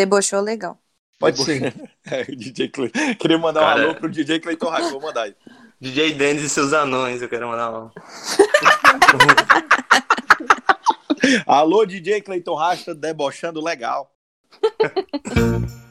Debochou 0.00 0.40
legal. 0.40 0.78
Pode 1.18 1.42
ser. 1.42 1.74
É, 2.10 2.24
DJ 2.24 2.68
Clay. 2.68 2.90
Queria 3.20 3.38
mandar 3.38 3.60
Cara... 3.60 3.80
um 3.80 3.84
alô 3.84 3.94
pro 3.94 4.08
DJ 4.08 4.40
Cleiton 4.40 4.70
Raio, 4.70 4.90
vou 4.90 5.02
mandar 5.02 5.24
aí. 5.24 5.36
DJ 5.78 6.14
Dennis 6.14 6.42
e 6.42 6.48
seus 6.48 6.72
anões, 6.72 7.20
eu 7.20 7.28
quero 7.28 7.46
mandar 7.46 7.70
um. 7.70 7.90
alô, 11.46 11.84
DJ 11.84 12.22
Cleiton 12.22 12.54
Rasta, 12.54 12.94
debochando 12.94 13.62
legal. 13.62 14.12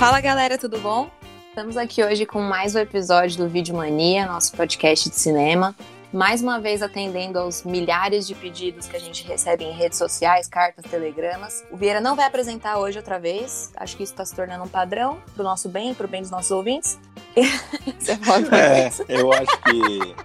Fala 0.00 0.18
galera, 0.18 0.56
tudo 0.56 0.78
bom? 0.78 1.10
Estamos 1.50 1.76
aqui 1.76 2.02
hoje 2.02 2.24
com 2.24 2.40
mais 2.40 2.74
um 2.74 2.78
episódio 2.78 3.36
do 3.36 3.46
Vídeo 3.46 3.74
Mania, 3.76 4.24
nosso 4.24 4.50
podcast 4.56 5.10
de 5.10 5.14
cinema. 5.14 5.76
Mais 6.10 6.40
uma 6.40 6.58
vez 6.58 6.80
atendendo 6.80 7.38
aos 7.38 7.64
milhares 7.64 8.26
de 8.26 8.34
pedidos 8.34 8.86
que 8.86 8.96
a 8.96 8.98
gente 8.98 9.22
recebe 9.26 9.62
em 9.62 9.72
redes 9.72 9.98
sociais, 9.98 10.48
cartas, 10.48 10.86
telegramas. 10.90 11.62
O 11.70 11.76
Vieira 11.76 12.00
não 12.00 12.16
vai 12.16 12.24
apresentar 12.24 12.78
hoje 12.78 12.96
outra 12.96 13.18
vez. 13.18 13.72
Acho 13.76 13.94
que 13.94 14.02
isso 14.02 14.14
está 14.14 14.24
se 14.24 14.34
tornando 14.34 14.64
um 14.64 14.68
padrão 14.68 15.18
pro 15.34 15.44
nosso 15.44 15.68
bem, 15.68 15.92
pro 15.92 16.08
bem 16.08 16.22
dos 16.22 16.30
nossos 16.30 16.50
ouvintes. 16.50 16.98
Você 17.98 18.16
pode 18.16 18.54
é, 18.54 18.90
eu 19.06 19.30
acho 19.34 19.60
que 19.64 20.16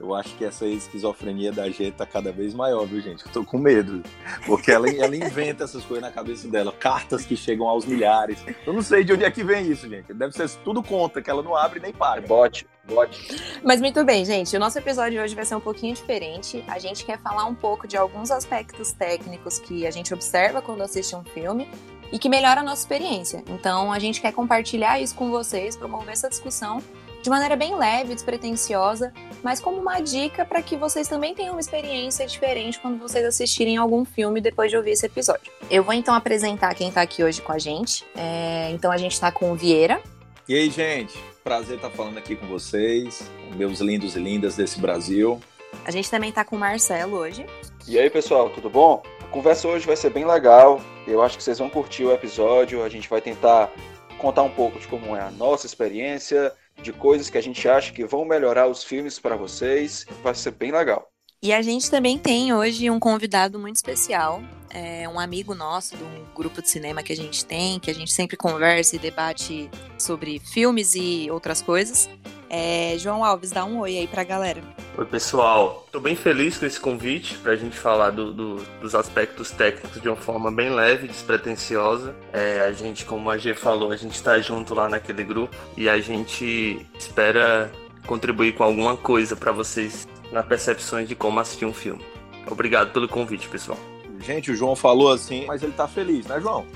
eu 0.00 0.14
acho 0.14 0.34
que 0.36 0.44
essa 0.46 0.64
esquizofrenia 0.64 1.52
da 1.52 1.68
gente 1.68 1.92
tá 1.92 2.06
cada 2.06 2.32
vez 2.32 2.54
maior, 2.54 2.86
viu, 2.86 3.02
gente? 3.02 3.24
Eu 3.26 3.30
tô 3.30 3.44
com 3.44 3.58
medo. 3.58 4.02
Porque 4.46 4.72
ela, 4.72 4.88
ela 4.88 5.14
inventa 5.14 5.64
essas 5.64 5.84
coisas 5.84 6.02
na 6.02 6.10
cabeça 6.10 6.48
dela. 6.48 6.72
Cartas 6.72 7.26
que 7.26 7.36
chegam 7.36 7.68
aos 7.68 7.84
milhares. 7.84 8.38
Eu 8.66 8.72
não 8.72 8.80
sei 8.80 9.04
de 9.04 9.12
onde 9.12 9.24
é 9.24 9.30
que 9.30 9.44
vem 9.44 9.70
isso, 9.70 9.86
gente. 9.88 10.14
Deve 10.14 10.32
ser 10.32 10.48
tudo 10.64 10.82
conta, 10.82 11.20
que 11.20 11.28
ela 11.28 11.42
não 11.42 11.54
abre 11.54 11.80
nem 11.80 11.92
paga. 11.92 12.26
Bote, 12.26 12.66
bote. 12.84 13.60
Mas 13.62 13.78
muito 13.82 14.02
bem, 14.02 14.24
gente. 14.24 14.56
O 14.56 14.58
nosso 14.58 14.78
episódio 14.78 15.12
de 15.12 15.18
hoje 15.18 15.34
vai 15.34 15.44
ser 15.44 15.54
um 15.54 15.60
pouquinho 15.60 15.94
diferente. 15.94 16.64
A 16.66 16.78
gente 16.78 17.04
quer 17.04 17.18
falar 17.20 17.44
um 17.44 17.54
pouco 17.54 17.86
de 17.86 17.98
alguns 17.98 18.30
aspectos 18.30 18.92
técnicos 18.92 19.58
que 19.58 19.86
a 19.86 19.90
gente 19.90 20.14
observa 20.14 20.62
quando 20.62 20.80
assiste 20.80 21.14
um 21.14 21.24
filme 21.24 21.68
e 22.10 22.18
que 22.18 22.28
melhora 22.30 22.60
a 22.60 22.64
nossa 22.64 22.80
experiência. 22.82 23.44
Então, 23.48 23.92
a 23.92 23.98
gente 23.98 24.20
quer 24.20 24.32
compartilhar 24.32 24.98
isso 24.98 25.14
com 25.14 25.30
vocês, 25.30 25.76
promover 25.76 26.12
essa 26.12 26.28
discussão 26.30 26.82
de 27.22 27.28
maneira 27.28 27.56
bem 27.56 27.74
leve, 27.76 28.14
despretensiosa, 28.14 29.12
mas 29.42 29.60
como 29.60 29.78
uma 29.78 30.00
dica 30.00 30.44
para 30.44 30.62
que 30.62 30.76
vocês 30.76 31.06
também 31.08 31.34
tenham 31.34 31.52
uma 31.52 31.60
experiência 31.60 32.26
diferente 32.26 32.78
quando 32.80 32.98
vocês 32.98 33.24
assistirem 33.24 33.76
algum 33.76 34.04
filme 34.04 34.40
depois 34.40 34.70
de 34.70 34.76
ouvir 34.76 34.92
esse 34.92 35.06
episódio. 35.06 35.52
Eu 35.70 35.84
vou 35.84 35.94
então 35.94 36.14
apresentar 36.14 36.74
quem 36.74 36.88
está 36.88 37.02
aqui 37.02 37.22
hoje 37.22 37.42
com 37.42 37.52
a 37.52 37.58
gente. 37.58 38.04
É, 38.16 38.70
então 38.72 38.90
a 38.90 38.96
gente 38.96 39.12
está 39.12 39.30
com 39.30 39.52
o 39.52 39.54
Vieira. 39.54 40.00
E 40.48 40.54
aí, 40.54 40.70
gente? 40.70 41.16
Prazer 41.44 41.76
estar 41.76 41.90
falando 41.90 42.18
aqui 42.18 42.36
com 42.36 42.46
vocês, 42.46 43.22
meus 43.54 43.80
lindos 43.80 44.16
e 44.16 44.18
lindas 44.18 44.56
desse 44.56 44.80
Brasil. 44.80 45.40
A 45.84 45.90
gente 45.90 46.10
também 46.10 46.30
está 46.30 46.44
com 46.44 46.56
o 46.56 46.58
Marcelo 46.58 47.16
hoje. 47.16 47.46
E 47.86 47.98
aí, 47.98 48.10
pessoal, 48.10 48.50
tudo 48.50 48.68
bom? 48.68 49.02
A 49.20 49.26
conversa 49.26 49.68
hoje 49.68 49.86
vai 49.86 49.96
ser 49.96 50.10
bem 50.10 50.26
legal. 50.26 50.80
Eu 51.06 51.22
acho 51.22 51.36
que 51.36 51.42
vocês 51.42 51.58
vão 51.58 51.70
curtir 51.70 52.04
o 52.04 52.12
episódio. 52.12 52.82
A 52.82 52.88
gente 52.88 53.08
vai 53.08 53.20
tentar 53.20 53.70
contar 54.18 54.42
um 54.42 54.50
pouco 54.50 54.78
de 54.78 54.86
como 54.86 55.16
é 55.16 55.20
a 55.20 55.30
nossa 55.30 55.66
experiência, 55.66 56.52
de 56.82 56.92
coisas 56.92 57.30
que 57.30 57.38
a 57.38 57.42
gente 57.42 57.68
acha 57.68 57.92
que 57.92 58.04
vão 58.04 58.24
melhorar 58.24 58.66
os 58.68 58.82
filmes 58.82 59.18
para 59.18 59.36
vocês. 59.36 60.06
Vai 60.22 60.34
ser 60.34 60.52
bem 60.52 60.72
legal. 60.72 61.10
E 61.42 61.54
a 61.54 61.62
gente 61.62 61.90
também 61.90 62.18
tem 62.18 62.52
hoje 62.52 62.90
um 62.90 63.00
convidado 63.00 63.58
muito 63.58 63.76
especial, 63.76 64.42
é 64.68 65.08
um 65.08 65.18
amigo 65.18 65.54
nosso 65.54 65.96
de 65.96 66.04
um 66.04 66.24
grupo 66.34 66.60
de 66.60 66.68
cinema 66.68 67.02
que 67.02 67.14
a 67.14 67.16
gente 67.16 67.46
tem, 67.46 67.80
que 67.80 67.90
a 67.90 67.94
gente 67.94 68.12
sempre 68.12 68.36
conversa 68.36 68.96
e 68.96 68.98
debate 68.98 69.70
sobre 69.98 70.38
filmes 70.38 70.94
e 70.94 71.30
outras 71.30 71.62
coisas. 71.62 72.10
É, 72.52 72.96
João 72.98 73.24
Alves, 73.24 73.52
dá 73.52 73.64
um 73.64 73.78
oi 73.78 73.96
aí 73.96 74.08
pra 74.08 74.24
galera. 74.24 74.60
Oi, 74.98 75.06
pessoal. 75.06 75.86
Tô 75.92 76.00
bem 76.00 76.16
feliz 76.16 76.58
com 76.58 76.66
esse 76.66 76.80
convite 76.80 77.36
pra 77.36 77.54
gente 77.54 77.76
falar 77.76 78.10
do, 78.10 78.32
do, 78.32 78.56
dos 78.80 78.92
aspectos 78.92 79.52
técnicos 79.52 80.02
de 80.02 80.08
uma 80.08 80.16
forma 80.16 80.50
bem 80.50 80.68
leve, 80.68 81.06
despretensiosa. 81.06 82.12
É, 82.32 82.62
a 82.62 82.72
gente, 82.72 83.04
como 83.04 83.30
a 83.30 83.38
G 83.38 83.54
falou, 83.54 83.92
a 83.92 83.96
gente 83.96 84.20
tá 84.20 84.40
junto 84.40 84.74
lá 84.74 84.88
naquele 84.88 85.22
grupo 85.22 85.54
e 85.76 85.88
a 85.88 86.00
gente 86.00 86.84
espera 86.98 87.70
contribuir 88.04 88.56
com 88.56 88.64
alguma 88.64 88.96
coisa 88.96 89.36
para 89.36 89.52
vocês 89.52 90.08
na 90.32 90.42
percepções 90.42 91.08
de 91.08 91.14
como 91.14 91.38
assistir 91.38 91.66
um 91.66 91.72
filme. 91.72 92.04
Obrigado 92.50 92.92
pelo 92.92 93.08
convite, 93.08 93.48
pessoal. 93.48 93.78
Gente, 94.18 94.50
o 94.50 94.56
João 94.56 94.74
falou 94.74 95.12
assim, 95.12 95.46
mas 95.46 95.62
ele 95.62 95.72
tá 95.72 95.86
feliz, 95.86 96.26
né, 96.26 96.40
João? 96.40 96.66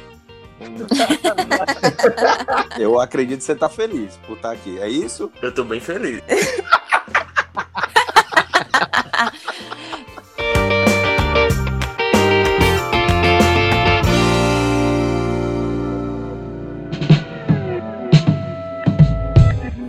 Eu 2.78 3.00
acredito 3.00 3.38
que 3.38 3.44
você 3.44 3.54
tá 3.54 3.68
feliz 3.68 4.16
por 4.26 4.36
estar 4.36 4.52
aqui. 4.52 4.78
É 4.78 4.88
isso? 4.88 5.30
Eu 5.42 5.52
tô 5.52 5.64
bem 5.64 5.80
feliz. 5.80 6.22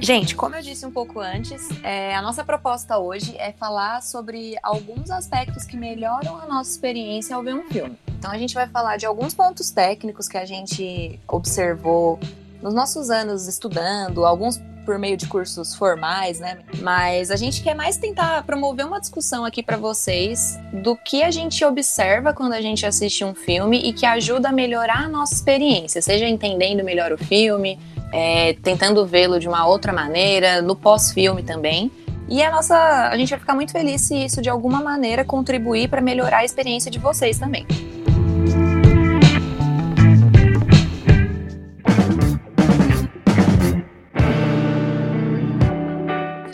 Gente, 0.05 0.35
como 0.35 0.55
eu 0.55 0.61
disse 0.61 0.85
um 0.85 0.91
pouco 0.91 1.19
antes, 1.19 1.67
é, 1.81 2.15
a 2.15 2.21
nossa 2.21 2.43
proposta 2.43 2.99
hoje 2.99 3.35
é 3.39 3.51
falar 3.51 4.03
sobre 4.03 4.55
alguns 4.61 5.09
aspectos 5.09 5.63
que 5.63 5.75
melhoram 5.75 6.39
a 6.39 6.45
nossa 6.45 6.69
experiência 6.69 7.35
ao 7.35 7.41
ver 7.41 7.55
um 7.55 7.63
filme. 7.63 7.97
Então 8.25 8.33
a 8.33 8.39
gente 8.39 8.55
vai 8.55 8.67
falar 8.67 8.97
de 8.97 9.05
alguns 9.05 9.35
pontos 9.35 9.69
técnicos 9.69 10.27
que 10.27 10.35
a 10.35 10.45
gente 10.45 11.19
observou 11.27 12.19
nos 12.59 12.73
nossos 12.73 13.11
anos 13.11 13.47
estudando, 13.47 14.25
alguns 14.25 14.59
por 14.83 14.97
meio 14.97 15.15
de 15.15 15.27
cursos 15.27 15.75
formais, 15.75 16.39
né? 16.39 16.57
Mas 16.79 17.29
a 17.29 17.35
gente 17.35 17.61
quer 17.61 17.75
mais 17.75 17.97
tentar 17.97 18.41
promover 18.41 18.83
uma 18.83 18.99
discussão 18.99 19.45
aqui 19.45 19.61
para 19.61 19.77
vocês 19.77 20.57
do 20.73 20.95
que 20.95 21.21
a 21.21 21.29
gente 21.29 21.63
observa 21.63 22.33
quando 22.33 22.53
a 22.53 22.61
gente 22.61 22.83
assiste 22.83 23.23
um 23.23 23.35
filme 23.35 23.77
e 23.77 23.93
que 23.93 24.07
ajuda 24.07 24.49
a 24.49 24.51
melhorar 24.51 25.03
a 25.03 25.07
nossa 25.07 25.35
experiência, 25.35 26.01
seja 26.01 26.27
entendendo 26.27 26.83
melhor 26.83 27.11
o 27.11 27.19
filme, 27.19 27.77
é, 28.11 28.53
tentando 28.53 29.05
vê-lo 29.05 29.39
de 29.39 29.47
uma 29.47 29.67
outra 29.67 29.93
maneira, 29.93 30.63
no 30.63 30.75
pós-filme 30.75 31.43
também. 31.43 31.91
E 32.27 32.41
a 32.41 32.49
nossa, 32.49 32.75
a 33.07 33.15
gente 33.15 33.29
vai 33.29 33.39
ficar 33.39 33.53
muito 33.53 33.71
feliz 33.71 34.01
se 34.01 34.15
isso 34.15 34.41
de 34.41 34.49
alguma 34.49 34.81
maneira 34.81 35.23
contribuir 35.23 35.89
para 35.89 36.01
melhorar 36.01 36.39
a 36.39 36.43
experiência 36.43 36.89
de 36.89 36.97
vocês 36.97 37.37
também. 37.37 37.67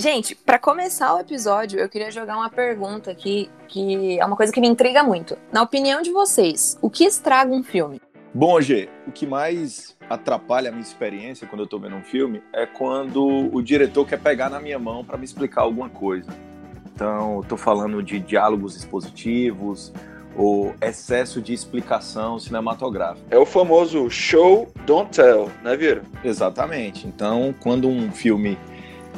Gente, 0.02 0.34
para 0.34 0.58
começar 0.58 1.14
o 1.14 1.20
episódio, 1.20 1.80
eu 1.80 1.88
queria 1.88 2.10
jogar 2.10 2.36
uma 2.36 2.50
pergunta 2.50 3.12
aqui 3.12 3.52
que 3.68 4.20
é 4.20 4.26
uma 4.26 4.36
coisa 4.36 4.52
que 4.52 4.60
me 4.60 4.68
intriga 4.68 5.04
muito. 5.04 5.38
Na 5.54 5.62
opinião 5.62 6.02
de 6.02 6.10
vocês, 6.10 6.76
o 6.82 6.90
que 6.90 7.04
estraga 7.04 7.54
um 7.54 7.62
filme? 7.62 8.02
Bom, 8.34 8.60
G, 8.60 8.90
o 9.06 9.12
que 9.12 9.28
mais 9.28 9.96
atrapalha 10.10 10.70
a 10.70 10.72
minha 10.72 10.82
experiência 10.82 11.46
quando 11.46 11.62
eu 11.62 11.68
tô 11.68 11.78
vendo 11.78 11.98
um 11.98 12.02
filme 12.02 12.42
é 12.52 12.66
quando 12.66 13.54
o 13.56 13.62
diretor 13.62 14.08
quer 14.08 14.20
pegar 14.20 14.50
na 14.50 14.60
minha 14.60 14.80
mão 14.80 15.06
para 15.06 15.20
me 15.20 15.24
explicar 15.24 15.62
alguma 15.62 15.88
coisa. 15.88 16.32
Então, 16.96 17.36
eu 17.36 17.44
tô 17.44 17.56
falando 17.56 18.02
de 18.02 18.20
diálogos 18.20 18.76
expositivos 18.76 19.94
ou 20.36 20.74
excesso 20.82 21.40
de 21.40 21.54
explicação 21.54 22.40
cinematográfica. 22.40 23.28
É 23.30 23.38
o 23.38 23.46
famoso 23.46 24.10
show, 24.10 24.68
don't 24.84 25.12
tell, 25.12 25.52
né, 25.62 25.76
Vira? 25.76 26.02
Exatamente. 26.24 27.06
Então, 27.06 27.54
quando 27.60 27.88
um 27.88 28.12
filme 28.12 28.58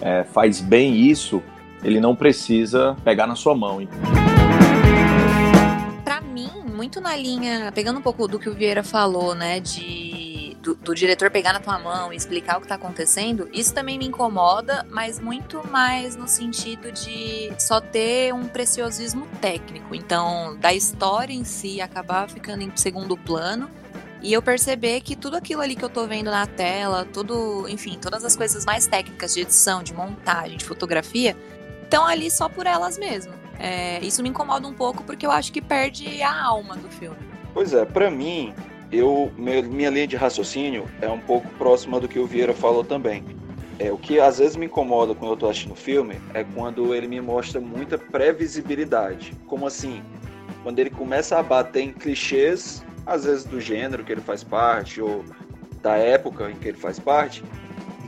é, 0.01 0.23
faz 0.23 0.59
bem 0.61 0.95
isso, 0.95 1.41
ele 1.83 1.99
não 1.99 2.15
precisa 2.15 2.95
pegar 3.03 3.27
na 3.27 3.35
sua 3.35 3.55
mão. 3.55 3.79
Para 6.03 6.21
mim, 6.21 6.49
muito 6.73 7.01
na 7.01 7.15
linha, 7.15 7.71
pegando 7.73 7.99
um 7.99 8.01
pouco 8.01 8.27
do 8.27 8.39
que 8.39 8.49
o 8.49 8.53
Vieira 8.53 8.83
falou, 8.83 9.35
né, 9.35 9.59
de 9.59 10.23
do, 10.63 10.73
do, 10.75 10.95
diretor 10.95 11.29
pegar 11.29 11.51
na 11.51 11.59
tua 11.59 11.77
mão 11.77 12.13
e 12.13 12.15
explicar 12.15 12.57
o 12.57 12.61
que 12.61 12.67
tá 12.67 12.75
acontecendo, 12.75 13.49
isso 13.51 13.73
também 13.73 13.97
me 13.97 14.07
incomoda, 14.07 14.85
mas 14.89 15.19
muito 15.19 15.61
mais 15.67 16.15
no 16.15 16.27
sentido 16.27 16.89
de 16.91 17.51
só 17.59 17.81
ter 17.81 18.33
um 18.33 18.45
preciosismo 18.45 19.27
técnico. 19.41 19.93
Então, 19.93 20.55
da 20.57 20.73
história 20.73 21.33
em 21.33 21.43
si 21.43 21.81
acabar 21.81 22.29
ficando 22.29 22.63
em 22.63 22.71
segundo 22.75 23.17
plano. 23.17 23.69
E 24.23 24.31
eu 24.31 24.41
perceber 24.41 25.01
que 25.01 25.17
tudo 25.17 25.35
aquilo 25.35 25.61
ali 25.61 25.75
que 25.75 25.83
eu 25.83 25.89
tô 25.89 26.07
vendo 26.07 26.31
na 26.31 26.47
tela, 26.47 27.05
tudo, 27.11 27.67
enfim, 27.67 27.97
todas 28.01 28.23
as 28.23 28.37
coisas 28.37 28.63
mais 28.63 28.87
técnicas 28.87 29.33
de 29.33 29.41
edição, 29.41 29.83
de 29.83 29.93
montagem, 29.93 30.57
de 30.57 30.63
fotografia, 30.63 31.35
estão 31.83 32.05
ali 32.05 32.31
só 32.31 32.47
por 32.47 32.65
elas 32.65 32.97
mesmo. 32.97 33.33
É, 33.59 33.99
isso 33.99 34.23
me 34.23 34.29
incomoda 34.29 34.65
um 34.65 34.73
pouco 34.73 35.03
porque 35.03 35.25
eu 35.25 35.31
acho 35.31 35.51
que 35.51 35.61
perde 35.61 36.21
a 36.21 36.41
alma 36.41 36.77
do 36.77 36.87
filme. 36.89 37.17
Pois 37.53 37.73
é, 37.73 37.83
para 37.83 38.09
mim, 38.09 38.53
eu 38.93 39.29
minha 39.37 39.89
linha 39.89 40.07
de 40.07 40.15
raciocínio 40.15 40.85
é 41.01 41.09
um 41.09 41.19
pouco 41.19 41.47
próxima 41.57 41.99
do 41.99 42.07
que 42.07 42.17
o 42.17 42.25
Vieira 42.25 42.53
falou 42.53 42.83
também. 42.83 43.25
É, 43.77 43.91
o 43.91 43.97
que 43.97 44.21
às 44.21 44.37
vezes 44.37 44.55
me 44.55 44.67
incomoda 44.67 45.13
quando 45.13 45.31
eu 45.31 45.33
estou 45.33 45.49
assistindo 45.49 45.75
filme 45.75 46.21
é 46.33 46.45
quando 46.45 46.95
ele 46.95 47.07
me 47.09 47.19
mostra 47.19 47.59
muita 47.59 47.97
previsibilidade. 47.97 49.33
Como 49.47 49.67
assim? 49.67 50.01
Quando 50.63 50.79
ele 50.79 50.89
começa 50.89 51.37
a 51.37 51.43
bater 51.43 51.81
em 51.81 51.91
clichês, 51.91 52.85
às 53.05 53.25
vezes 53.25 53.43
do 53.43 53.59
gênero 53.59 54.03
que 54.03 54.11
ele 54.11 54.21
faz 54.21 54.43
parte, 54.43 55.01
ou 55.01 55.23
da 55.81 55.97
época 55.97 56.49
em 56.49 56.55
que 56.55 56.69
ele 56.69 56.77
faz 56.77 56.99
parte, 56.99 57.43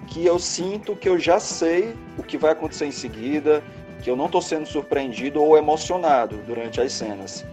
que 0.08 0.26
eu 0.26 0.40
sinto 0.40 0.96
que 0.96 1.10
eu 1.10 1.20
já 1.20 1.40
sei 1.40 1.96
o 2.18 2.24
que 2.24 2.38
vai 2.38 2.52
acontecer 2.52 2.86
em 2.86 2.92
seguida, 2.92 3.62
que 4.02 4.10
eu 4.10 4.16
não 4.16 4.28
estou 4.28 4.42
sendo 4.42 4.66
surpreendido 4.66 5.42
ou 5.42 5.58
emocionado 5.58 6.38
durante 6.46 6.80
as 6.80 6.94
cenas. 6.94 7.46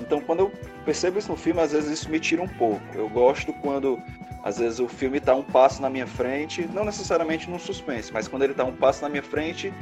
Então, 0.00 0.20
quando 0.20 0.40
eu 0.40 0.52
percebo 0.84 1.18
isso 1.18 1.30
no 1.30 1.36
filme, 1.36 1.60
às 1.60 1.72
vezes 1.72 1.90
isso 1.90 2.10
me 2.10 2.18
tira 2.18 2.42
um 2.42 2.48
pouco. 2.48 2.82
Eu 2.94 3.08
gosto 3.08 3.52
quando, 3.52 4.00
às 4.42 4.58
vezes, 4.58 4.80
o 4.80 4.88
filme 4.88 5.18
está 5.18 5.34
um 5.34 5.42
passo 5.42 5.82
na 5.82 5.90
minha 5.90 6.06
frente, 6.06 6.68
não 6.72 6.84
necessariamente 6.84 7.48
no 7.50 7.58
suspense, 7.58 8.12
mas 8.12 8.26
quando 8.26 8.42
ele 8.42 8.52
está 8.52 8.64
um 8.64 8.74
passo 8.74 9.02
na 9.02 9.08
minha 9.08 9.22
frente 9.22 9.72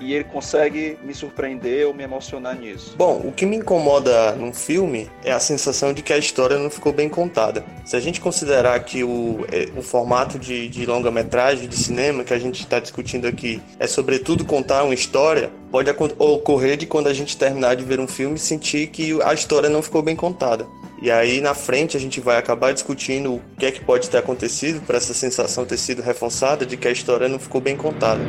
e 0.00 0.14
ele 0.14 0.24
consegue 0.24 0.98
me 1.02 1.14
surpreender 1.14 1.86
ou 1.86 1.94
me 1.94 2.02
emocionar 2.02 2.58
nisso. 2.58 2.94
Bom, 2.96 3.20
o 3.24 3.32
que 3.32 3.44
me 3.44 3.56
incomoda 3.56 4.32
num 4.32 4.52
filme 4.52 5.10
é 5.22 5.30
a 5.30 5.38
sensação 5.38 5.92
de 5.92 6.02
que 6.02 6.12
a 6.12 6.18
história 6.18 6.58
não 6.58 6.70
ficou 6.70 6.92
bem 6.92 7.08
contada. 7.08 7.64
Se 7.84 7.96
a 7.96 8.00
gente 8.00 8.20
considerar 8.20 8.78
que 8.80 9.04
o, 9.04 9.44
é, 9.52 9.68
o 9.76 9.82
formato 9.82 10.38
de, 10.38 10.68
de 10.68 10.86
longa-metragem, 10.86 11.68
de 11.68 11.76
cinema 11.76 12.24
que 12.24 12.32
a 12.32 12.38
gente 12.38 12.60
está 12.60 12.80
discutindo 12.80 13.26
aqui 13.26 13.60
é 13.78 13.86
sobretudo 13.86 14.44
contar 14.44 14.84
uma 14.84 14.94
história, 14.94 15.50
pode 15.70 15.90
ocorrer 16.18 16.76
de 16.76 16.86
quando 16.86 17.08
a 17.08 17.12
gente 17.12 17.36
terminar 17.36 17.76
de 17.76 17.84
ver 17.84 18.00
um 18.00 18.08
filme 18.08 18.38
sentir 18.38 18.86
que 18.88 19.20
a 19.22 19.34
história 19.34 19.68
não 19.68 19.82
ficou 19.82 20.02
bem 20.02 20.16
contada. 20.16 20.66
E 21.02 21.10
aí 21.10 21.40
na 21.40 21.54
frente 21.54 21.96
a 21.96 22.00
gente 22.00 22.20
vai 22.20 22.36
acabar 22.36 22.72
discutindo 22.72 23.34
o 23.34 23.42
que 23.58 23.66
é 23.66 23.70
que 23.70 23.84
pode 23.84 24.08
ter 24.08 24.18
acontecido 24.18 24.80
para 24.86 24.96
essa 24.96 25.14
sensação 25.14 25.64
ter 25.64 25.78
sido 25.78 26.02
reforçada 26.02 26.66
de 26.66 26.76
que 26.76 26.88
a 26.88 26.90
história 26.90 27.28
não 27.28 27.38
ficou 27.38 27.60
bem 27.60 27.76
contada. 27.76 28.20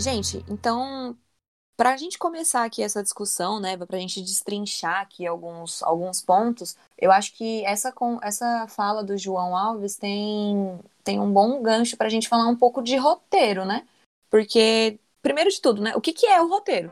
Gente, 0.00 0.42
então, 0.48 1.14
para 1.76 1.92
a 1.92 1.96
gente 1.98 2.18
começar 2.18 2.64
aqui 2.64 2.82
essa 2.82 3.02
discussão, 3.02 3.60
né, 3.60 3.76
para 3.76 3.98
a 3.98 4.00
gente 4.00 4.22
destrinchar 4.22 5.02
aqui 5.02 5.26
alguns, 5.26 5.82
alguns 5.82 6.22
pontos, 6.22 6.74
eu 6.96 7.12
acho 7.12 7.34
que 7.34 7.62
essa, 7.66 7.92
essa 8.22 8.66
fala 8.66 9.04
do 9.04 9.18
João 9.18 9.54
Alves 9.54 9.96
tem, 9.96 10.80
tem 11.04 11.20
um 11.20 11.30
bom 11.30 11.62
gancho 11.62 11.98
para 11.98 12.06
a 12.06 12.10
gente 12.10 12.30
falar 12.30 12.46
um 12.46 12.56
pouco 12.56 12.80
de 12.80 12.96
roteiro, 12.96 13.66
né? 13.66 13.86
Porque, 14.30 14.98
primeiro 15.20 15.50
de 15.50 15.60
tudo, 15.60 15.82
né, 15.82 15.92
o 15.94 16.00
que, 16.00 16.14
que 16.14 16.26
é 16.26 16.40
o 16.40 16.48
roteiro? 16.48 16.90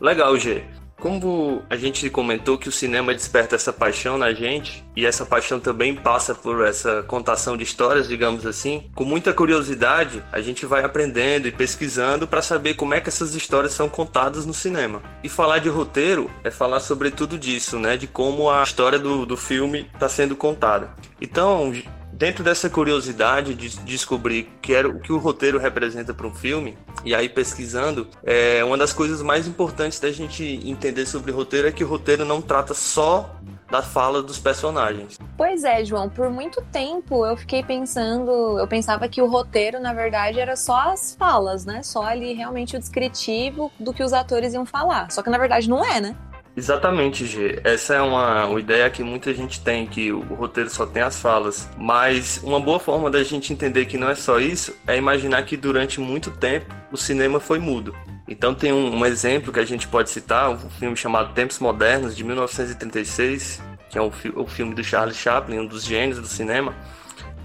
Legal, 0.00 0.36
G. 0.36 0.83
Como 1.04 1.62
a 1.68 1.76
gente 1.76 2.08
comentou 2.08 2.56
que 2.56 2.66
o 2.66 2.72
cinema 2.72 3.12
desperta 3.12 3.54
essa 3.54 3.70
paixão 3.70 4.16
na 4.16 4.32
gente, 4.32 4.82
e 4.96 5.04
essa 5.04 5.26
paixão 5.26 5.60
também 5.60 5.94
passa 5.94 6.34
por 6.34 6.66
essa 6.66 7.02
contação 7.02 7.58
de 7.58 7.62
histórias, 7.62 8.08
digamos 8.08 8.46
assim, 8.46 8.84
com 8.94 9.04
muita 9.04 9.30
curiosidade, 9.30 10.24
a 10.32 10.40
gente 10.40 10.64
vai 10.64 10.82
aprendendo 10.82 11.46
e 11.46 11.52
pesquisando 11.52 12.26
para 12.26 12.40
saber 12.40 12.72
como 12.72 12.94
é 12.94 13.02
que 13.02 13.10
essas 13.10 13.34
histórias 13.34 13.74
são 13.74 13.86
contadas 13.86 14.46
no 14.46 14.54
cinema. 14.54 15.02
E 15.22 15.28
falar 15.28 15.58
de 15.58 15.68
roteiro 15.68 16.30
é 16.42 16.50
falar 16.50 16.80
sobre 16.80 17.10
tudo 17.10 17.38
disso, 17.38 17.78
né? 17.78 17.98
De 17.98 18.06
como 18.06 18.48
a 18.48 18.62
história 18.62 18.98
do, 18.98 19.26
do 19.26 19.36
filme 19.36 19.86
está 19.92 20.08
sendo 20.08 20.34
contada. 20.34 20.88
Então, 21.20 21.70
dentro 22.16 22.44
dessa 22.44 22.70
curiosidade 22.70 23.54
de 23.54 23.68
descobrir 23.80 24.48
que 24.62 24.72
era 24.72 24.88
o 24.88 25.00
que 25.00 25.12
o 25.12 25.18
roteiro 25.18 25.58
representa 25.58 26.14
para 26.14 26.26
um 26.26 26.34
filme, 26.34 26.78
e 27.04 27.14
aí 27.14 27.28
pesquisando, 27.28 28.06
é 28.22 28.64
uma 28.64 28.78
das 28.78 28.92
coisas 28.92 29.20
mais 29.20 29.46
importantes 29.46 29.98
da 29.98 30.10
gente 30.10 30.60
entender 30.64 31.06
sobre 31.06 31.32
roteiro 31.32 31.68
é 31.68 31.72
que 31.72 31.84
o 31.84 31.86
roteiro 31.86 32.24
não 32.24 32.40
trata 32.40 32.72
só 32.74 33.34
da 33.70 33.82
fala 33.82 34.22
dos 34.22 34.38
personagens. 34.38 35.18
Pois 35.36 35.64
é, 35.64 35.84
João, 35.84 36.08
por 36.08 36.30
muito 36.30 36.62
tempo 36.70 37.26
eu 37.26 37.36
fiquei 37.36 37.62
pensando, 37.62 38.58
eu 38.58 38.68
pensava 38.68 39.08
que 39.08 39.20
o 39.20 39.26
roteiro, 39.26 39.80
na 39.80 39.92
verdade, 39.92 40.38
era 40.38 40.54
só 40.54 40.92
as 40.92 41.16
falas, 41.18 41.64
né? 41.64 41.82
Só 41.82 42.02
ali 42.02 42.34
realmente 42.34 42.76
o 42.76 42.78
descritivo 42.78 43.72
do 43.78 43.92
que 43.92 44.02
os 44.02 44.12
atores 44.12 44.54
iam 44.54 44.64
falar. 44.64 45.10
Só 45.10 45.22
que 45.22 45.30
na 45.30 45.38
verdade 45.38 45.68
não 45.68 45.84
é, 45.84 46.00
né? 46.00 46.16
Exatamente, 46.56 47.26
G. 47.26 47.60
Essa 47.64 47.96
é 47.96 48.00
uma, 48.00 48.46
uma 48.46 48.60
ideia 48.60 48.88
que 48.88 49.02
muita 49.02 49.34
gente 49.34 49.60
tem, 49.60 49.86
que 49.86 50.12
o, 50.12 50.20
o 50.20 50.34
roteiro 50.34 50.70
só 50.70 50.86
tem 50.86 51.02
as 51.02 51.18
falas. 51.20 51.68
Mas 51.76 52.40
uma 52.44 52.60
boa 52.60 52.78
forma 52.78 53.10
da 53.10 53.24
gente 53.24 53.52
entender 53.52 53.86
que 53.86 53.98
não 53.98 54.08
é 54.08 54.14
só 54.14 54.38
isso 54.38 54.74
é 54.86 54.96
imaginar 54.96 55.42
que 55.44 55.56
durante 55.56 56.00
muito 56.00 56.30
tempo 56.30 56.72
o 56.92 56.96
cinema 56.96 57.40
foi 57.40 57.58
mudo. 57.58 57.94
Então 58.28 58.54
tem 58.54 58.72
um, 58.72 58.98
um 58.98 59.04
exemplo 59.04 59.52
que 59.52 59.58
a 59.58 59.64
gente 59.64 59.88
pode 59.88 60.10
citar, 60.10 60.48
um 60.50 60.70
filme 60.70 60.96
chamado 60.96 61.34
Tempos 61.34 61.58
Modernos, 61.58 62.16
de 62.16 62.22
1936, 62.22 63.60
que 63.90 63.98
é 63.98 64.02
um, 64.02 64.10
o 64.36 64.46
filme 64.46 64.74
do 64.74 64.84
Charles 64.84 65.16
Chaplin, 65.16 65.58
um 65.58 65.66
dos 65.66 65.84
gênios 65.84 66.20
do 66.20 66.26
cinema, 66.26 66.72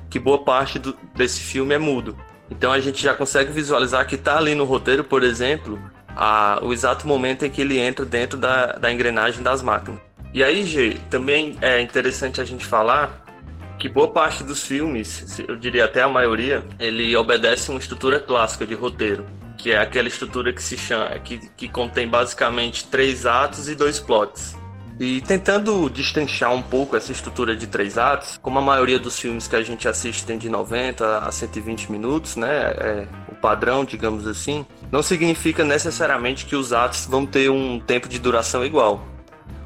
que 0.10 0.20
boa 0.20 0.44
parte 0.44 0.78
do, 0.78 0.96
desse 1.16 1.40
filme 1.40 1.74
é 1.74 1.80
mudo. 1.80 2.16
Então 2.50 2.72
a 2.72 2.80
gente 2.80 3.02
já 3.02 3.16
consegue 3.16 3.52
visualizar 3.52 4.06
que 4.08 4.16
está 4.16 4.38
ali 4.38 4.54
no 4.54 4.66
roteiro, 4.66 5.04
por 5.04 5.24
exemplo, 5.24 5.80
a, 6.16 6.60
o 6.62 6.74
exato 6.74 7.08
momento 7.08 7.46
em 7.46 7.50
que 7.50 7.62
ele 7.62 7.80
entra 7.80 8.06
dentro 8.06 8.38
da, 8.38 8.74
da 8.74 8.92
engrenagem 8.92 9.42
das 9.42 9.62
máquinas. 9.62 10.00
E 10.34 10.44
aí, 10.44 10.64
G, 10.66 10.98
também 11.10 11.58
é 11.62 11.82
interessante 11.82 12.40
a 12.40 12.46
gente 12.46 12.66
falar 12.66 13.26
que 13.80 13.88
boa 13.88 14.10
parte 14.10 14.44
dos 14.44 14.62
filmes, 14.64 15.40
eu 15.48 15.56
diria 15.56 15.86
até 15.86 16.02
a 16.02 16.10
maioria, 16.10 16.64
ele 16.78 17.16
obedece 17.16 17.72
uma 17.72 17.80
estrutura 17.80 18.20
clássica 18.20 18.68
de 18.68 18.76
roteiro, 18.76 19.26
que 19.58 19.72
é 19.72 19.78
aquela 19.78 20.08
estrutura 20.08 20.52
que 20.52 20.62
se 20.62 20.78
chama, 20.78 21.18
que, 21.20 21.38
que 21.56 21.70
contém 21.70 22.08
basicamente 22.08 22.86
três 22.86 23.26
atos 23.26 23.70
e 23.70 23.76
dois 23.76 24.00
plots. 24.00 24.59
E 25.00 25.22
tentando 25.22 25.90
destrinchar 25.90 26.54
um 26.54 26.62
pouco 26.62 26.98
essa 26.98 27.12
estrutura 27.12 27.56
de 27.56 27.68
três 27.68 27.98
atos, 27.98 28.38
como 28.42 28.60
a 28.60 28.62
maioria 28.62 29.00
dos 29.00 29.18
filmes 29.18 29.48
que 29.48 29.56
a 29.56 29.64
gente 29.64 29.88
assiste 29.88 30.26
tem 30.26 30.38
de 30.38 30.50
90 30.50 31.20
a 31.20 31.32
120 31.32 31.90
minutos, 31.90 32.36
né? 32.36 32.74
É 32.78 33.08
o 33.32 33.36
padrão, 33.36 33.86
digamos 33.86 34.28
assim, 34.28 34.66
não 34.92 35.02
significa 35.02 35.64
necessariamente 35.64 36.46
que 36.46 36.56
os 36.56 36.74
atos 36.74 37.06
vão 37.06 37.26
ter 37.26 37.50
um 37.50 37.80
tempo 37.80 38.10
de 38.10 38.20
duração 38.20 38.66
igual. 38.66 39.02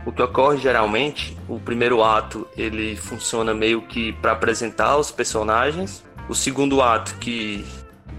O 0.06 0.12
que 0.12 0.22
ocorre 0.22 0.58
geralmente, 0.58 1.36
o 1.48 1.60
primeiro 1.60 2.04
ato 2.04 2.46
ele 2.56 2.96
funciona 2.96 3.54
meio 3.56 3.82
que 3.82 4.12
para 4.14 4.34
apresentar 4.34 4.98
os 4.98 5.10
personagens, 5.10 6.04
o 6.30 6.36
segundo 6.36 6.82
ato 6.82 7.16
que 7.16 7.66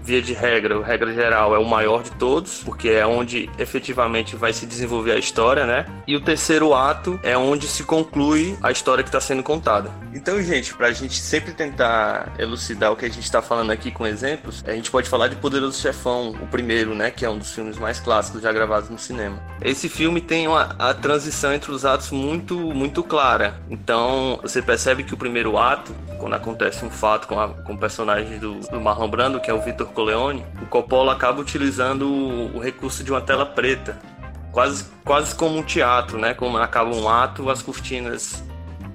via 0.05 0.21
de 0.21 0.33
regra, 0.33 0.81
regra 0.83 1.11
geral, 1.13 1.55
é 1.55 1.57
o 1.57 1.65
maior 1.65 2.03
de 2.03 2.11
todos, 2.11 2.61
porque 2.63 2.89
é 2.89 3.05
onde 3.05 3.49
efetivamente 3.57 4.35
vai 4.35 4.53
se 4.53 4.65
desenvolver 4.67 5.13
a 5.13 5.17
história, 5.17 5.65
né? 5.65 5.85
E 6.05 6.15
o 6.15 6.21
terceiro 6.21 6.75
ato 6.75 7.19
é 7.23 7.35
onde 7.35 7.67
se 7.67 7.83
conclui 7.83 8.55
a 8.61 8.71
história 8.71 9.03
que 9.03 9.09
está 9.09 9.19
sendo 9.19 9.41
contada. 9.41 9.89
Então, 10.13 10.41
gente, 10.43 10.75
para 10.75 10.87
a 10.87 10.91
gente 10.91 11.15
sempre 11.15 11.53
tentar 11.53 12.33
elucidar 12.37 12.91
o 12.91 12.95
que 12.95 13.05
a 13.05 13.09
gente 13.09 13.23
está 13.23 13.41
falando 13.41 13.71
aqui 13.71 13.89
com 13.89 14.05
exemplos, 14.05 14.63
a 14.67 14.71
gente 14.73 14.91
pode 14.91 15.09
falar 15.09 15.27
de 15.27 15.35
Poderoso 15.37 15.81
Chefão, 15.81 16.29
o 16.39 16.47
primeiro, 16.47 16.93
né? 16.93 17.09
Que 17.09 17.25
é 17.25 17.29
um 17.29 17.37
dos 17.37 17.51
filmes 17.51 17.77
mais 17.77 17.99
clássicos 17.99 18.41
já 18.43 18.51
gravados 18.51 18.89
no 18.89 18.99
cinema. 18.99 19.41
Esse 19.59 19.89
filme 19.89 20.21
tem 20.21 20.47
uma, 20.47 20.75
a 20.77 20.93
transição 20.93 21.51
entre 21.51 21.71
os 21.71 21.83
atos 21.83 22.11
muito, 22.11 22.55
muito 22.55 23.01
clara. 23.01 23.59
Então, 23.69 24.39
você 24.41 24.61
percebe 24.61 25.03
que 25.03 25.15
o 25.15 25.17
primeiro 25.17 25.57
ato, 25.57 25.95
quando 26.19 26.35
acontece 26.35 26.85
um 26.85 26.91
fato 26.91 27.27
com, 27.27 27.39
a, 27.39 27.49
com 27.49 27.73
o 27.73 27.77
personagem 27.77 28.37
do, 28.37 28.59
do 28.59 28.79
Marlon 28.79 29.09
Brando, 29.09 29.39
que 29.39 29.49
é 29.49 29.53
o 29.53 29.61
Vitor 29.61 29.87
Corleone, 29.95 30.45
o 30.61 30.65
Coppola 30.65 31.13
acaba 31.13 31.41
utilizando 31.41 32.07
o, 32.07 32.59
recurso 32.59 33.03
de 33.03 33.11
uma 33.11 33.21
tela 33.21 33.45
preta, 33.45 33.97
quase, 34.51 34.85
quase 35.03 35.33
como 35.33 35.57
um 35.57 35.63
teatro, 35.63 36.19
né? 36.19 36.33
Como 36.33 36.57
acaba 36.57 36.93
um 36.93 37.09
ato, 37.09 37.49
as 37.49 37.61
cortinas 37.61 38.43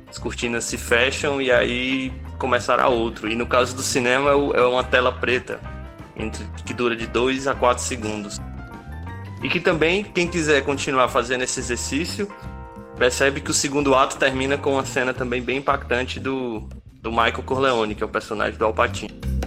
as 0.08 0.18
cortinas 0.18 0.64
se 0.64 0.76
fecham 0.76 1.40
e 1.40 1.52
aí 1.52 2.12
começará 2.36 2.88
outro. 2.88 3.28
E 3.28 3.36
no 3.36 3.46
caso 3.46 3.76
do 3.76 3.82
cinema 3.82 4.30
é, 4.30 4.60
é 4.60 4.64
uma 4.64 4.82
tela 4.82 5.12
preta, 5.12 5.60
entre, 6.16 6.44
que 6.66 6.74
dura 6.74 6.96
de 6.96 7.06
2 7.06 7.46
a 7.46 7.54
4 7.54 7.82
segundos. 7.82 8.40
E 9.42 9.48
que 9.48 9.60
também, 9.60 10.02
quem 10.02 10.26
quiser 10.26 10.62
continuar 10.64 11.08
fazendo 11.08 11.42
esse 11.42 11.60
exercício, 11.60 12.28
percebe 12.98 13.40
que 13.40 13.50
o 13.50 13.54
segundo 13.54 13.94
ato 13.94 14.16
termina 14.18 14.58
com 14.58 14.72
uma 14.72 14.84
cena 14.84 15.14
também 15.14 15.40
bem 15.40 15.58
impactante 15.58 16.18
do, 16.18 16.68
do 17.00 17.10
Michael 17.10 17.42
Corleone, 17.44 17.94
que 17.94 18.02
é 18.02 18.06
o 18.06 18.10
personagem 18.10 18.58
do 18.58 18.64
Alpatino. 18.64 19.39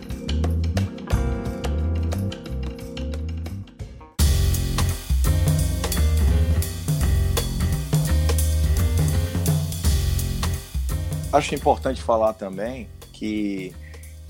Acho 11.34 11.56
importante 11.56 12.02
falar 12.02 12.34
também 12.34 12.88
que 13.12 13.75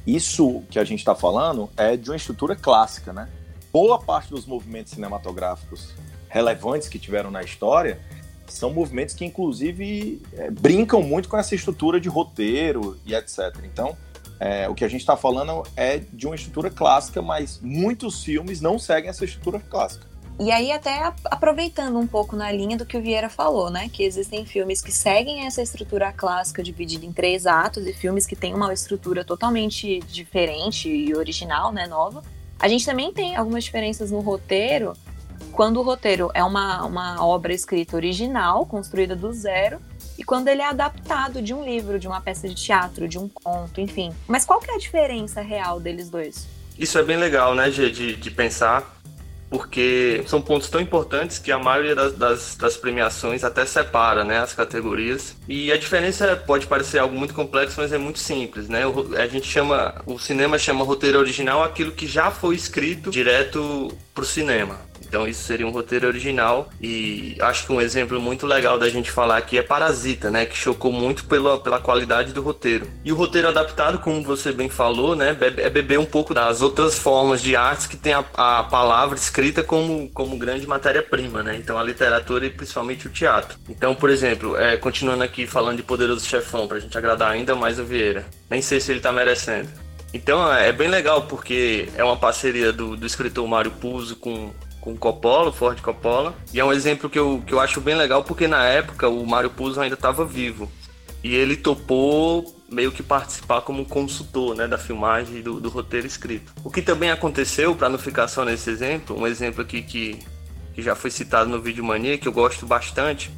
isso 0.08 0.64
que 0.70 0.80
a 0.80 0.84
gente 0.84 1.00
está 1.00 1.14
falando 1.14 1.70
é 1.76 1.98
de 1.98 2.10
uma 2.10 2.16
estrutura 2.16 2.56
clássica, 2.56 3.12
né? 3.12 3.30
Boa 3.72 4.00
parte 4.00 4.30
dos 4.30 4.46
movimentos 4.46 4.94
cinematográficos 4.94 5.94
relevantes 6.30 6.88
que 6.88 6.98
tiveram 6.98 7.30
na 7.30 7.44
história 7.44 8.00
são 8.48 8.72
movimentos 8.72 9.16
que, 9.16 9.26
inclusive, 9.26 10.22
é, 10.34 10.50
brincam 10.50 11.02
muito 11.02 11.28
com 11.28 11.38
essa 11.38 11.56
estrutura 11.56 12.00
de 12.00 12.08
roteiro 12.08 13.00
e 13.06 13.16
etc. 13.16 13.56
Então, 13.64 13.98
é, 14.40 14.70
o 14.70 14.76
que 14.76 14.86
a 14.86 14.88
gente 14.88 15.02
está 15.02 15.18
falando 15.18 15.64
é 15.76 15.98
de 15.98 16.26
uma 16.28 16.36
estrutura 16.36 16.70
clássica, 16.70 17.22
mas 17.22 17.60
muitos 17.62 18.24
filmes 18.24 18.62
não 18.62 18.78
seguem 18.78 19.10
essa 19.10 19.26
estrutura 19.26 19.60
clássica. 19.60 20.13
E 20.40 20.52
aí, 20.52 20.72
até 20.72 21.14
aproveitando 21.26 21.98
um 21.98 22.08
pouco 22.08 22.36
na 22.36 22.52
linha 22.52 22.76
do 22.76 22.86
que 22.86 22.98
o 22.98 23.02
Vieira 23.02 23.30
falou, 23.30 23.70
né? 23.70 23.90
Que 23.92 24.04
existem 24.04 24.46
filmes 24.46 24.82
que 24.82 24.92
seguem 24.92 25.46
essa 25.46 25.62
estrutura 25.62 26.12
clássica 26.12 26.64
dividida 26.64 27.06
em 27.06 27.14
três 27.14 27.46
atos 27.46 27.86
e 27.86 27.94
filmes 27.94 28.26
que 28.26 28.36
têm 28.36 28.54
uma 28.54 28.74
estrutura 28.74 29.24
totalmente 29.24 30.00
diferente 30.02 30.90
e 30.90 31.16
original, 31.16 31.72
né? 31.72 31.86
Nova. 31.88 32.24
A 32.60 32.68
gente 32.68 32.86
também 32.86 33.14
tem 33.14 33.36
algumas 33.36 33.64
diferenças 33.64 34.10
no 34.10 34.22
roteiro, 34.22 34.94
quando 35.52 35.78
o 35.80 35.84
roteiro 35.84 36.32
é 36.34 36.44
uma, 36.44 36.84
uma 36.84 37.26
obra 37.26 37.54
escrita 37.54 37.96
original, 37.96 38.66
construída 38.66 39.16
do 39.16 39.32
zero, 39.32 39.80
e 40.18 40.24
quando 40.24 40.48
ele 40.48 40.62
é 40.62 40.66
adaptado 40.66 41.42
de 41.42 41.54
um 41.54 41.64
livro, 41.64 42.00
de 42.00 42.08
uma 42.08 42.20
peça 42.20 42.48
de 42.48 42.56
teatro, 42.56 43.08
de 43.08 43.20
um 43.20 43.30
conto, 43.30 43.80
enfim. 43.80 44.12
Mas 44.28 44.46
qual 44.46 44.60
que 44.60 44.72
é 44.72 44.76
a 44.76 44.80
diferença 44.80 45.42
real 45.42 45.80
deles 45.80 46.10
dois? 46.10 46.48
Isso 46.78 46.98
é 46.98 47.04
bem 47.04 47.18
legal, 47.18 47.54
né, 47.54 47.70
Gê, 47.70 47.92
de, 47.92 48.16
de 48.16 48.32
pensar, 48.32 49.00
porque 49.54 50.24
são 50.26 50.42
pontos 50.42 50.68
tão 50.68 50.82
importantes 50.82 51.38
que 51.38 51.52
a 51.52 51.60
maioria 51.60 51.94
das, 51.94 52.14
das, 52.14 52.56
das, 52.56 52.76
premiações 52.76 53.44
até 53.44 53.64
separa 53.68 54.24
né, 54.24 54.40
as 54.40 54.52
categorias. 54.52 55.36
E 55.48 55.72
a 55.72 55.78
diferença 55.78 56.36
pode 56.36 56.66
parecer 56.66 56.98
algo 56.98 57.16
muito 57.16 57.36
complexo, 57.36 57.80
mas 57.80 57.94
é 57.94 57.98
muito 58.00 58.18
simples. 58.18 58.68
Né? 58.68 58.84
O, 58.88 59.16
a 59.16 59.28
gente 59.28 59.46
chama, 59.46 60.02
o 60.08 60.18
cinema 60.18 60.58
chama 60.58 60.84
roteiro 60.84 61.20
original 61.20 61.62
aquilo 61.62 61.92
que 61.92 62.08
já 62.08 62.32
foi 62.32 62.56
escrito 62.56 63.12
direto 63.12 63.96
para 64.12 64.24
o 64.24 64.26
cinema. 64.26 64.80
Então 65.14 65.28
isso 65.28 65.44
seria 65.44 65.68
um 65.68 65.70
roteiro 65.70 66.08
original 66.08 66.72
e 66.82 67.38
acho 67.40 67.68
que 67.68 67.72
um 67.72 67.80
exemplo 67.80 68.20
muito 68.20 68.48
legal 68.48 68.80
da 68.80 68.90
gente 68.90 69.12
falar 69.12 69.38
aqui 69.38 69.60
é 69.60 69.62
Parasita, 69.62 70.32
né, 70.32 70.44
que 70.44 70.58
chocou 70.58 70.92
muito 70.92 71.26
pela, 71.26 71.60
pela 71.60 71.80
qualidade 71.80 72.34
do 72.34 72.42
roteiro. 72.42 72.88
E 73.06 73.12
o 73.12 73.16
roteiro 73.16 73.48
adaptado, 73.48 74.00
como 74.00 74.24
você 74.24 74.52
bem 74.52 74.70
falou, 74.70 75.16
né, 75.16 75.38
é 75.58 75.70
beber 75.70 76.00
um 76.00 76.06
pouco 76.06 76.34
das 76.34 76.64
outras 76.64 76.98
formas 76.98 77.44
de 77.44 77.56
artes 77.56 77.86
que 77.86 77.96
tem 77.96 78.14
a, 78.14 78.26
a 78.34 78.64
palavra 78.64 79.16
escrita 79.16 79.62
como, 79.62 80.10
como 80.10 80.36
grande 80.36 80.66
matéria-prima, 80.66 81.44
né? 81.44 81.58
Então 81.58 81.78
a 81.78 81.84
literatura 81.84 82.48
e 82.48 82.50
principalmente 82.50 83.06
o 83.06 83.12
teatro. 83.12 83.56
Então, 83.70 83.94
por 83.94 84.10
exemplo, 84.10 84.58
é, 84.58 84.78
continuando 84.78 85.24
aqui 85.24 85.46
falando 85.46 85.78
de 85.78 85.84
Poderoso 85.84 86.26
Chefão, 86.26 86.68
pra 86.68 86.80
gente 86.80 86.98
agradar 86.98 87.30
ainda 87.30 87.54
mais 87.54 87.78
o 87.78 87.86
Vieira. 87.86 88.26
Nem 88.50 88.64
sei 88.64 88.80
se 88.80 88.92
ele 88.92 89.00
tá 89.00 89.12
merecendo. 89.12 89.70
Então 90.12 90.52
é 90.52 90.72
bem 90.72 90.88
legal 90.88 91.24
porque 91.24 91.88
é 91.96 92.04
uma 92.04 92.18
parceria 92.18 92.74
do, 92.74 92.98
do 92.98 93.06
escritor 93.06 93.48
Mário 93.48 93.72
Puzo 93.72 94.16
com 94.16 94.52
com 94.84 94.98
Coppola, 94.98 95.52
Ford 95.54 95.80
Coppola. 95.80 96.36
E 96.54 96.60
é 96.60 96.66
um 96.66 96.74
exemplo 96.74 97.10
que 97.10 97.18
eu, 97.18 97.42
que 97.48 97.54
eu 97.54 97.60
acho 97.62 97.80
bem 97.80 97.96
legal 97.96 98.22
porque 98.22 98.48
na 98.50 98.66
época 98.66 99.08
o 99.08 99.26
Mário 99.26 99.50
Puzo 99.50 99.80
ainda 99.80 99.96
estava 99.96 100.26
vivo. 100.26 100.70
E 101.24 101.34
ele 101.34 101.56
topou 101.56 102.54
meio 102.70 102.92
que 102.92 103.02
participar 103.02 103.62
como 103.62 103.86
consultor 103.86 104.56
né, 104.56 104.68
da 104.68 104.78
filmagem 104.78 105.42
do, 105.42 105.58
do 105.62 105.70
roteiro 105.70 106.06
escrito. 106.06 106.52
O 106.66 106.70
que 106.70 106.82
também 106.82 107.12
aconteceu, 107.12 107.74
para 107.74 107.88
não 107.88 107.98
ficar 107.98 108.28
só 108.28 108.44
nesse 108.44 108.70
exemplo, 108.70 109.18
um 109.18 109.26
exemplo 109.26 109.62
aqui 109.62 109.82
que, 109.82 110.20
que 110.76 110.82
já 110.82 110.96
foi 110.96 111.10
citado 111.10 111.50
no 111.50 111.62
Vídeo 111.62 111.84
Mania, 111.84 112.18
que 112.18 112.28
eu 112.28 112.34
gosto 112.34 112.66
bastante, 112.66 113.32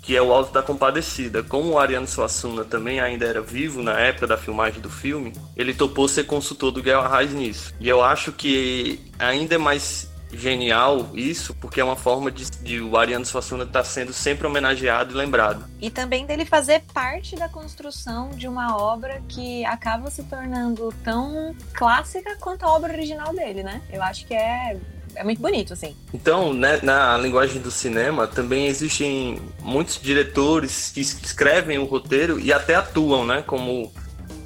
que 0.00 0.14
é 0.14 0.22
o 0.22 0.32
Alto 0.32 0.52
da 0.52 0.62
Compadecida. 0.62 1.42
Como 1.42 1.72
o 1.72 1.78
Ariano 1.78 2.06
Suassuna 2.06 2.64
também 2.64 3.00
ainda 3.00 3.26
era 3.26 3.40
vivo 3.40 3.82
na 3.82 3.98
época 3.98 4.28
da 4.28 4.36
filmagem 4.36 4.80
do 4.80 4.90
filme, 4.90 5.32
ele 5.56 5.74
topou 5.74 6.06
ser 6.06 6.24
consultor 6.24 6.70
do 6.70 6.80
Guilherme 6.80 7.04
Arraes 7.04 7.32
nisso. 7.32 7.74
E 7.80 7.88
eu 7.88 8.00
acho 8.00 8.30
que 8.30 9.00
ainda 9.18 9.56
é 9.56 9.58
mais 9.58 10.08
genial 10.32 11.08
isso, 11.14 11.54
porque 11.54 11.80
é 11.80 11.84
uma 11.84 11.96
forma 11.96 12.30
de, 12.30 12.50
de 12.62 12.80
o 12.80 12.96
Ariano 12.96 13.24
Suassuna 13.24 13.64
estar 13.64 13.80
tá 13.80 13.84
sendo 13.84 14.12
sempre 14.12 14.46
homenageado 14.46 15.12
e 15.12 15.16
lembrado. 15.16 15.64
E 15.80 15.90
também 15.90 16.26
dele 16.26 16.44
fazer 16.44 16.82
parte 16.92 17.36
da 17.36 17.48
construção 17.48 18.30
de 18.30 18.46
uma 18.46 18.76
obra 18.76 19.22
que 19.28 19.64
acaba 19.64 20.10
se 20.10 20.22
tornando 20.24 20.92
tão 21.02 21.54
clássica 21.72 22.36
quanto 22.40 22.64
a 22.64 22.72
obra 22.72 22.92
original 22.92 23.34
dele, 23.34 23.62
né? 23.62 23.80
Eu 23.90 24.02
acho 24.02 24.26
que 24.26 24.34
é 24.34 24.76
é 25.14 25.24
muito 25.24 25.40
bonito, 25.40 25.72
assim. 25.72 25.96
Então, 26.14 26.52
né, 26.52 26.78
na 26.82 27.18
linguagem 27.18 27.60
do 27.60 27.70
cinema, 27.70 28.26
também 28.26 28.66
existem 28.66 29.40
muitos 29.60 30.00
diretores 30.00 30.92
que 30.94 31.00
escrevem 31.00 31.78
o 31.78 31.84
roteiro 31.84 32.38
e 32.38 32.52
até 32.52 32.76
atuam, 32.76 33.26
né? 33.26 33.42
Como 33.44 33.92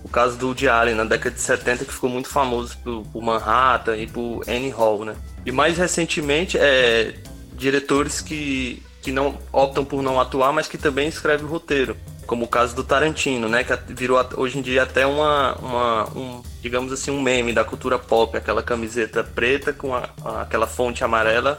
o 0.02 0.08
caso 0.08 0.38
do 0.38 0.46
Woody 0.46 0.68
Allen, 0.68 0.94
na 0.94 1.04
década 1.04 1.34
de 1.34 1.40
70, 1.40 1.84
que 1.84 1.92
ficou 1.92 2.08
muito 2.08 2.28
famoso 2.28 2.78
por, 2.78 3.02
por 3.04 3.22
Manhattan 3.22 3.96
e 3.96 4.06
por 4.06 4.42
Annie 4.48 4.70
Hall, 4.70 5.04
né? 5.04 5.14
E 5.44 5.52
mais 5.52 5.78
recentemente, 5.78 6.56
é, 6.58 7.14
diretores 7.54 8.20
que, 8.20 8.82
que 9.00 9.10
não 9.10 9.38
optam 9.52 9.84
por 9.84 10.02
não 10.02 10.20
atuar, 10.20 10.52
mas 10.52 10.68
que 10.68 10.78
também 10.78 11.08
escrevem 11.08 11.46
o 11.46 11.48
roteiro. 11.48 11.96
Como 12.26 12.44
o 12.44 12.48
caso 12.48 12.74
do 12.74 12.84
Tarantino, 12.84 13.48
né? 13.48 13.64
Que 13.64 13.76
virou 13.92 14.24
hoje 14.36 14.58
em 14.58 14.62
dia 14.62 14.84
até 14.84 15.04
uma, 15.04 15.54
uma 15.56 16.08
um, 16.16 16.42
digamos 16.60 16.92
assim, 16.92 17.10
um 17.10 17.20
meme 17.20 17.52
da 17.52 17.64
cultura 17.64 17.98
pop, 17.98 18.36
aquela 18.36 18.62
camiseta 18.62 19.24
preta 19.24 19.72
com 19.72 19.94
a, 19.94 20.08
aquela 20.40 20.66
fonte 20.66 21.02
amarela 21.04 21.58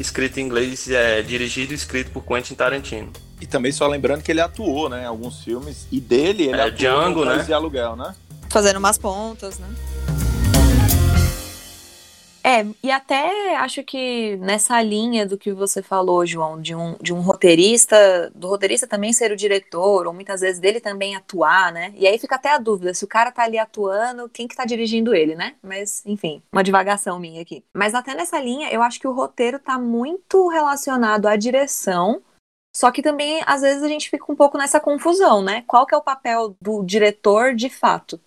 escrito 0.00 0.40
em 0.40 0.44
inglês, 0.44 0.88
é, 0.90 1.22
dirigido 1.22 1.72
e 1.72 1.76
escrito 1.76 2.10
por 2.10 2.22
Quentin 2.24 2.54
Tarantino. 2.54 3.12
E 3.40 3.46
também 3.46 3.72
só 3.72 3.86
lembrando 3.86 4.22
que 4.22 4.30
ele 4.30 4.40
atuou, 4.40 4.88
né, 4.88 5.02
em 5.02 5.06
alguns 5.06 5.42
filmes, 5.42 5.86
e 5.90 6.00
dele 6.00 6.44
ele 6.44 6.60
é, 6.60 6.62
atuou 6.62 6.76
Django, 6.76 7.24
né? 7.24 7.42
de 7.42 7.52
aluguel, 7.52 7.96
né? 7.96 8.14
Fazendo 8.48 8.78
umas 8.78 8.98
pontas, 8.98 9.58
né? 9.58 9.68
É, 12.42 12.66
e 12.82 12.90
até 12.90 13.56
acho 13.56 13.82
que 13.84 14.36
nessa 14.36 14.80
linha 14.82 15.26
do 15.26 15.36
que 15.36 15.52
você 15.52 15.82
falou, 15.82 16.24
João, 16.24 16.60
de 16.60 16.74
um, 16.74 16.96
de 17.00 17.12
um 17.12 17.20
roteirista, 17.20 18.30
do 18.34 18.48
roteirista 18.48 18.86
também 18.86 19.12
ser 19.12 19.30
o 19.30 19.36
diretor, 19.36 20.06
ou 20.06 20.12
muitas 20.12 20.40
vezes 20.40 20.60
dele 20.60 20.80
também 20.80 21.14
atuar, 21.14 21.72
né? 21.72 21.92
E 21.96 22.06
aí 22.06 22.18
fica 22.18 22.36
até 22.36 22.52
a 22.52 22.58
dúvida, 22.58 22.94
se 22.94 23.04
o 23.04 23.08
cara 23.08 23.30
tá 23.30 23.42
ali 23.42 23.58
atuando, 23.58 24.28
quem 24.28 24.48
que 24.48 24.56
tá 24.56 24.64
dirigindo 24.64 25.14
ele, 25.14 25.34
né? 25.34 25.54
Mas, 25.62 26.02
enfim, 26.06 26.42
uma 26.50 26.64
divagação 26.64 27.18
minha 27.18 27.42
aqui. 27.42 27.62
Mas 27.74 27.94
até 27.94 28.14
nessa 28.14 28.40
linha, 28.40 28.70
eu 28.70 28.82
acho 28.82 28.98
que 28.98 29.08
o 29.08 29.12
roteiro 29.12 29.58
tá 29.58 29.78
muito 29.78 30.48
relacionado 30.48 31.26
à 31.26 31.36
direção, 31.36 32.22
só 32.74 32.90
que 32.90 33.02
também, 33.02 33.42
às 33.46 33.62
vezes, 33.62 33.82
a 33.82 33.88
gente 33.88 34.08
fica 34.08 34.30
um 34.30 34.36
pouco 34.36 34.56
nessa 34.56 34.80
confusão, 34.80 35.42
né? 35.42 35.64
Qual 35.66 35.84
que 35.84 35.94
é 35.94 35.98
o 35.98 36.02
papel 36.02 36.56
do 36.60 36.84
diretor 36.84 37.54
de 37.54 37.68
fato? 37.68 38.20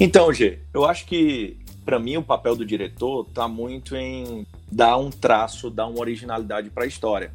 Então, 0.00 0.32
G, 0.32 0.60
eu 0.72 0.84
acho 0.84 1.04
que 1.06 1.58
para 1.84 1.98
mim 1.98 2.16
o 2.16 2.22
papel 2.22 2.54
do 2.54 2.64
diretor 2.64 3.24
tá 3.34 3.48
muito 3.48 3.96
em 3.96 4.46
dar 4.70 4.96
um 4.96 5.10
traço, 5.10 5.70
dar 5.70 5.88
uma 5.88 5.98
originalidade 5.98 6.70
para 6.70 6.84
a 6.84 6.86
história. 6.86 7.32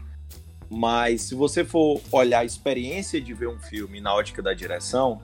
Mas 0.69 1.23
se 1.23 1.35
você 1.35 1.65
for 1.65 1.99
olhar 2.09 2.39
a 2.39 2.45
experiência 2.45 3.19
de 3.19 3.33
ver 3.33 3.49
um 3.49 3.59
filme 3.59 3.99
na 3.99 4.13
ótica 4.13 4.41
da 4.41 4.53
direção, 4.53 5.21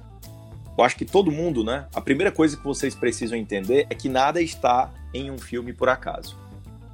eu 0.78 0.84
acho 0.84 0.98
que 0.98 1.06
todo 1.06 1.32
mundo, 1.32 1.64
né? 1.64 1.88
A 1.96 2.02
primeira 2.02 2.30
coisa 2.30 2.58
que 2.58 2.64
vocês 2.64 2.94
precisam 2.94 3.38
entender 3.38 3.88
é 3.90 3.96
que 3.96 4.10
nada 4.10 4.42
está 4.42 4.92
em 5.14 5.32
um 5.32 5.38
filme 5.38 5.72
por 5.72 5.88
acaso. 5.88 6.38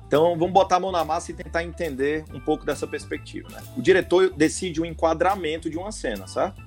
Então 0.07 0.37
vamos 0.37 0.53
botar 0.53 0.75
a 0.75 0.79
mão 0.79 0.91
na 0.91 1.03
massa 1.03 1.31
e 1.31 1.33
tentar 1.33 1.63
entender 1.63 2.23
um 2.31 2.39
pouco 2.39 2.63
dessa 2.63 2.85
perspectiva. 2.85 3.49
Né? 3.49 3.63
O 3.75 3.81
diretor 3.81 4.29
decide 4.29 4.79
o 4.79 4.85
enquadramento 4.85 5.71
de 5.71 5.77
uma 5.77 5.91
cena, 5.91 6.27
certo? 6.27 6.61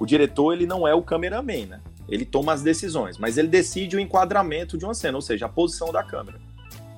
O 0.00 0.04
diretor 0.04 0.52
ele 0.52 0.66
não 0.66 0.86
é 0.86 0.94
o 0.94 1.02
cameraman, 1.02 1.66
né? 1.66 1.80
Ele 2.10 2.24
toma 2.24 2.52
as 2.52 2.62
decisões, 2.62 3.16
mas 3.16 3.38
ele 3.38 3.48
decide 3.48 3.96
o 3.96 4.00
enquadramento 4.00 4.76
de 4.76 4.84
uma 4.84 4.94
cena, 4.94 5.16
ou 5.16 5.22
seja, 5.22 5.46
a 5.46 5.48
posição 5.48 5.92
da 5.92 6.02
câmera. 6.02 6.40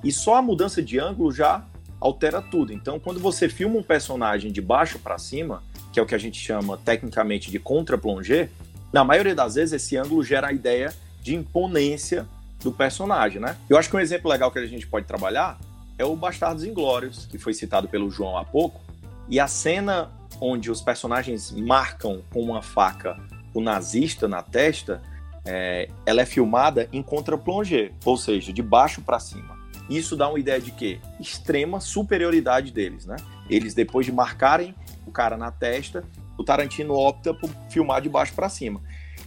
E 0.03 0.11
só 0.11 0.35
a 0.35 0.41
mudança 0.41 0.81
de 0.81 0.99
ângulo 0.99 1.31
já 1.31 1.63
altera 1.99 2.41
tudo. 2.41 2.73
Então, 2.73 2.99
quando 2.99 3.19
você 3.19 3.47
filma 3.47 3.77
um 3.77 3.83
personagem 3.83 4.51
de 4.51 4.61
baixo 4.61 4.99
para 4.99 5.17
cima, 5.17 5.63
que 5.93 5.99
é 5.99 6.03
o 6.03 6.05
que 6.05 6.15
a 6.15 6.17
gente 6.17 6.39
chama 6.39 6.77
tecnicamente 6.77 7.49
de 7.49 7.59
contra-plongé, 7.59 8.49
na 8.91 9.03
maioria 9.03 9.33
das 9.33 9.55
vezes 9.55 9.73
esse 9.73 9.95
ângulo 9.95 10.23
gera 10.23 10.47
a 10.47 10.53
ideia 10.53 10.93
de 11.21 11.33
imponência 11.35 12.27
do 12.61 12.71
personagem, 12.71 13.39
né? 13.39 13.55
Eu 13.69 13.77
acho 13.77 13.89
que 13.89 13.95
um 13.95 13.99
exemplo 13.99 14.29
legal 14.29 14.51
que 14.51 14.59
a 14.59 14.65
gente 14.65 14.85
pode 14.87 15.05
trabalhar 15.05 15.59
é 15.97 16.03
o 16.03 16.15
Bastardos 16.15 16.63
Inglórios, 16.63 17.25
que 17.25 17.37
foi 17.37 17.53
citado 17.53 17.87
pelo 17.87 18.09
João 18.09 18.37
há 18.37 18.43
pouco, 18.43 18.81
e 19.29 19.39
a 19.39 19.47
cena 19.47 20.11
onde 20.41 20.69
os 20.69 20.81
personagens 20.81 21.51
marcam 21.51 22.21
com 22.31 22.41
uma 22.41 22.61
faca 22.61 23.17
o 23.53 23.61
nazista 23.61 24.27
na 24.27 24.41
testa, 24.41 25.01
é, 25.45 25.89
ela 26.05 26.21
é 26.21 26.25
filmada 26.25 26.87
em 26.91 27.01
contra-plongé, 27.01 27.91
ou 28.05 28.17
seja, 28.17 28.53
de 28.53 28.61
baixo 28.61 29.01
para 29.01 29.19
cima. 29.19 29.57
Isso 29.89 30.15
dá 30.15 30.29
uma 30.29 30.39
ideia 30.39 30.59
de 30.59 30.71
que 30.71 30.99
extrema 31.19 31.79
superioridade 31.79 32.71
deles, 32.71 33.05
né? 33.05 33.17
Eles 33.49 33.73
depois 33.73 34.05
de 34.05 34.11
marcarem 34.11 34.73
o 35.05 35.11
cara 35.11 35.35
na 35.35 35.51
testa, 35.51 36.03
o 36.37 36.43
Tarantino 36.43 36.93
opta 36.93 37.33
por 37.33 37.49
filmar 37.69 38.01
de 38.01 38.09
baixo 38.09 38.33
para 38.33 38.47
cima. 38.49 38.81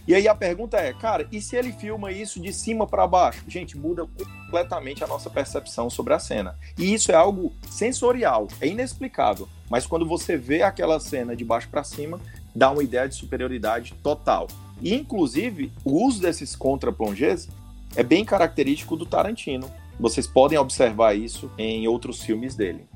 E 0.07 0.15
aí 0.15 0.25
a 0.25 0.33
pergunta 0.33 0.77
é, 0.77 0.93
cara, 0.93 1.27
e 1.31 1.41
se 1.41 1.57
ele 1.57 1.73
filma 1.73 2.13
isso 2.13 2.39
de 2.39 2.53
cima 2.53 2.87
para 2.87 3.05
baixo? 3.05 3.43
Gente, 3.45 3.77
muda 3.77 4.07
completamente 4.45 5.03
a 5.03 5.07
nossa 5.07 5.29
percepção 5.29 5.89
sobre 5.89 6.13
a 6.13 6.19
cena. 6.19 6.57
E 6.77 6.93
isso 6.93 7.11
é 7.11 7.15
algo 7.15 7.53
sensorial, 7.69 8.47
é 8.61 8.67
inexplicável. 8.67 9.49
Mas 9.69 9.85
quando 9.85 10.07
você 10.07 10.37
vê 10.37 10.61
aquela 10.61 10.97
cena 10.97 11.35
de 11.35 11.43
baixo 11.43 11.67
para 11.67 11.83
cima, 11.83 12.21
dá 12.57 12.71
uma 12.71 12.83
ideia 12.83 13.07
de 13.07 13.13
superioridade 13.13 13.93
total. 14.01 14.47
E, 14.81 14.95
inclusive, 14.95 15.71
o 15.85 16.03
uso 16.03 16.19
desses 16.19 16.55
contra-plongés 16.55 17.47
é 17.95 18.01
bem 18.01 18.25
característico 18.25 18.95
do 18.95 19.05
Tarantino. 19.05 19.69
Vocês 19.99 20.25
podem 20.25 20.57
observar 20.57 21.15
isso 21.15 21.51
em 21.57 21.87
outros 21.87 22.21
filmes 22.21 22.55
dele. 22.55 22.87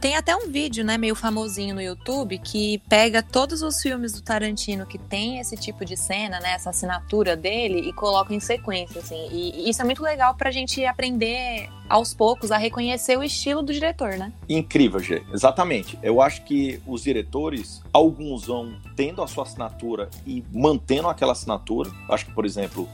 Tem 0.00 0.14
até 0.16 0.34
um 0.36 0.48
vídeo, 0.48 0.84
né, 0.84 0.96
meio 0.96 1.16
famosinho 1.16 1.74
no 1.74 1.82
YouTube, 1.82 2.38
que 2.38 2.80
pega 2.88 3.20
todos 3.20 3.62
os 3.62 3.82
filmes 3.82 4.12
do 4.12 4.22
Tarantino 4.22 4.86
que 4.86 4.96
tem 4.96 5.40
esse 5.40 5.56
tipo 5.56 5.84
de 5.84 5.96
cena, 5.96 6.38
né, 6.38 6.52
essa 6.52 6.70
assinatura 6.70 7.36
dele, 7.36 7.88
e 7.88 7.92
coloca 7.92 8.32
em 8.32 8.38
sequência, 8.38 9.00
assim. 9.00 9.28
E, 9.32 9.68
isso 9.68 9.82
é 9.82 9.84
muito 9.84 10.02
legal 10.02 10.36
pra 10.36 10.52
gente 10.52 10.84
aprender 10.84 11.68
aos 11.88 12.14
poucos 12.14 12.52
a 12.52 12.56
reconhecer 12.56 13.18
o 13.18 13.24
estilo 13.24 13.60
do 13.60 13.72
diretor, 13.72 14.16
né? 14.16 14.32
Incrível, 14.48 15.00
Gê. 15.00 15.22
Exatamente. 15.32 15.98
Eu 16.00 16.20
acho 16.20 16.44
que 16.44 16.80
os 16.86 17.02
diretores, 17.02 17.82
alguns 17.92 18.46
vão 18.46 18.76
tendo 18.94 19.20
a 19.20 19.26
sua 19.26 19.42
assinatura 19.42 20.08
e 20.24 20.44
mantendo 20.52 21.08
aquela 21.08 21.32
assinatura. 21.32 21.90
Acho 22.08 22.26
que, 22.26 22.32
por 22.32 22.44
exemplo, 22.44 22.88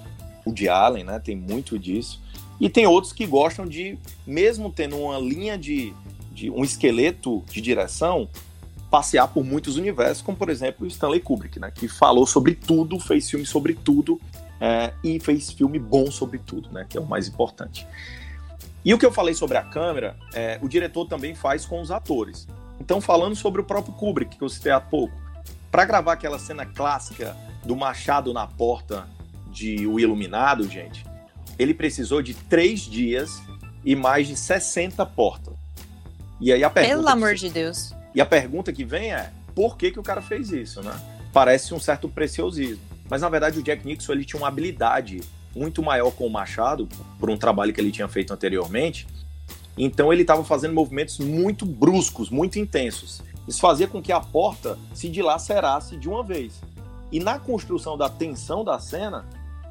Woody 0.47 0.69
Allen, 0.69 1.05
né? 1.05 1.19
Tem 1.19 1.37
muito 1.37 1.79
disso. 1.79 2.23
E 2.61 2.71
tem 2.71 2.87
outros 2.87 3.13
que 3.13 3.27
gostam 3.27 3.67
de, 3.67 3.99
mesmo 4.27 4.71
tendo 4.71 4.97
uma 4.97 5.19
linha 5.19 5.59
de, 5.59 5.93
de 6.35 6.51
um 6.51 6.65
esqueleto 6.65 7.45
de 7.51 7.61
direção, 7.61 8.29
passear 8.91 9.29
por 9.29 9.45
muitos 9.45 9.77
universos, 9.77 10.23
como 10.23 10.37
por 10.37 10.51
exemplo 10.51 10.87
Stanley 10.87 11.21
Kubrick, 11.21 11.59
né? 11.59 11.71
Que 11.71 11.89
falou 11.89 12.27
sobre 12.27 12.55
tudo, 12.55 12.99
fez 12.99 13.31
filme 13.31 13.47
sobre 13.47 13.75
tudo 13.75 14.21
é, 14.61 14.93
e 15.03 15.19
fez 15.21 15.51
filme 15.51 15.79
bom 15.79 16.11
sobre 16.11 16.39
tudo, 16.39 16.71
né? 16.71 16.85
Que 16.89 16.99
é 16.99 17.01
o 17.01 17.07
mais 17.07 17.29
importante. 17.29 17.87
E 18.85 18.93
o 18.93 18.99
que 18.99 19.07
eu 19.07 19.13
falei 19.13 19.33
sobre 19.33 19.57
a 19.57 19.63
câmera, 19.63 20.17
é, 20.35 20.59
o 20.61 20.69
diretor 20.69 21.07
também 21.07 21.35
faz 21.35 21.65
com 21.65 21.81
os 21.81 21.91
atores. 21.91 22.47
Então, 22.79 23.01
falando 23.01 23.35
sobre 23.35 23.61
o 23.61 23.65
próprio 23.65 23.95
Kubrick, 23.95 24.37
que 24.37 24.45
eu 24.45 24.49
citei 24.49 24.73
há 24.73 24.81
pouco, 24.81 25.15
para 25.71 25.85
gravar 25.85 26.13
aquela 26.13 26.39
cena 26.39 26.67
clássica 26.67 27.35
do 27.65 27.75
machado 27.75 28.33
na 28.33 28.47
porta 28.47 29.09
de 29.51 29.87
O 29.87 29.99
Iluminado, 29.99 30.69
gente, 30.69 31.05
ele 31.59 31.73
precisou 31.73 32.21
de 32.21 32.35
três 32.35 32.81
dias 32.81 33.41
e 33.85 33.97
mais 33.97 34.29
de 34.29 34.37
60 34.37 35.05
portas. 35.07 35.64
E 36.41 36.53
aí 36.53 36.63
a 36.65 36.71
pergunta. 36.71 36.97
Pelo 36.97 37.09
amor 37.09 37.35
de 37.35 37.49
Deus. 37.49 37.93
E 38.15 38.21
a 38.21 38.27
pergunta 38.27 38.73
que 38.73 38.85
vem 38.85 39.13
é: 39.13 39.31
por 39.55 39.77
que, 39.77 39.91
que 39.91 40.01
o 40.01 40.03
cara 40.03 40.23
fez 40.23 40.51
isso, 40.51 40.83
né? 40.83 40.95
Parece 41.33 41.75
um 41.75 41.81
certo 41.81 42.09
preciosismo. 42.09 42.83
Mas 43.09 43.23
na 43.23 43.29
verdade 43.29 43.59
o 43.59 43.63
Jack 43.63 43.87
Nixon 43.87 44.13
ele 44.13 44.25
tinha 44.25 44.41
uma 44.41 44.49
habilidade 44.49 45.21
muito 45.55 45.83
maior 45.83 46.11
com 46.11 46.27
o 46.27 46.31
machado, 46.31 46.89
por 47.19 47.31
um 47.31 47.37
trabalho 47.37 47.73
que 47.73 47.81
ele 47.81 47.93
tinha 47.93 48.09
feito 48.09 48.33
anteriormente. 48.33 49.07
Então 49.77 50.13
ele 50.13 50.23
estava 50.23 50.45
fazendo 50.45 50.75
movimentos 50.75 51.19
muito 51.19 51.67
bruscos, 51.67 52.31
muito 52.31 52.59
intensos. 52.59 53.23
Isso 53.47 53.61
fazia 53.61 53.87
com 53.87 54.01
que 54.01 54.13
a 54.13 54.21
porta 54.21 54.79
se 54.95 55.09
dilacerasse 55.09 55.97
de 55.97 56.09
uma 56.09 56.23
vez. 56.23 56.61
E 57.13 57.21
na 57.21 57.39
construção 57.39 57.97
da 57.97 58.09
tensão 58.09 58.65
da 58.65 58.79
cena, 58.79 59.25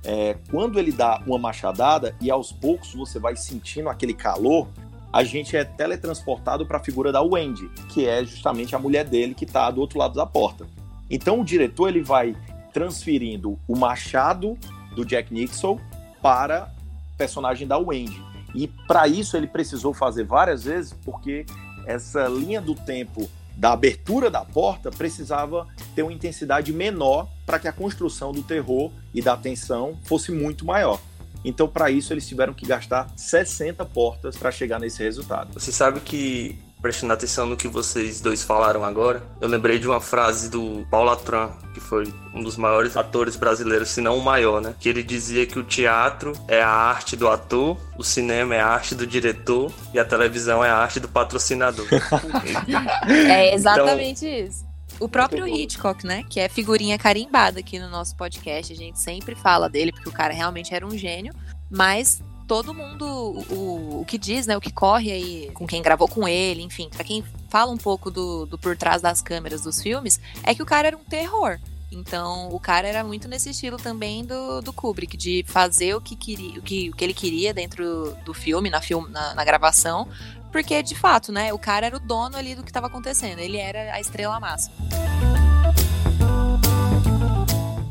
é, 0.04 0.38
quando 0.52 0.78
ele 0.78 0.92
dá 0.92 1.22
uma 1.26 1.40
machadada 1.40 2.16
e 2.22 2.30
aos 2.30 2.52
poucos 2.52 2.94
você 2.94 3.20
vai 3.20 3.36
sentindo 3.36 3.90
aquele 3.90 4.14
calor, 4.14 4.68
a 5.14 5.24
gente 5.24 5.56
é 5.56 5.64
teletransportado 5.64 6.66
para 6.66 6.78
a 6.78 6.84
figura 6.84 7.12
da 7.12 7.22
Wendy, 7.22 7.70
que 7.90 8.08
é 8.08 8.26
justamente 8.26 8.76
a 8.76 8.80
mulher 8.80 9.06
dele 9.06 9.36
que 9.36 9.46
está 9.46 9.70
do 9.70 9.80
outro 9.80 10.00
lado 10.00 10.16
da 10.16 10.26
porta. 10.26 10.66
Então 11.08 11.40
o 11.40 11.46
diretor 11.46 11.90
ele 11.90 12.02
vai 12.02 12.36
transferindo 12.74 13.60
o 13.68 13.78
machado 13.78 14.58
do 14.96 15.06
Jack 15.06 15.32
Nixon 15.32 15.80
para 16.20 16.74
o 17.14 17.18
personagem 17.18 17.68
da 17.68 17.78
Wendy. 17.78 18.20
E 18.56 18.68
para 18.68 19.08
isso 19.08 19.38
ele 19.38 19.46
precisou 19.46 19.94
fazer 19.94 20.24
várias 20.24 20.64
vezes, 20.64 20.94
porque 21.06 21.46
essa 21.86 22.28
linha 22.28 22.60
do 22.60 22.74
tempo 22.74 23.30
da 23.56 23.74
abertura 23.74 24.32
da 24.32 24.44
porta 24.44 24.90
precisava 24.90 25.68
ter 25.94 26.02
uma 26.02 26.14
intensidade 26.14 26.74
menor 26.74 27.28
para 27.46 27.60
que 27.60 27.68
a 27.68 27.72
construção 27.72 28.32
do 28.32 28.42
terror 28.42 28.92
e 29.14 29.22
da 29.22 29.38
tensão 29.38 29.96
fosse 30.06 30.32
muito 30.32 30.66
maior. 30.66 31.00
Então, 31.44 31.68
para 31.68 31.92
isso, 31.92 32.14
eles 32.14 32.28
tiveram 32.28 32.54
que 32.54 32.66
gastar 32.66 33.10
60 33.16 33.84
portas 33.86 34.38
para 34.38 34.52
chegar 34.52 34.80
nesse 34.80 35.04
resultado. 35.04 35.54
Você 35.54 35.72
sabe 35.72 36.00
que 36.00 36.58
prestando 36.84 37.14
atenção 37.14 37.46
no 37.46 37.56
que 37.56 37.66
vocês 37.66 38.20
dois 38.20 38.44
falaram 38.44 38.84
agora, 38.84 39.24
eu 39.40 39.48
lembrei 39.48 39.80
de 39.80 39.88
uma 39.88 40.02
frase 40.02 40.50
do 40.50 40.86
Paulo 40.92 41.12
Atran, 41.12 41.50
que 41.74 41.80
foi 41.80 42.14
um 42.36 42.44
dos 42.44 42.58
maiores 42.58 42.98
atores 42.98 43.38
brasileiros, 43.38 43.88
se 43.88 44.02
não 44.02 44.18
o 44.18 44.22
maior, 44.22 44.62
né? 44.62 44.76
Que 44.78 44.90
ele 44.90 45.02
dizia 45.02 45.46
que 45.46 45.58
o 45.58 45.64
teatro 45.64 46.34
é 46.46 46.62
a 46.62 46.68
arte 46.68 47.16
do 47.16 47.30
ator, 47.30 47.78
o 47.98 48.04
cinema 48.04 48.54
é 48.54 48.60
a 48.60 48.68
arte 48.68 48.96
do 48.96 49.08
diretor 49.08 49.72
e 49.94 50.00
a 50.00 50.04
televisão 50.04 50.64
é 50.64 50.70
a 50.70 50.76
arte 50.76 51.00
do 51.00 51.08
patrocinador. 51.08 51.88
é 53.08 53.56
exatamente 53.56 54.26
então, 54.26 54.48
isso. 54.48 54.73
O 55.00 55.10
próprio 55.10 55.48
Hitchcock, 55.48 56.06
né? 56.06 56.24
Que 56.30 56.40
é 56.40 56.48
figurinha 56.48 56.98
carimbada 56.98 57.60
aqui 57.60 57.80
no 57.80 57.90
nosso 57.90 58.16
podcast. 58.16 58.72
A 58.72 58.76
gente 58.76 59.00
sempre 59.00 59.36
fala 59.36 59.70
dele, 59.70 59.92
porque 59.92 60.10
o 60.10 60.14
cara 60.14 60.34
realmente 60.34 60.74
era 60.74 60.86
um 60.86 60.98
gênio. 60.98 61.34
Mas 61.70 62.22
todo 62.48 62.74
mundo, 62.74 63.06
o, 63.06 64.02
o 64.02 64.06
que 64.06 64.18
diz, 64.18 64.46
né, 64.46 64.56
o 64.56 64.62
que 64.62 64.72
corre 64.72 65.12
aí 65.12 65.52
com 65.54 65.66
quem 65.66 65.82
gravou 65.82 66.08
com 66.08 66.28
ele, 66.28 66.62
enfim, 66.62 66.90
para 66.90 67.04
quem 67.04 67.24
fala 67.50 67.72
um 67.72 67.78
pouco 67.78 68.12
do, 68.12 68.46
do 68.46 68.58
por 68.58 68.76
trás 68.78 69.02
das 69.02 69.22
câmeras 69.22 69.62
dos 69.62 69.82
filmes, 69.82 70.20
é 70.44 70.54
que 70.54 70.62
o 70.62 70.66
cara 70.66 70.88
era 70.90 70.98
um 70.98 71.04
terror. 71.04 71.60
Então, 71.92 72.50
o 72.50 72.60
cara 72.60 72.88
era 72.88 73.04
muito 73.04 73.28
nesse 73.28 73.52
estilo 73.52 73.78
também 73.78 74.26
do, 74.26 74.62
do 74.62 74.74
Kubrick, 74.74 75.16
de 75.16 75.46
fazer 75.48 75.96
o 75.96 76.02
que, 76.02 76.16
queria, 76.16 76.60
o, 76.60 76.62
que, 76.62 76.90
o 76.90 76.96
que 76.96 77.04
ele 77.04 77.14
queria 77.14 77.54
dentro 77.54 78.16
do 78.26 78.34
filme, 78.34 78.70
na, 78.70 78.82
film, 78.82 79.08
na, 79.10 79.36
na 79.36 79.46
gravação, 79.46 80.08
porque, 80.54 80.84
de 80.84 80.94
fato, 80.94 81.32
né, 81.32 81.52
o 81.52 81.58
cara 81.58 81.88
era 81.88 81.98
o 81.98 82.00
dono 82.00 82.38
ali 82.38 82.54
do 82.54 82.62
que 82.62 82.70
estava 82.70 82.86
acontecendo, 82.86 83.40
ele 83.40 83.58
era 83.58 83.92
a 83.92 84.00
estrela 84.00 84.40
máxima. 84.40 84.76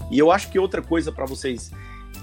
E 0.09 0.17
eu 0.17 0.31
acho 0.31 0.49
que 0.49 0.61
outra 0.61 0.81
coisa 0.81 1.11
para 1.11 1.27
vocês 1.27 1.73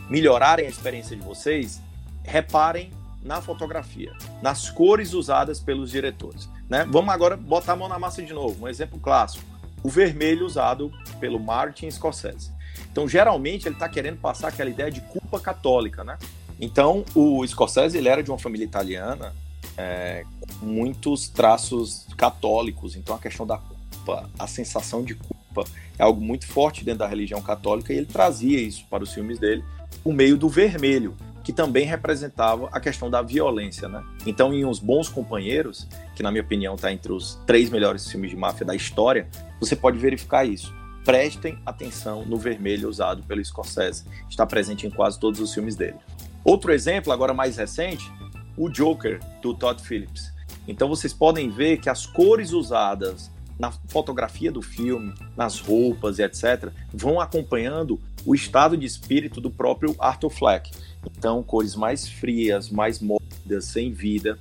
melhorarem 0.10 0.66
a 0.66 0.70
experiência 0.70 1.14
de 1.14 1.22
vocês 1.22 1.82
reparem 2.24 2.90
na 3.22 3.42
fotografia, 3.42 4.14
nas 4.42 4.70
cores 4.70 5.14
usadas 5.14 5.60
pelos 5.60 5.92
diretores. 5.92 6.50
Né? 6.70 6.88
Vamos 6.90 7.14
agora 7.14 7.36
botar 7.36 7.74
a 7.74 7.76
mão 7.76 7.90
na 7.90 8.00
massa 8.00 8.24
de 8.24 8.32
novo. 8.32 8.64
Um 8.64 8.68
exemplo 8.70 8.98
clássico: 8.98 9.44
o 9.84 9.90
vermelho 9.90 10.46
usado 10.46 10.90
pelo 11.20 11.38
Martin 11.38 11.92
Scorsese. 11.92 12.50
Então, 12.90 13.10
geralmente, 13.10 13.68
ele 13.68 13.76
está 13.76 13.90
querendo 13.90 14.22
passar 14.22 14.48
aquela 14.48 14.70
ideia 14.70 14.90
de 14.90 15.02
culpa 15.02 15.38
católica, 15.38 16.02
né? 16.02 16.18
Então, 16.62 17.04
o 17.14 17.46
Scorsese 17.46 17.98
ele 17.98 18.08
era 18.08 18.24
de 18.24 18.32
uma 18.32 18.40
família 18.40 18.64
italiana 18.64 19.34
é, 19.80 20.26
muitos 20.62 21.30
traços 21.30 22.06
católicos. 22.18 22.98
Então, 22.98 23.16
a 23.16 23.20
questão 23.20 23.48
da 23.48 23.58
culpa, 23.58 24.30
a 24.38 24.46
sensação 24.46 25.04
de 25.04 25.16
culpa, 25.16 25.64
é 25.98 26.04
algo 26.04 26.22
muito 26.22 26.46
forte 26.46 26.84
dentro 26.84 27.00
da 27.00 27.08
religião 27.08 27.42
católica 27.42 27.94
e 27.94 27.98
ele 27.98 28.06
trazia 28.06 28.60
isso 28.60 28.86
para 28.90 29.04
os 29.04 29.14
filmes 29.14 29.40
dele 29.40 29.64
por 30.04 30.14
meio 30.14 30.38
do 30.38 30.50
vermelho 30.50 31.16
que 31.44 31.54
também 31.54 31.86
representava 31.86 32.70
a 32.72 32.80
questão 32.80 33.10
da 33.10 33.24
violência, 33.24 33.88
né? 33.88 34.04
Então, 34.26 34.54
em 34.54 34.66
Os 34.66 34.78
Bons 34.78 35.10
Companheiros, 35.10 35.88
que 36.16 36.22
na 36.22 36.30
minha 36.30 36.44
opinião 36.44 36.76
está 36.76 36.92
entre 36.92 37.12
os 37.12 37.40
três 37.48 37.72
melhores 37.72 38.08
filmes 38.08 38.30
de 38.30 38.38
máfia 38.38 38.66
da 38.66 38.76
história, 38.76 39.28
você 39.60 39.76
pode 39.76 39.98
verificar 39.98 40.46
isso. 40.46 40.72
Prestem 41.04 41.58
atenção 41.66 42.24
no 42.24 42.38
vermelho 42.38 42.88
usado 42.88 43.24
pelo 43.24 43.44
Scorsese, 43.44 44.06
está 44.30 44.46
presente 44.46 44.86
em 44.86 44.92
quase 44.92 45.20
todos 45.20 45.40
os 45.40 45.52
filmes 45.52 45.76
dele. 45.76 45.98
Outro 46.44 46.72
exemplo, 46.72 47.12
agora 47.12 47.34
mais 47.34 47.58
recente, 47.58 48.12
o 48.60 48.70
Joker, 48.70 49.22
do 49.42 49.54
Todd 49.54 49.82
Phillips. 49.82 50.34
Então 50.68 50.90
vocês 50.90 51.14
podem 51.14 51.50
ver 51.50 51.78
que 51.78 51.90
as 51.90 52.06
cores 52.06 52.52
usadas 52.52 53.32
na 53.58 53.72
fotografia 53.72 54.52
do 54.52 54.62
filme, 54.62 55.14
nas 55.36 55.60
roupas 55.60 56.20
e 56.20 56.24
etc., 56.24 56.70
vão 56.94 57.20
acompanhando 57.20 58.00
o 58.26 58.36
estado 58.36 58.76
de 58.76 58.86
espírito 58.86 59.40
do 59.40 59.50
próprio 59.50 59.96
Arthur 59.98 60.30
Fleck. 60.30 60.72
Então, 61.18 61.42
cores 61.42 61.76
mais 61.76 62.08
frias, 62.08 62.70
mais 62.70 63.00
mórbidas, 63.00 63.66
sem 63.66 63.92
vida. 63.92 64.38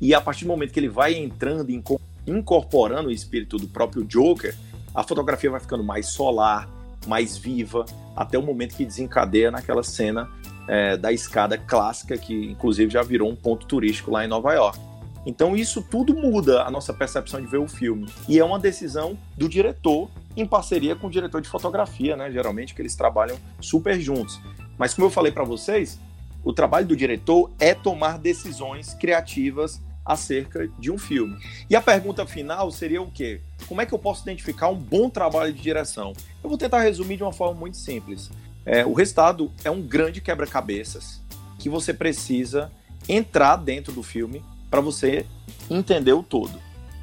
E 0.00 0.14
a 0.14 0.20
partir 0.20 0.44
do 0.44 0.48
momento 0.48 0.72
que 0.72 0.80
ele 0.80 0.88
vai 0.88 1.14
entrando 1.14 1.70
e 1.70 1.82
incorporando 2.26 3.08
o 3.08 3.12
espírito 3.12 3.56
do 3.56 3.68
próprio 3.68 4.04
Joker, 4.04 4.54
a 4.94 5.02
fotografia 5.02 5.50
vai 5.50 5.60
ficando 5.60 5.84
mais 5.84 6.10
solar, 6.10 6.68
mais 7.06 7.36
viva, 7.36 7.84
até 8.16 8.38
o 8.38 8.42
momento 8.42 8.76
que 8.76 8.84
desencadeia 8.84 9.50
naquela 9.50 9.82
cena 9.82 10.30
é, 10.68 10.96
da 10.96 11.12
escada 11.12 11.56
clássica, 11.58 12.16
que 12.16 12.34
inclusive 12.34 12.92
já 12.92 13.02
virou 13.02 13.30
um 13.30 13.36
ponto 13.36 13.66
turístico 13.66 14.10
lá 14.10 14.24
em 14.24 14.28
Nova 14.28 14.52
York. 14.52 14.78
Então 15.24 15.56
isso 15.56 15.82
tudo 15.82 16.14
muda 16.14 16.62
a 16.62 16.70
nossa 16.70 16.92
percepção 16.92 17.40
de 17.40 17.46
ver 17.46 17.58
o 17.58 17.68
filme. 17.68 18.08
E 18.28 18.38
é 18.38 18.44
uma 18.44 18.58
decisão 18.58 19.16
do 19.36 19.48
diretor 19.48 20.10
em 20.36 20.46
parceria 20.46 20.96
com 20.96 21.06
o 21.06 21.10
diretor 21.10 21.40
de 21.40 21.48
fotografia, 21.48 22.16
né? 22.16 22.30
Geralmente 22.30 22.74
que 22.74 22.82
eles 22.82 22.96
trabalham 22.96 23.38
super 23.60 24.00
juntos. 24.00 24.40
Mas 24.76 24.94
como 24.94 25.06
eu 25.06 25.10
falei 25.10 25.30
para 25.30 25.44
vocês, 25.44 26.00
o 26.42 26.52
trabalho 26.52 26.86
do 26.86 26.96
diretor 26.96 27.50
é 27.60 27.72
tomar 27.72 28.18
decisões 28.18 28.94
criativas 28.94 29.80
acerca 30.04 30.68
de 30.78 30.90
um 30.90 30.98
filme. 30.98 31.36
E 31.70 31.76
a 31.76 31.80
pergunta 31.80 32.26
final 32.26 32.70
seria 32.72 33.00
o 33.00 33.10
quê? 33.10 33.40
Como 33.68 33.80
é 33.80 33.86
que 33.86 33.94
eu 33.94 33.98
posso 33.98 34.22
identificar 34.22 34.68
um 34.68 34.76
bom 34.76 35.08
trabalho 35.08 35.52
de 35.52 35.62
direção? 35.62 36.12
Eu 36.42 36.48
vou 36.48 36.58
tentar 36.58 36.80
resumir 36.80 37.16
de 37.16 37.22
uma 37.22 37.32
forma 37.32 37.58
muito 37.58 37.76
simples. 37.76 38.28
É, 38.64 38.84
o 38.84 38.92
resultado 38.92 39.50
é 39.64 39.70
um 39.70 39.82
grande 39.82 40.20
quebra-cabeças 40.20 41.20
que 41.58 41.68
você 41.68 41.92
precisa 41.92 42.70
entrar 43.08 43.56
dentro 43.56 43.92
do 43.92 44.02
filme 44.02 44.42
para 44.70 44.80
você 44.80 45.26
entender 45.70 46.12
o 46.12 46.22
todo. 46.22 46.58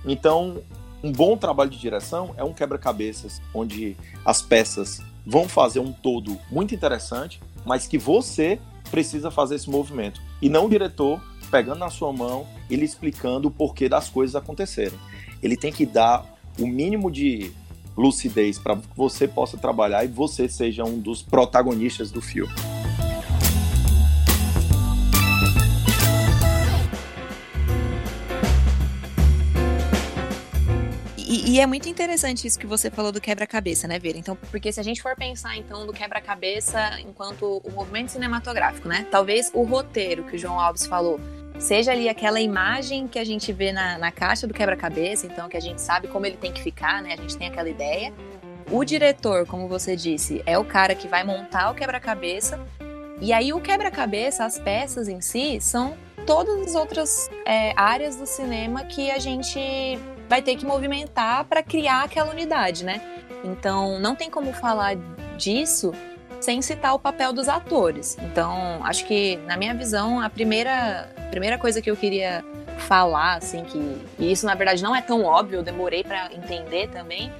Então, 0.05 0.61
um 1.03 1.11
bom 1.11 1.37
trabalho 1.37 1.69
de 1.69 1.77
direção 1.77 2.33
é 2.37 2.43
um 2.43 2.53
quebra-cabeças 2.53 3.41
onde 3.53 3.95
as 4.25 4.41
peças 4.41 5.01
vão 5.25 5.47
fazer 5.47 5.79
um 5.79 5.91
todo 5.91 6.37
muito 6.49 6.73
interessante, 6.73 7.41
mas 7.65 7.87
que 7.87 7.97
você 7.97 8.59
precisa 8.89 9.29
fazer 9.29 9.55
esse 9.55 9.69
movimento 9.69 10.21
e 10.41 10.49
não 10.49 10.65
o 10.65 10.69
diretor 10.69 11.21
pegando 11.51 11.79
na 11.79 11.89
sua 11.89 12.11
mão 12.11 12.47
e 12.69 12.75
lhe 12.75 12.85
explicando 12.85 13.47
o 13.47 13.51
porquê 13.51 13.87
das 13.89 14.09
coisas 14.09 14.35
acontecerem. 14.35 14.97
Ele 15.41 15.55
tem 15.55 15.71
que 15.71 15.85
dar 15.85 16.25
o 16.59 16.67
mínimo 16.67 17.11
de 17.11 17.51
lucidez 17.99 18.57
para 18.57 18.77
que 18.77 18.87
você 18.95 19.27
possa 19.27 19.57
trabalhar 19.57 20.05
e 20.05 20.07
você 20.07 20.47
seja 20.47 20.85
um 20.85 20.97
dos 20.97 21.21
protagonistas 21.21 22.09
do 22.09 22.21
filme. 22.21 22.53
E 31.49 31.59
é 31.59 31.65
muito 31.65 31.89
interessante 31.89 32.45
isso 32.47 32.57
que 32.59 32.67
você 32.67 32.91
falou 32.91 33.11
do 33.11 33.19
quebra-cabeça, 33.19 33.87
né, 33.87 33.97
Vera? 33.97 34.17
Então, 34.17 34.35
porque 34.49 34.71
se 34.71 34.79
a 34.79 34.83
gente 34.83 35.01
for 35.01 35.15
pensar, 35.15 35.57
então, 35.57 35.85
do 35.85 35.91
quebra-cabeça 35.91 37.01
enquanto 37.01 37.59
o 37.63 37.71
movimento 37.71 38.11
cinematográfico, 38.11 38.87
né? 38.87 39.07
Talvez 39.09 39.51
o 39.53 39.63
roteiro 39.63 40.23
que 40.23 40.35
o 40.35 40.39
João 40.39 40.59
Alves 40.59 40.85
falou 40.85 41.19
seja 41.59 41.91
ali 41.91 42.07
aquela 42.07 42.39
imagem 42.39 43.07
que 43.07 43.19
a 43.19 43.23
gente 43.23 43.51
vê 43.51 43.71
na, 43.71 43.97
na 43.97 44.11
caixa 44.11 44.47
do 44.47 44.53
quebra-cabeça, 44.53 45.27
então, 45.27 45.49
que 45.49 45.57
a 45.57 45.59
gente 45.59 45.81
sabe 45.81 46.07
como 46.07 46.25
ele 46.25 46.37
tem 46.37 46.51
que 46.51 46.63
ficar, 46.63 47.03
né? 47.03 47.13
A 47.13 47.17
gente 47.17 47.37
tem 47.37 47.49
aquela 47.49 47.69
ideia. 47.69 48.13
O 48.71 48.83
diretor, 48.83 49.45
como 49.45 49.67
você 49.67 49.95
disse, 49.95 50.41
é 50.45 50.57
o 50.57 50.63
cara 50.63 50.95
que 50.95 51.07
vai 51.07 51.23
montar 51.23 51.69
o 51.69 51.75
quebra-cabeça. 51.75 52.59
E 53.19 53.33
aí, 53.33 53.51
o 53.51 53.59
quebra-cabeça, 53.59 54.45
as 54.45 54.57
peças 54.57 55.09
em 55.09 55.19
si, 55.19 55.59
são 55.59 55.97
todas 56.25 56.67
as 56.67 56.75
outras 56.75 57.29
é, 57.45 57.73
áreas 57.75 58.15
do 58.15 58.25
cinema 58.25 58.85
que 58.85 59.11
a 59.11 59.19
gente 59.19 59.59
vai 60.29 60.41
ter 60.41 60.55
que 60.55 60.65
movimentar 60.65 61.43
para 61.45 61.61
criar 61.61 62.03
aquela 62.03 62.31
unidade, 62.31 62.85
né? 62.85 63.01
Então, 63.43 63.99
não 63.99 64.15
tem 64.15 64.29
como 64.29 64.53
falar 64.53 64.95
disso 65.37 65.91
sem 66.39 66.61
citar 66.61 66.93
o 66.93 66.99
papel 66.99 67.33
dos 67.33 67.49
atores. 67.49 68.17
Então, 68.21 68.79
acho 68.83 69.05
que, 69.05 69.37
na 69.45 69.57
minha 69.57 69.73
visão, 69.73 70.19
a 70.19 70.29
primeira, 70.29 71.09
a 71.17 71.29
primeira 71.29 71.57
coisa 71.57 71.81
que 71.81 71.89
eu 71.89 71.97
queria 71.97 72.43
falar, 72.79 73.35
assim, 73.35 73.63
que 73.63 73.77
e 74.17 74.31
isso 74.31 74.45
na 74.45 74.55
verdade 74.55 74.81
não 74.81 74.95
é 74.95 75.01
tão 75.01 75.23
óbvio, 75.23 75.57
eu 75.59 75.63
demorei 75.63 76.03
para 76.03 76.33
entender 76.33 76.87
também, 76.89 77.31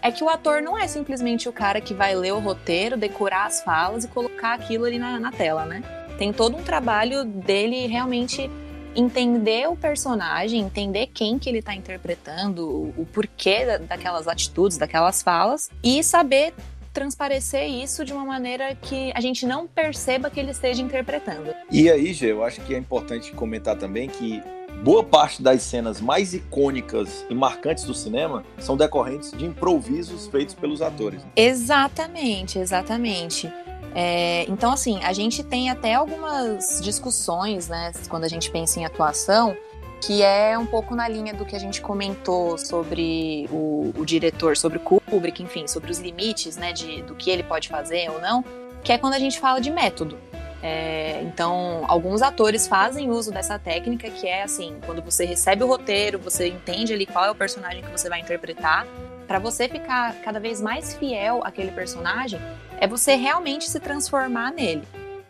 é 0.00 0.10
que 0.10 0.22
o 0.22 0.28
ator 0.28 0.62
não 0.62 0.78
é 0.78 0.86
simplesmente 0.86 1.48
o 1.48 1.52
cara 1.52 1.80
que 1.80 1.94
vai 1.94 2.14
ler 2.14 2.32
o 2.32 2.38
roteiro, 2.38 2.96
decorar 2.96 3.46
as 3.46 3.62
falas 3.62 4.04
e 4.04 4.08
colocar 4.08 4.52
aquilo 4.52 4.84
ali 4.84 4.98
na, 4.98 5.18
na 5.18 5.32
tela, 5.32 5.64
né? 5.64 5.82
Tem 6.18 6.32
todo 6.32 6.56
um 6.56 6.62
trabalho 6.62 7.24
dele 7.24 7.86
realmente 7.86 8.50
entender 8.94 9.68
o 9.68 9.76
personagem, 9.76 10.60
entender 10.60 11.08
quem 11.08 11.38
que 11.38 11.48
ele 11.48 11.58
está 11.58 11.74
interpretando, 11.74 12.92
o, 12.96 13.06
porquê 13.12 13.66
da, 13.66 13.78
daquelas 13.78 14.28
atitudes, 14.28 14.78
daquelas 14.78 15.22
falas 15.22 15.70
e 15.82 16.02
saber 16.02 16.54
transparecer 16.94 17.68
isso 17.68 18.04
de 18.04 18.12
uma 18.12 18.24
maneira 18.24 18.74
que 18.76 19.12
a 19.14 19.20
gente 19.20 19.44
não 19.44 19.66
perceba 19.66 20.30
que 20.30 20.38
ele 20.38 20.52
esteja 20.52 20.80
interpretando. 20.80 21.52
E 21.70 21.90
aí, 21.90 22.14
Gê, 22.14 22.30
eu 22.30 22.44
acho 22.44 22.60
que 22.60 22.72
é 22.74 22.78
importante 22.78 23.32
comentar 23.32 23.76
também 23.76 24.08
que 24.08 24.40
boa 24.84 25.02
parte 25.02 25.42
das 25.42 25.62
cenas 25.62 26.00
mais 26.00 26.32
icônicas 26.32 27.26
e 27.28 27.34
marcantes 27.34 27.84
do 27.84 27.92
cinema 27.92 28.44
são 28.58 28.76
decorrentes 28.76 29.32
de 29.32 29.44
improvisos 29.44 30.28
feitos 30.28 30.54
pelos 30.54 30.80
atores. 30.80 31.20
Exatamente, 31.36 32.58
exatamente. 32.60 33.52
É, 33.94 34.44
então, 34.48 34.72
assim, 34.72 35.02
a 35.02 35.12
gente 35.12 35.42
tem 35.42 35.70
até 35.70 35.94
algumas 35.94 36.80
discussões, 36.80 37.68
né, 37.68 37.92
quando 38.08 38.24
a 38.24 38.28
gente 38.28 38.50
pensa 38.50 38.78
em 38.80 38.84
atuação, 38.84 39.56
que 40.06 40.22
é 40.22 40.56
um 40.58 40.66
pouco 40.66 40.94
na 40.94 41.08
linha 41.08 41.32
do 41.32 41.46
que 41.46 41.56
a 41.56 41.58
gente 41.58 41.80
comentou 41.80 42.58
sobre 42.58 43.48
o, 43.50 43.90
o 43.96 44.04
diretor, 44.04 44.54
sobre 44.54 44.76
o 44.76 44.80
Kubrick, 44.80 45.42
enfim, 45.42 45.66
sobre 45.66 45.90
os 45.90 45.98
limites, 45.98 46.58
né, 46.58 46.72
de, 46.74 47.02
do 47.02 47.14
que 47.14 47.30
ele 47.30 47.42
pode 47.42 47.68
fazer 47.68 48.10
ou 48.10 48.20
não, 48.20 48.44
que 48.82 48.92
é 48.92 48.98
quando 48.98 49.14
a 49.14 49.18
gente 49.18 49.40
fala 49.40 49.60
de 49.60 49.70
método. 49.70 50.18
É, 50.62 51.22
então, 51.22 51.84
alguns 51.88 52.20
atores 52.20 52.68
fazem 52.68 53.10
uso 53.10 53.32
dessa 53.32 53.58
técnica 53.58 54.10
que 54.10 54.26
é 54.26 54.42
assim, 54.42 54.76
quando 54.84 55.00
você 55.02 55.24
recebe 55.24 55.64
o 55.64 55.66
roteiro, 55.66 56.18
você 56.18 56.48
entende 56.48 56.92
ali 56.92 57.06
qual 57.06 57.24
é 57.24 57.30
o 57.30 57.34
personagem 57.34 57.82
que 57.82 57.90
você 57.90 58.08
vai 58.08 58.20
interpretar, 58.20 58.86
para 59.26 59.38
você 59.38 59.68
ficar 59.68 60.14
cada 60.16 60.38
vez 60.38 60.60
mais 60.60 60.94
fiel 60.94 61.40
àquele 61.44 61.70
personagem, 61.70 62.38
é 62.78 62.86
você 62.86 63.14
realmente 63.14 63.68
se 63.68 63.80
transformar 63.80 64.52
nele. 64.52 64.82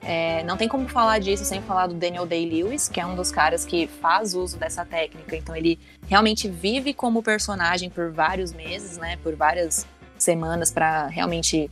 É, 0.04 0.42
não 0.44 0.56
tem 0.56 0.68
como 0.68 0.86
falar 0.86 1.18
disso 1.18 1.44
sem 1.44 1.62
falar 1.62 1.86
do 1.86 1.94
Daniel 1.94 2.26
Day-Lewis, 2.26 2.88
que 2.88 3.00
é 3.00 3.06
um 3.06 3.14
dos 3.14 3.30
caras 3.30 3.64
que 3.64 3.86
faz 3.86 4.34
uso 4.34 4.58
dessa 4.58 4.84
técnica. 4.84 5.34
Então 5.34 5.56
ele 5.56 5.78
realmente 6.06 6.48
vive 6.48 6.92
como 6.92 7.22
personagem 7.22 7.88
por 7.88 8.10
vários 8.12 8.52
meses, 8.52 8.98
né, 8.98 9.16
por 9.22 9.34
várias 9.34 9.86
semanas 10.18 10.70
para 10.70 11.06
realmente 11.06 11.70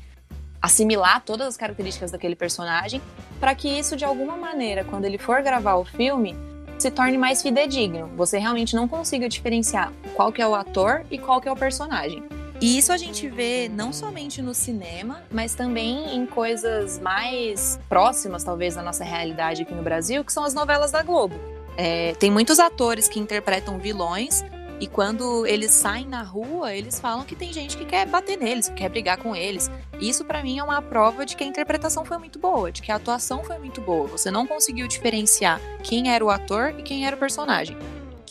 assimilar 0.61 1.23
todas 1.25 1.49
as 1.49 1.57
características 1.57 2.11
daquele 2.11 2.37
personagem, 2.37 3.03
para 3.40 3.55
que 3.55 3.68
isso 3.68 3.97
de 3.97 4.05
alguma 4.05 4.37
maneira, 4.37 4.85
quando 4.85 5.05
ele 5.05 5.18
for 5.18 5.42
gravar 5.42 5.75
o 5.75 5.85
filme, 5.85 6.37
se 6.79 6.90
torne 6.90 7.18
mais 7.18 7.42
fidedigno. 7.42 8.09
Você 8.16 8.38
realmente 8.38 8.75
não 8.75 8.88
consiga 8.88 9.29
diferenciar 9.29 9.92
qual 10.14 10.33
que 10.33 10.40
é 10.40 10.47
o 10.47 10.55
ator 10.55 11.05
e 11.11 11.18
qual 11.18 11.40
que 11.40 11.49
é 11.49 11.53
o 11.53 11.57
personagem. 11.57 12.23
E 12.62 12.79
isso 12.79 12.92
a 12.92 12.96
gente 12.96 13.29
vê 13.29 13.68
não 13.68 13.92
somente 13.92 14.40
no 14.40 14.55
cinema, 14.55 15.25
mas 15.33 15.53
também 15.53 16.14
em 16.14 16.25
coisas 16.25 17.01
mais 17.01 17.77
próximas, 17.88 18.44
talvez, 18.44 18.77
da 18.77 18.83
nossa 18.83 19.03
realidade 19.03 19.62
aqui 19.62 19.75
no 19.75 19.83
Brasil, 19.83 20.25
que 20.25 20.33
são 20.33 20.44
as 20.44 20.55
novelas 20.55 20.92
da 20.92 21.03
Globo. 21.03 21.35
É, 21.77 22.14
tem 22.20 22.31
muitos 22.31 22.61
atores 22.61 23.09
que 23.09 23.18
interpretam 23.18 23.79
vilões 23.79 24.44
e 24.79 24.87
quando 24.87 25.44
eles 25.44 25.72
saem 25.72 26.07
na 26.07 26.22
rua, 26.22 26.72
eles 26.72 27.01
falam 27.01 27.25
que 27.25 27.35
tem 27.35 27.53
gente 27.53 27.77
que 27.77 27.85
quer 27.85 28.07
bater 28.07 28.37
neles, 28.37 28.68
que 28.68 28.75
quer 28.75 28.88
brigar 28.88 29.16
com 29.16 29.35
eles. 29.35 29.68
Isso 30.01 30.25
para 30.25 30.40
mim 30.40 30.61
é 30.61 30.62
uma 30.62 30.81
prova 30.81 31.27
de 31.27 31.35
que 31.35 31.42
a 31.42 31.46
interpretação 31.46 32.05
foi 32.05 32.18
muito 32.18 32.38
boa, 32.38 32.70
de 32.70 32.81
que 32.81 32.92
a 32.92 32.96
atuação 32.96 33.42
foi 33.42 33.59
muito 33.59 33.81
boa. 33.81 34.07
Você 34.07 34.31
não 34.31 34.46
conseguiu 34.46 34.87
diferenciar 34.87 35.61
quem 35.83 36.12
era 36.12 36.25
o 36.25 36.31
ator 36.31 36.75
e 36.79 36.83
quem 36.83 37.07
era 37.07 37.16
o 37.16 37.18
personagem. 37.18 37.77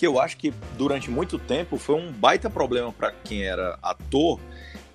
Que 0.01 0.07
eu 0.07 0.19
acho 0.19 0.35
que 0.35 0.51
durante 0.79 1.11
muito 1.11 1.37
tempo 1.37 1.77
foi 1.77 1.93
um 1.93 2.11
baita 2.11 2.49
problema 2.49 2.91
para 2.91 3.11
quem 3.11 3.43
era 3.43 3.77
ator, 3.83 4.39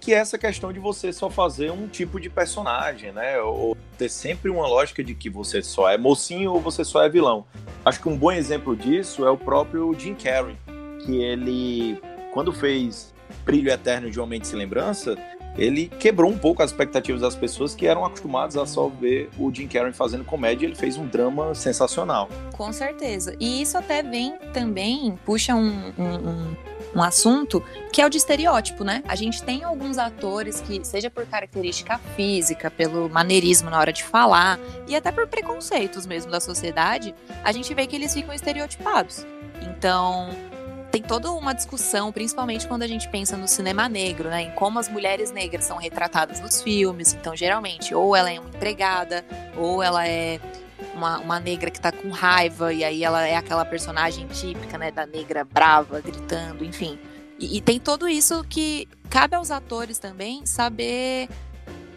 que 0.01 0.12
é 0.12 0.16
essa 0.16 0.37
questão 0.37 0.73
de 0.73 0.81
você 0.81 1.12
só 1.12 1.31
fazer 1.31 1.71
um 1.71 1.87
tipo 1.87 2.19
de 2.19 2.29
personagem, 2.29 3.12
né? 3.12 3.38
Ou 3.38 3.77
ter 3.97 4.09
sempre 4.09 4.51
uma 4.51 4.66
lógica 4.66 5.05
de 5.05 5.14
que 5.14 5.31
você 5.31 5.62
só 5.62 5.88
é 5.88 5.97
mocinho 5.97 6.53
ou 6.53 6.61
você 6.61 6.85
só 6.85 7.05
é 7.05 7.09
vilão. 7.09 7.47
Acho 7.85 8.01
que 8.01 8.09
um 8.09 8.16
bom 8.16 8.33
exemplo 8.33 8.75
disso 8.75 9.25
é 9.25 9.31
o 9.31 9.37
próprio 9.37 9.95
Jim 9.97 10.16
Carrey 10.16 10.57
que 11.05 11.23
ele, 11.23 12.03
quando 12.33 12.53
fez 12.53 13.14
Brilho 13.45 13.71
Eterno 13.71 14.11
de 14.11 14.19
Uma 14.19 14.27
Mente 14.27 14.49
Sem 14.49 14.59
Lembrança, 14.59 15.16
ele 15.59 15.88
quebrou 15.88 16.31
um 16.31 16.38
pouco 16.38 16.62
as 16.62 16.71
expectativas 16.71 17.21
das 17.21 17.35
pessoas 17.35 17.75
que 17.75 17.87
eram 17.87 18.05
acostumadas 18.05 18.57
a 18.57 18.66
só 18.66 18.88
ver 18.88 19.31
o 19.38 19.53
Jim 19.53 19.66
Carrey 19.66 19.92
fazendo 19.92 20.25
comédia. 20.25 20.66
Ele 20.66 20.75
fez 20.75 20.97
um 20.97 21.07
drama 21.07 21.55
sensacional. 21.55 22.29
Com 22.53 22.73
certeza. 22.73 23.35
E 23.40 23.62
isso 23.62 23.77
até 23.79 24.03
vem 24.03 24.37
também, 24.53 25.19
puxa 25.25 25.55
um, 25.55 25.92
um, 25.99 26.57
um, 26.95 27.03
assunto 27.03 27.62
que 27.92 28.01
é 28.01 28.07
o 28.07 28.11
de 28.11 28.19
estereótipo, 28.19 28.85
né? 28.85 29.03
A 29.09 29.16
gente 29.16 29.42
tem 29.42 29.64
alguns 29.64 29.99
atores 29.99 30.61
que, 30.61 30.85
seja 30.85 31.11
por 31.11 31.27
característica 31.27 31.99
física, 32.16 32.71
pelo 32.71 33.09
maneirismo 33.09 33.71
na 33.71 33.79
hora 33.79 33.92
de 33.92 34.05
falar, 34.05 34.59
e 34.87 34.95
até 34.95 35.11
por 35.11 35.27
preconceitos 35.27 36.07
mesmo 36.07 36.31
da 36.31 36.40
sociedade, 36.40 37.14
a 37.42 37.53
gente 37.53 37.73
vê 37.75 37.87
que 37.87 37.97
eles 37.97 38.12
ficam 38.12 38.35
estereotipados. 38.35 39.27
Então, 39.62 40.31
tem 40.97 41.03
toda 41.03 41.31
uma 41.31 41.53
discussão, 41.53 42.11
principalmente 42.11 42.67
quando 42.67 42.83
a 42.83 42.87
gente 42.87 43.07
pensa 43.11 43.37
no 43.37 43.47
cinema 43.47 43.87
negro, 43.87 44.31
né? 44.31 44.45
Em 44.45 44.51
como 44.53 44.79
as 44.79 44.89
mulheres 44.89 45.31
negras 45.31 45.67
são 45.67 45.77
retratadas 45.77 46.41
nos 46.41 46.63
filmes. 46.63 47.13
Então, 47.13 47.37
geralmente, 47.37 47.95
ou 47.95 48.17
ela 48.17 48.33
é 48.33 48.41
uma 48.41 48.49
empregada, 48.49 49.23
ou 49.55 49.83
ela 49.83 50.09
é 50.09 50.41
uma, 50.95 51.19
uma 51.19 51.39
negra 51.39 51.71
que 51.71 51.79
tá 51.79 51.93
com 51.93 52.09
raiva, 52.09 52.73
e 52.73 52.83
aí 52.83 53.05
ela 53.05 53.27
é 53.27 53.37
aquela 53.37 53.67
personagem 53.67 54.27
típica, 54.29 54.79
né? 54.79 54.91
Da 54.91 55.05
negra 55.05 55.45
brava, 55.45 56.01
gritando, 56.01 56.65
enfim. 56.65 56.99
E, 57.39 57.59
e 57.59 57.61
tem 57.61 57.79
tudo 57.79 58.09
isso 58.09 58.43
que 58.49 58.89
cabe 59.11 59.37
aos 59.37 59.51
atores 59.51 59.99
também 59.99 60.47
saber 60.47 61.29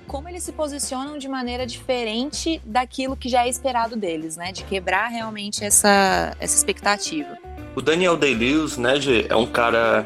como 0.08 0.28
eles 0.28 0.44
se 0.44 0.52
posicionam 0.52 1.18
de 1.18 1.30
maneira 1.30 1.66
diferente 1.66 2.60
daquilo 2.66 3.16
que 3.16 3.30
já 3.30 3.46
é 3.46 3.50
esperado 3.50 3.96
deles, 3.96 4.36
né? 4.36 4.52
De 4.52 4.66
quebrar 4.66 5.08
realmente 5.08 5.64
essa, 5.64 6.36
essa 6.38 6.58
expectativa. 6.58 7.38
O 7.80 7.82
Daniel 7.82 8.18
Day-Lewis, 8.18 8.76
né, 8.76 9.00
Gê, 9.00 9.26
é 9.30 9.36
um 9.38 9.46
cara 9.46 10.06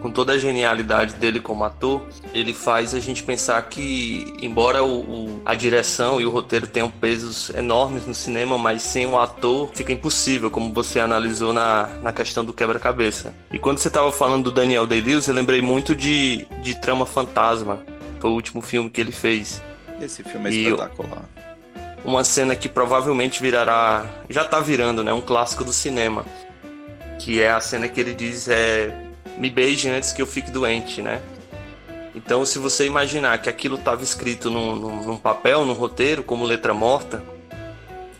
com 0.00 0.10
toda 0.10 0.32
a 0.32 0.38
genialidade 0.38 1.14
dele 1.14 1.38
como 1.38 1.62
ator, 1.62 2.02
ele 2.34 2.52
faz 2.52 2.96
a 2.96 2.98
gente 2.98 3.22
pensar 3.22 3.62
que, 3.62 4.34
embora 4.42 4.82
o, 4.82 5.02
o, 5.02 5.42
a 5.44 5.54
direção 5.54 6.20
e 6.20 6.26
o 6.26 6.30
roteiro 6.30 6.66
tenham 6.66 6.90
pesos 6.90 7.50
enormes 7.50 8.08
no 8.08 8.12
cinema, 8.12 8.58
mas 8.58 8.82
sem 8.82 9.06
o 9.06 9.16
ator 9.16 9.70
fica 9.72 9.92
impossível, 9.92 10.50
como 10.50 10.72
você 10.72 10.98
analisou 10.98 11.52
na, 11.52 11.86
na 12.02 12.12
questão 12.12 12.44
do 12.44 12.52
quebra-cabeça. 12.52 13.32
E 13.52 13.58
quando 13.58 13.78
você 13.78 13.86
estava 13.86 14.10
falando 14.10 14.42
do 14.42 14.50
Daniel 14.50 14.84
Day-Lewis, 14.84 15.28
eu 15.28 15.34
lembrei 15.34 15.62
muito 15.62 15.94
de, 15.94 16.44
de 16.60 16.74
Trama 16.80 17.06
Fantasma, 17.06 17.84
foi 18.18 18.30
o 18.30 18.34
último 18.34 18.60
filme 18.60 18.90
que 18.90 19.00
ele 19.00 19.12
fez. 19.12 19.62
Esse 20.00 20.24
filme 20.24 20.50
é 20.50 20.52
e 20.52 20.64
espetacular. 20.64 21.22
Uma 22.04 22.24
cena 22.24 22.56
que 22.56 22.68
provavelmente 22.68 23.40
virará, 23.40 24.06
já 24.28 24.42
está 24.42 24.58
virando, 24.58 25.04
né, 25.04 25.12
um 25.12 25.20
clássico 25.20 25.62
do 25.62 25.72
cinema 25.72 26.24
que 27.22 27.40
é 27.40 27.52
a 27.52 27.60
cena 27.60 27.88
que 27.88 28.00
ele 28.00 28.14
diz 28.14 28.48
é 28.48 28.92
me 29.38 29.48
beije 29.48 29.88
antes 29.88 30.12
que 30.12 30.20
eu 30.20 30.26
fique 30.26 30.50
doente, 30.50 31.00
né? 31.00 31.22
Então, 32.14 32.44
se 32.44 32.58
você 32.58 32.84
imaginar 32.84 33.40
que 33.40 33.48
aquilo 33.48 33.76
estava 33.76 34.02
escrito 34.02 34.50
num, 34.50 34.74
num, 34.74 35.04
num, 35.04 35.16
papel, 35.16 35.64
num 35.64 35.72
roteiro, 35.72 36.24
como 36.24 36.44
letra 36.44 36.74
morta, 36.74 37.22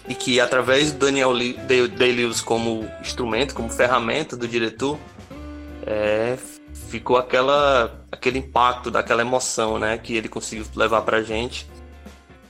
e 0.09 0.15
que 0.15 0.41
através 0.41 0.93
do 0.93 0.99
Daniel 0.99 1.33
Day-Lewis 1.35 2.41
como 2.41 2.88
instrumento, 3.01 3.55
como 3.55 3.69
ferramenta 3.69 4.37
do 4.37 4.47
diretor, 4.47 4.97
é, 5.85 6.38
ficou 6.88 7.17
aquela, 7.17 8.01
aquele 8.11 8.38
impacto, 8.38 8.91
daquela 8.91 9.21
emoção, 9.21 9.79
né, 9.79 9.99
que 9.99 10.15
ele 10.15 10.29
conseguiu 10.29 10.65
levar 10.77 11.03
pra 11.03 11.23
gente 11.23 11.67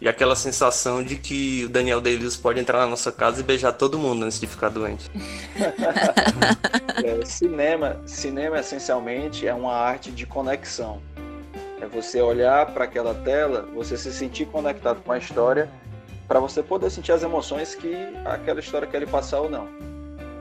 e 0.03 0.09
aquela 0.09 0.35
sensação 0.35 1.01
de 1.01 1.15
que 1.15 1.65
o 1.65 1.69
Daniel 1.69 2.01
Day-Lewis 2.01 2.37
pode 2.37 2.59
entrar 2.59 2.81
na 2.81 2.88
nossa 2.88 3.12
casa 3.12 3.41
e 3.41 3.45
beijar 3.45 3.71
todo 3.73 3.97
mundo 3.97 4.25
antes 4.25 4.41
de 4.41 4.49
ficar 4.49 4.69
doente. 4.69 5.09
é, 7.05 7.25
cinema, 7.25 8.03
cinema 8.05 8.59
essencialmente 8.59 9.47
é 9.47 9.55
uma 9.55 9.73
arte 9.73 10.11
de 10.11 10.27
conexão. 10.27 11.01
É 11.81 11.87
você 11.87 12.21
olhar 12.21 12.67
para 12.75 12.83
aquela 12.83 13.15
tela, 13.15 13.69
você 13.73 13.97
se 13.97 14.12
sentir 14.12 14.47
conectado 14.47 15.01
com 15.05 15.12
a 15.12 15.19
história, 15.19 15.71
para 16.27 16.41
você 16.41 16.65
poder 16.65 16.91
sentir 16.91 17.12
as 17.12 17.23
emoções 17.23 17.77
que 17.77 17.95
aquela 18.25 18.59
história 18.59 18.88
quer 18.88 18.99
lhe 18.99 19.07
passar 19.07 19.43
ou 19.43 19.49
não. 19.49 19.69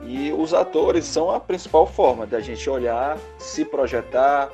E 0.04 0.32
os 0.32 0.52
atores 0.52 1.04
são 1.04 1.30
a 1.30 1.38
principal 1.38 1.86
forma 1.86 2.26
da 2.26 2.40
gente 2.40 2.68
olhar, 2.68 3.16
se 3.38 3.64
projetar, 3.64 4.50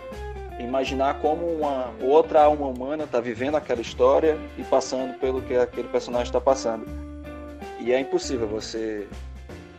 imaginar 0.59 1.21
como 1.21 1.47
uma 1.47 1.93
outra 2.01 2.43
alma 2.43 2.67
humana 2.67 3.05
está 3.05 3.21
vivendo 3.21 3.57
aquela 3.57 3.81
história 3.81 4.39
e 4.57 4.65
passando 4.65 5.19
pelo 5.19 5.41
que 5.43 5.57
aquele 5.57 5.89
personagem 5.89 6.27
está 6.27 6.41
passando. 6.41 6.87
E 7.79 7.93
é 7.93 8.01
impossível 8.01 8.47
você 8.47 9.07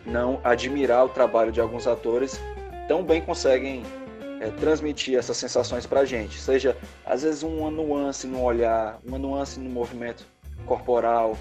não 0.06 0.40
admirar 0.44 1.06
o 1.06 1.10
trabalho 1.10 1.52
de 1.52 1.60
alguns 1.60 1.86
atores 1.86 2.40
tão 2.88 3.04
bem 3.04 3.22
conseguem 3.22 3.84
é, 4.40 4.50
transmitir 4.52 5.18
essas 5.18 5.38
sensações 5.38 5.86
para 5.86 6.02
a 6.02 6.06
gente. 6.06 6.40
Seja, 6.40 6.76
às 7.06 7.24
vezes, 7.24 7.44
uma 7.44 7.70
nuance 7.70 8.26
no 8.26 8.42
olhar, 8.42 9.00
uma 9.06 9.18
nuance 9.18 9.60
no 9.60 9.70
movimento 9.70 10.26
corporal. 10.66 11.38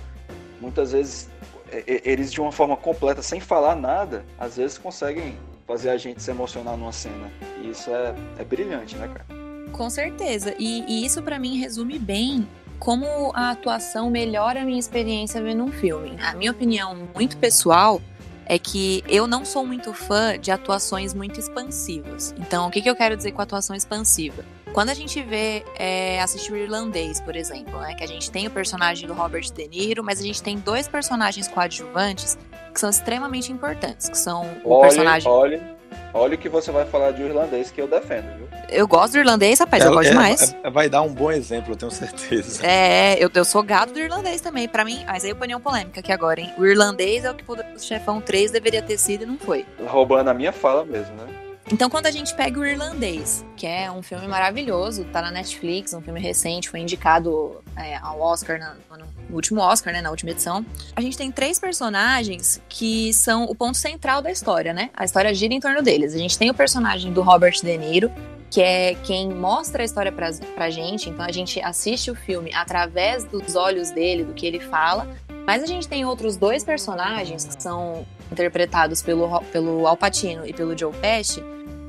Muitas 0.60 0.92
vezes, 0.92 1.30
é, 1.70 1.78
é, 1.86 2.00
eles, 2.04 2.32
de 2.32 2.40
uma 2.40 2.52
forma 2.52 2.76
completa, 2.76 3.22
sem 3.22 3.40
falar 3.40 3.76
nada, 3.76 4.24
às 4.38 4.56
vezes 4.56 4.76
conseguem 4.76 5.38
fazer 5.66 5.90
a 5.90 5.96
gente 5.96 6.22
se 6.22 6.30
emocionar 6.30 6.76
numa 6.76 6.92
cena. 6.92 7.30
Isso 7.70 7.90
é, 7.90 8.14
é 8.38 8.44
brilhante, 8.44 8.96
né, 8.96 9.08
cara? 9.08 9.26
Com 9.72 9.90
certeza. 9.90 10.54
E, 10.58 10.84
e 10.88 11.04
isso, 11.04 11.22
para 11.22 11.38
mim, 11.38 11.58
resume 11.58 11.98
bem 11.98 12.46
como 12.78 13.32
a 13.34 13.50
atuação 13.50 14.10
melhora 14.10 14.62
a 14.62 14.64
minha 14.64 14.78
experiência 14.78 15.42
vendo 15.42 15.64
um 15.64 15.72
filme. 15.72 16.16
A 16.22 16.34
minha 16.34 16.50
opinião 16.50 16.96
muito 17.14 17.36
pessoal 17.36 18.00
é 18.46 18.58
que 18.58 19.04
eu 19.08 19.26
não 19.26 19.44
sou 19.44 19.66
muito 19.66 19.92
fã 19.92 20.38
de 20.38 20.50
atuações 20.50 21.12
muito 21.12 21.38
expansivas. 21.38 22.34
Então, 22.38 22.66
o 22.66 22.70
que, 22.70 22.80
que 22.80 22.88
eu 22.88 22.96
quero 22.96 23.16
dizer 23.16 23.32
com 23.32 23.42
atuação 23.42 23.76
expansiva? 23.76 24.44
Quando 24.72 24.90
a 24.90 24.94
gente 24.94 25.22
vê, 25.22 25.64
é, 25.78 26.20
assistir 26.22 26.52
o 26.52 26.56
irlandês, 26.56 27.20
por 27.20 27.36
exemplo, 27.36 27.78
né, 27.80 27.94
que 27.94 28.04
a 28.04 28.06
gente 28.06 28.30
tem 28.30 28.46
o 28.46 28.50
personagem 28.50 29.06
do 29.06 29.12
Robert 29.12 29.50
De 29.52 29.68
Niro, 29.68 30.02
mas 30.02 30.20
a 30.20 30.22
gente 30.22 30.42
tem 30.42 30.58
dois 30.58 30.86
personagens 30.88 31.48
coadjuvantes 31.48 32.38
que 32.72 32.80
são 32.80 32.88
extremamente 32.88 33.52
importantes, 33.52 34.08
que 34.08 34.16
são 34.16 34.46
o 34.64 34.72
olhe, 34.72 34.82
personagem... 34.82 35.30
Olha, 35.30 35.77
olha 36.12 36.34
o 36.34 36.38
que 36.38 36.48
você 36.48 36.70
vai 36.70 36.84
falar 36.84 37.12
de 37.12 37.22
irlandês 37.22 37.70
que 37.70 37.80
eu 37.80 37.86
defendo, 37.86 38.36
viu? 38.36 38.48
Eu 38.70 38.86
gosto 38.86 39.12
do 39.12 39.18
irlandês, 39.18 39.58
rapaz, 39.58 39.84
eu 39.84 39.92
gosto 39.92 40.08
é, 40.08 40.10
demais. 40.10 40.56
É, 40.62 40.70
vai 40.70 40.88
dar 40.88 41.02
um 41.02 41.12
bom 41.12 41.30
exemplo, 41.32 41.72
eu 41.72 41.76
tenho 41.76 41.90
certeza. 41.90 42.66
É, 42.66 43.22
eu, 43.22 43.30
eu 43.34 43.44
sou 43.44 43.62
gado 43.62 43.92
do 43.92 43.98
irlandês 43.98 44.40
também. 44.40 44.68
Para 44.68 44.84
mim, 44.84 45.04
mas 45.06 45.24
aí 45.24 45.32
opinião 45.32 45.60
polêmica 45.60 46.00
aqui 46.00 46.12
agora, 46.12 46.40
hein? 46.40 46.52
O 46.58 46.66
irlandês 46.66 47.24
é 47.24 47.30
o 47.30 47.34
que 47.34 47.44
o 47.50 47.78
Chefão 47.78 48.20
3 48.20 48.50
deveria 48.50 48.82
ter 48.82 48.98
sido 48.98 49.22
e 49.22 49.26
não 49.26 49.38
foi. 49.38 49.64
Roubando 49.86 50.28
a 50.28 50.34
minha 50.34 50.52
fala 50.52 50.84
mesmo, 50.84 51.14
né? 51.16 51.26
Então, 51.70 51.90
quando 51.90 52.06
a 52.06 52.10
gente 52.10 52.34
pega 52.34 52.58
o 52.58 52.64
Irlandês, 52.64 53.44
que 53.54 53.66
é 53.66 53.90
um 53.90 54.02
filme 54.02 54.26
maravilhoso, 54.26 55.04
tá 55.12 55.20
na 55.20 55.30
Netflix, 55.30 55.92
um 55.92 56.00
filme 56.00 56.18
recente, 56.18 56.70
foi 56.70 56.80
indicado 56.80 57.62
é, 57.76 57.96
ao 57.96 58.18
Oscar, 58.20 58.58
na, 58.58 58.74
no 58.96 59.06
último 59.30 59.60
Oscar, 59.60 59.92
né, 59.92 60.00
na 60.00 60.10
última 60.10 60.30
edição, 60.30 60.64
a 60.96 61.00
gente 61.02 61.18
tem 61.18 61.30
três 61.30 61.58
personagens 61.58 62.60
que 62.70 63.12
são 63.12 63.44
o 63.44 63.54
ponto 63.54 63.76
central 63.76 64.22
da 64.22 64.30
história, 64.30 64.72
né? 64.72 64.88
A 64.94 65.04
história 65.04 65.32
gira 65.34 65.52
em 65.52 65.60
torno 65.60 65.82
deles. 65.82 66.14
A 66.14 66.18
gente 66.18 66.38
tem 66.38 66.48
o 66.48 66.54
personagem 66.54 67.12
do 67.12 67.20
Robert 67.20 67.60
De 67.62 67.76
Niro, 67.76 68.10
que 68.50 68.62
é 68.62 68.94
quem 69.04 69.28
mostra 69.28 69.82
a 69.82 69.84
história 69.84 70.10
pra, 70.10 70.30
pra 70.54 70.70
gente, 70.70 71.10
então 71.10 71.24
a 71.24 71.32
gente 71.32 71.60
assiste 71.60 72.10
o 72.10 72.14
filme 72.14 72.50
através 72.54 73.24
dos 73.24 73.54
olhos 73.56 73.90
dele, 73.90 74.24
do 74.24 74.32
que 74.32 74.46
ele 74.46 74.58
fala, 74.58 75.06
mas 75.46 75.62
a 75.62 75.66
gente 75.66 75.86
tem 75.86 76.04
outros 76.06 76.38
dois 76.38 76.64
personagens 76.64 77.44
que 77.44 77.62
são 77.62 78.06
interpretados 78.32 79.02
pelo, 79.02 79.40
pelo 79.52 79.86
Al 79.86 79.96
Pacino 79.96 80.46
e 80.46 80.52
pelo 80.52 80.76
Joe 80.76 80.92
Pesci, 80.94 81.42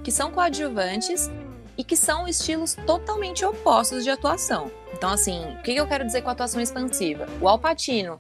que 0.10 0.16
são 0.16 0.32
coadjuvantes 0.32 1.30
e 1.78 1.84
que 1.84 1.96
são 1.96 2.28
estilos 2.28 2.74
totalmente 2.88 3.46
opostos 3.46 4.04
de 4.04 4.10
atuação. 4.10 4.72
Então, 4.92 5.12
assim, 5.12 5.40
o 5.54 5.62
que 5.62 5.76
eu 5.76 5.86
quero 5.86 6.04
dizer 6.04 6.24
com 6.24 6.32
atuação 6.32 6.60
expansiva? 6.60 7.28
O 7.40 7.48
Al 7.48 7.60
Pacino 7.60 8.20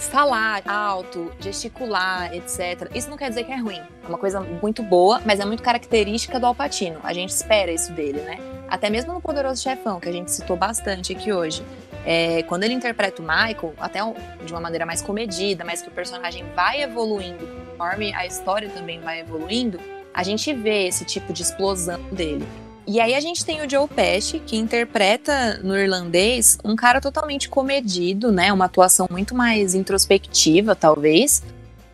falar 0.00 0.64
alto, 0.66 1.30
gesticular, 1.38 2.34
etc. 2.34 2.90
Isso 2.92 3.08
não 3.08 3.16
quer 3.16 3.28
dizer 3.28 3.44
que 3.44 3.52
é 3.52 3.56
ruim. 3.56 3.80
É 4.02 4.08
uma 4.08 4.18
coisa 4.18 4.40
muito 4.40 4.82
boa, 4.82 5.22
mas 5.24 5.38
é 5.38 5.44
muito 5.44 5.62
característica 5.62 6.40
do 6.40 6.46
Al 6.46 6.56
Pacino. 6.56 6.98
A 7.04 7.12
gente 7.12 7.30
espera 7.30 7.70
isso 7.70 7.92
dele, 7.92 8.20
né? 8.22 8.38
Até 8.68 8.90
mesmo 8.90 9.12
no 9.12 9.20
Poderoso 9.20 9.62
Chefão, 9.62 10.00
que 10.00 10.08
a 10.08 10.12
gente 10.12 10.32
citou 10.32 10.56
bastante 10.56 11.12
aqui 11.12 11.32
hoje. 11.32 11.62
É, 12.04 12.42
quando 12.48 12.64
ele 12.64 12.74
interpreta 12.74 13.22
o 13.22 13.24
Michael, 13.24 13.74
até 13.78 14.00
de 14.44 14.52
uma 14.52 14.60
maneira 14.60 14.84
mais 14.84 15.00
comedida, 15.00 15.64
mas 15.64 15.82
que 15.82 15.88
o 15.88 15.92
personagem 15.92 16.44
vai 16.56 16.82
evoluindo, 16.82 17.46
conforme 17.70 18.12
a 18.12 18.26
história 18.26 18.68
também 18.70 18.98
vai 18.98 19.20
evoluindo, 19.20 19.78
a 20.14 20.22
gente 20.22 20.52
vê 20.52 20.86
esse 20.86 21.04
tipo 21.04 21.32
de 21.32 21.42
explosão 21.42 22.00
dele. 22.10 22.46
E 22.86 23.00
aí 23.00 23.14
a 23.14 23.20
gente 23.20 23.44
tem 23.44 23.64
o 23.64 23.70
Joe 23.70 23.86
Pesci, 23.86 24.40
que 24.40 24.56
interpreta 24.56 25.58
no 25.62 25.76
irlandês 25.76 26.58
um 26.64 26.74
cara 26.74 27.00
totalmente 27.00 27.48
comedido, 27.48 28.32
né? 28.32 28.52
Uma 28.52 28.64
atuação 28.64 29.06
muito 29.10 29.34
mais 29.34 29.74
introspectiva, 29.74 30.74
talvez, 30.74 31.42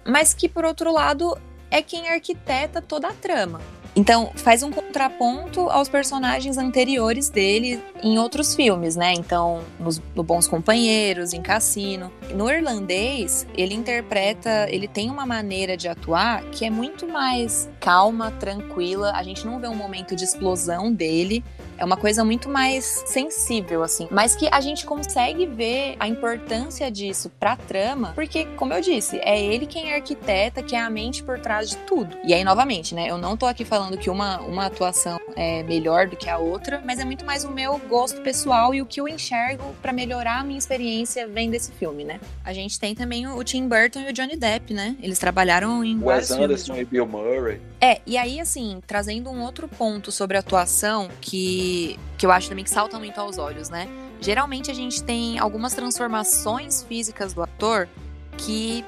mas 0.06 0.32
que 0.32 0.48
por 0.48 0.64
outro 0.64 0.90
lado 0.92 1.36
é 1.70 1.82
quem 1.82 2.08
arquiteta 2.08 2.80
toda 2.80 3.08
a 3.08 3.12
trama. 3.12 3.60
Então, 3.98 4.30
faz 4.36 4.62
um 4.62 4.70
contraponto 4.70 5.68
aos 5.70 5.88
personagens 5.88 6.56
anteriores 6.56 7.28
dele 7.28 7.82
em 8.00 8.16
outros 8.16 8.54
filmes, 8.54 8.94
né? 8.94 9.12
Então, 9.12 9.64
nos, 9.76 10.00
no 10.14 10.22
Bons 10.22 10.46
Companheiros, 10.46 11.32
em 11.32 11.42
Cassino. 11.42 12.08
No 12.32 12.48
irlandês, 12.48 13.44
ele 13.56 13.74
interpreta, 13.74 14.68
ele 14.70 14.86
tem 14.86 15.10
uma 15.10 15.26
maneira 15.26 15.76
de 15.76 15.88
atuar 15.88 16.44
que 16.44 16.64
é 16.64 16.70
muito 16.70 17.08
mais 17.08 17.68
calma, 17.80 18.30
tranquila. 18.30 19.10
A 19.16 19.24
gente 19.24 19.44
não 19.44 19.58
vê 19.58 19.66
um 19.66 19.74
momento 19.74 20.14
de 20.14 20.22
explosão 20.22 20.92
dele. 20.92 21.42
É 21.78 21.84
uma 21.84 21.96
coisa 21.96 22.24
muito 22.24 22.48
mais 22.48 23.04
sensível, 23.06 23.82
assim. 23.82 24.08
Mas 24.10 24.34
que 24.34 24.48
a 24.50 24.60
gente 24.60 24.84
consegue 24.84 25.46
ver 25.46 25.96
a 26.00 26.08
importância 26.08 26.90
disso 26.90 27.30
pra 27.38 27.56
trama, 27.56 28.12
porque, 28.14 28.44
como 28.56 28.72
eu 28.72 28.80
disse, 28.80 29.18
é 29.22 29.40
ele 29.40 29.66
quem 29.66 29.92
arquiteta, 29.92 30.62
que 30.62 30.74
é 30.74 30.80
a 30.80 30.90
mente 30.90 31.22
por 31.22 31.38
trás 31.38 31.70
de 31.70 31.76
tudo. 31.78 32.16
E 32.24 32.34
aí, 32.34 32.42
novamente, 32.42 32.94
né? 32.94 33.08
Eu 33.08 33.16
não 33.16 33.36
tô 33.36 33.46
aqui 33.46 33.64
falando 33.64 33.96
que 33.96 34.10
uma, 34.10 34.40
uma 34.40 34.66
atuação 34.66 35.18
é 35.36 35.62
melhor 35.62 36.08
do 36.08 36.16
que 36.16 36.28
a 36.28 36.36
outra, 36.36 36.82
mas 36.84 36.98
é 36.98 37.04
muito 37.04 37.24
mais 37.24 37.44
o 37.44 37.50
meu 37.50 37.78
gosto 37.88 38.20
pessoal 38.22 38.74
e 38.74 38.82
o 38.82 38.86
que 38.86 39.00
eu 39.00 39.06
enxergo 39.06 39.74
para 39.80 39.92
melhorar 39.92 40.40
a 40.40 40.44
minha 40.44 40.58
experiência 40.58 41.28
vendo 41.28 41.54
esse 41.54 41.70
filme, 41.72 42.04
né? 42.04 42.18
A 42.44 42.52
gente 42.52 42.78
tem 42.78 42.94
também 42.94 43.26
o 43.26 43.44
Tim 43.44 43.68
Burton 43.68 44.00
e 44.00 44.10
o 44.10 44.12
Johnny 44.12 44.36
Depp, 44.36 44.74
né? 44.74 44.96
Eles 45.00 45.18
trabalharam 45.18 45.84
em 45.84 46.02
Wes 46.02 46.30
Anderson 46.30 46.74
filmes. 46.74 46.88
e 46.88 46.90
Bill 46.90 47.06
Murray. 47.06 47.60
É, 47.80 48.00
e 48.04 48.16
aí, 48.16 48.40
assim, 48.40 48.80
trazendo 48.86 49.30
um 49.30 49.42
outro 49.42 49.68
ponto 49.68 50.10
sobre 50.10 50.36
a 50.36 50.40
atuação 50.40 51.08
que, 51.20 51.98
que 52.16 52.26
eu 52.26 52.32
acho 52.32 52.48
também 52.48 52.64
que 52.64 52.70
salta 52.70 52.98
muito 52.98 53.18
aos 53.20 53.38
olhos, 53.38 53.68
né? 53.68 53.88
Geralmente 54.20 54.70
a 54.70 54.74
gente 54.74 55.02
tem 55.02 55.38
algumas 55.38 55.74
transformações 55.74 56.82
físicas 56.82 57.32
do 57.32 57.42
ator 57.42 57.88
que 58.36 58.84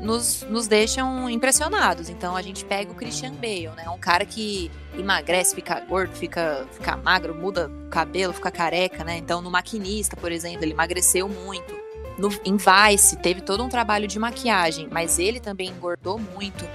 nos, 0.00 0.42
nos 0.50 0.66
deixam 0.66 1.28
impressionados. 1.30 2.10
Então 2.10 2.36
a 2.36 2.42
gente 2.42 2.64
pega 2.64 2.90
o 2.90 2.94
Christian 2.94 3.32
Bale, 3.32 3.70
né? 3.76 3.88
Um 3.88 3.98
cara 3.98 4.24
que 4.24 4.70
emagrece, 4.98 5.54
fica 5.54 5.80
gordo, 5.80 6.14
fica, 6.14 6.66
fica 6.72 6.96
magro, 6.96 7.34
muda 7.34 7.70
o 7.86 7.88
cabelo, 7.88 8.32
fica 8.32 8.50
careca, 8.50 9.02
né? 9.02 9.16
Então 9.16 9.40
no 9.40 9.50
Maquinista, 9.50 10.16
por 10.16 10.30
exemplo, 10.30 10.62
ele 10.62 10.72
emagreceu 10.72 11.28
muito. 11.28 11.74
No, 12.18 12.30
em 12.44 12.56
Vice 12.56 13.16
teve 13.16 13.40
todo 13.40 13.62
um 13.62 13.68
trabalho 13.68 14.06
de 14.06 14.18
maquiagem, 14.18 14.88
mas 14.90 15.18
ele 15.18 15.40
também 15.40 15.68
engordou 15.68 16.18
muito. 16.18 16.66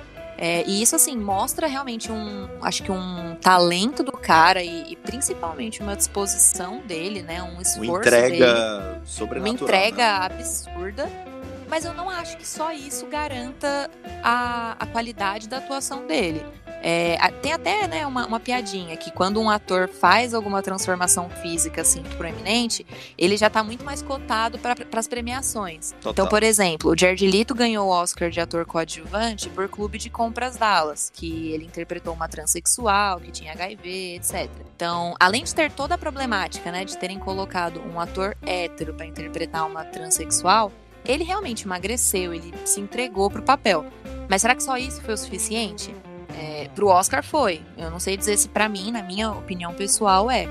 É, 0.43 0.63
e 0.65 0.81
isso, 0.81 0.95
assim, 0.95 1.15
mostra 1.15 1.67
realmente 1.67 2.11
um, 2.11 2.49
acho 2.63 2.81
que 2.81 2.91
um 2.91 3.35
talento 3.35 4.01
do 4.01 4.11
cara 4.11 4.63
e, 4.63 4.93
e 4.93 4.95
principalmente 4.95 5.83
uma 5.83 5.95
disposição 5.95 6.79
dele, 6.79 7.21
né? 7.21 7.43
Um 7.43 7.61
esforço 7.61 7.79
uma 7.79 7.99
entrega 7.99 8.27
dele. 8.27 9.01
sobrenatural. 9.05 9.53
Uma 9.53 9.63
entrega 9.63 10.03
né? 10.03 10.25
absurda. 10.25 11.09
Mas 11.69 11.85
eu 11.85 11.93
não 11.93 12.09
acho 12.09 12.37
que 12.37 12.47
só 12.47 12.71
isso 12.71 13.05
garanta 13.05 13.87
a, 14.23 14.75
a 14.79 14.85
qualidade 14.87 15.47
da 15.47 15.59
atuação 15.59 16.07
dele. 16.07 16.43
É, 16.81 17.15
tem 17.41 17.53
até 17.53 17.87
né, 17.87 18.07
uma, 18.07 18.25
uma, 18.25 18.39
piadinha 18.39 18.97
que 18.97 19.11
quando 19.11 19.39
um 19.39 19.49
ator 19.49 19.87
faz 19.87 20.33
alguma 20.33 20.63
transformação 20.63 21.29
física 21.29 21.81
assim 21.81 22.01
proeminente, 22.17 22.85
ele 23.17 23.37
já 23.37 23.47
está 23.47 23.63
muito 23.63 23.85
mais 23.85 24.01
cotado 24.01 24.57
para 24.57 24.75
as 24.99 25.07
premiações. 25.07 25.91
Total. 25.93 26.11
Então, 26.11 26.27
por 26.27 26.41
exemplo, 26.41 26.91
o 26.91 26.97
Jared 26.97 27.29
Leto 27.29 27.53
ganhou 27.53 27.87
o 27.87 27.91
Oscar 27.91 28.31
de 28.31 28.39
ator 28.39 28.65
coadjuvante 28.65 29.47
por 29.49 29.69
Clube 29.69 29.99
de 29.99 30.09
Compras 30.09 30.57
Dallas, 30.57 31.11
que 31.13 31.51
ele 31.51 31.65
interpretou 31.65 32.13
uma 32.13 32.27
transexual 32.27 33.19
que 33.19 33.31
tinha 33.31 33.53
HIV, 33.53 34.15
etc. 34.15 34.49
Então, 34.75 35.13
além 35.19 35.43
de 35.43 35.53
ter 35.53 35.71
toda 35.71 35.95
a 35.95 35.97
problemática, 35.97 36.71
né, 36.71 36.83
de 36.83 36.97
terem 36.97 37.19
colocado 37.19 37.79
um 37.81 37.99
ator 37.99 38.35
hétero 38.41 38.95
para 38.95 39.05
interpretar 39.05 39.67
uma 39.67 39.85
transexual, 39.85 40.71
ele 41.05 41.23
realmente 41.23 41.65
emagreceu, 41.65 42.33
ele 42.33 42.53
se 42.65 42.79
entregou 42.79 43.29
pro 43.29 43.43
papel. 43.43 43.85
Mas 44.29 44.41
será 44.41 44.55
que 44.55 44.63
só 44.63 44.77
isso 44.77 45.01
foi 45.01 45.13
o 45.13 45.17
suficiente? 45.17 45.93
É, 46.39 46.69
pro 46.75 46.87
Oscar 46.87 47.23
foi. 47.23 47.61
Eu 47.77 47.89
não 47.89 47.99
sei 47.99 48.17
dizer 48.17 48.37
se 48.37 48.49
para 48.49 48.69
mim, 48.69 48.91
na 48.91 49.01
minha 49.03 49.31
opinião 49.31 49.73
pessoal, 49.73 50.29
é. 50.29 50.45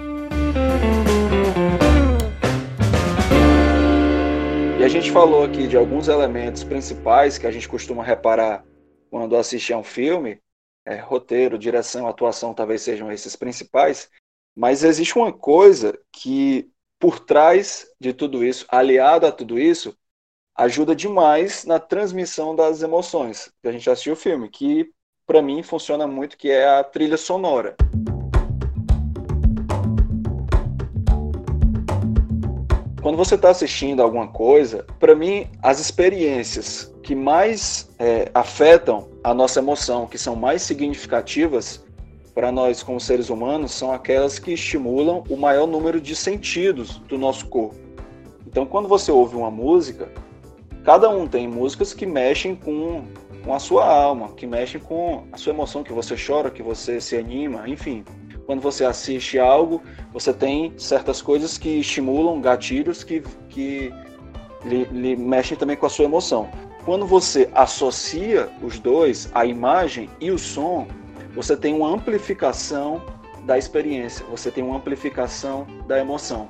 E 4.79 4.85
a 4.85 4.89
gente 4.89 5.11
falou 5.13 5.45
aqui 5.45 5.69
de 5.69 5.77
alguns 5.77 6.09
elementos 6.09 6.65
principais 6.65 7.37
que 7.37 7.47
a 7.47 7.51
gente 7.51 7.69
costuma 7.69 8.03
reparar 8.03 8.65
quando 9.11 9.37
assiste 9.37 9.73
a 9.73 9.79
um 9.79 9.85
filme. 9.85 10.41
é, 10.87 10.97
roteiro, 10.97 11.59
direção, 11.59 12.07
atuação 12.09 12.55
talvez 12.55 12.83
sejam 12.83 13.11
esses 13.13 13.37
principais, 13.37 14.11
mas 14.57 14.83
existe 14.83 15.17
uma 15.17 15.33
coisa 15.33 15.99
que 16.13 16.71
por 16.99 17.21
trás 17.21 17.87
de 17.99 18.13
tudo 18.13 18.45
isso, 18.45 18.67
aliado 18.69 19.27
a 19.27 19.33
tudo 19.33 19.59
isso, 19.59 19.97
ajuda 20.57 20.95
demais 20.95 21.65
na 21.65 21.79
transmissão 21.79 22.55
das 22.55 22.83
emoções. 22.83 23.51
A 23.65 23.73
gente 23.73 23.89
assistiu 23.89 24.13
o 24.13 24.17
filme, 24.17 24.51
que 24.51 24.91
para 25.31 25.41
mim 25.41 25.63
funciona 25.63 26.09
muito, 26.09 26.37
que 26.37 26.51
é 26.51 26.67
a 26.67 26.83
trilha 26.83 27.17
sonora. 27.17 27.77
Quando 33.01 33.17
você 33.17 33.37
está 33.37 33.51
assistindo 33.51 34.03
alguma 34.03 34.27
coisa, 34.27 34.85
para 34.99 35.15
mim, 35.15 35.47
as 35.63 35.79
experiências 35.79 36.93
que 37.05 37.15
mais 37.15 37.89
é, 37.97 38.29
afetam 38.35 39.09
a 39.23 39.33
nossa 39.33 39.61
emoção, 39.61 40.05
que 40.05 40.19
são 40.19 40.35
mais 40.35 40.63
significativas 40.63 41.81
para 42.35 42.51
nós 42.51 42.83
como 42.83 42.99
seres 42.99 43.31
humanos, 43.31 43.71
são 43.71 43.93
aquelas 43.93 44.37
que 44.37 44.55
estimulam 44.55 45.23
o 45.29 45.37
maior 45.37 45.69
número 45.69 46.01
de 46.01 46.17
sentidos 46.17 46.99
do 47.07 47.17
nosso 47.17 47.47
corpo. 47.47 47.77
Então, 48.49 48.67
quando 48.67 48.89
você 48.89 49.13
ouve 49.13 49.37
uma 49.37 49.51
música, 49.51 50.11
cada 50.91 51.09
um 51.09 51.25
tem 51.25 51.47
músicas 51.47 51.95
que 51.95 52.05
mexem 52.05 52.57
com, 52.57 53.05
com 53.45 53.55
a 53.55 53.61
sua 53.61 53.87
alma, 53.87 54.33
que 54.33 54.45
mexem 54.45 54.81
com 54.81 55.23
a 55.31 55.37
sua 55.37 55.53
emoção, 55.53 55.85
que 55.85 55.93
você 55.93 56.17
chora, 56.17 56.51
que 56.51 56.65
você 56.65 57.01
se 57.01 57.17
anima, 57.17 57.69
enfim 57.69 58.03
quando 58.45 58.61
você 58.61 58.85
assiste 58.85 59.39
algo, 59.39 59.81
você 60.13 60.33
tem 60.33 60.77
certas 60.77 61.23
coisas 61.23 61.57
que 61.57 61.69
estimulam 61.79 62.41
gatilhos 62.41 63.05
que, 63.05 63.23
que 63.49 63.95
lhe, 64.65 64.83
lhe 64.87 65.15
mexem 65.15 65.57
também 65.57 65.77
com 65.77 65.87
a 65.87 65.89
sua 65.89 66.07
emoção. 66.07 66.51
Quando 66.85 67.07
você 67.07 67.49
associa 67.55 68.49
os 68.61 68.81
dois, 68.81 69.31
a 69.33 69.47
imagem 69.47 70.11
e 70.21 70.33
o 70.33 70.39
som, 70.41 70.89
você 71.33 71.57
tem 71.57 71.73
uma 71.73 71.89
amplificação 71.89 73.01
da 73.45 73.57
experiência, 73.57 74.27
você 74.29 74.51
tem 74.51 74.65
uma 74.65 74.79
amplificação 74.79 75.65
da 75.87 76.01
emoção. 76.01 76.49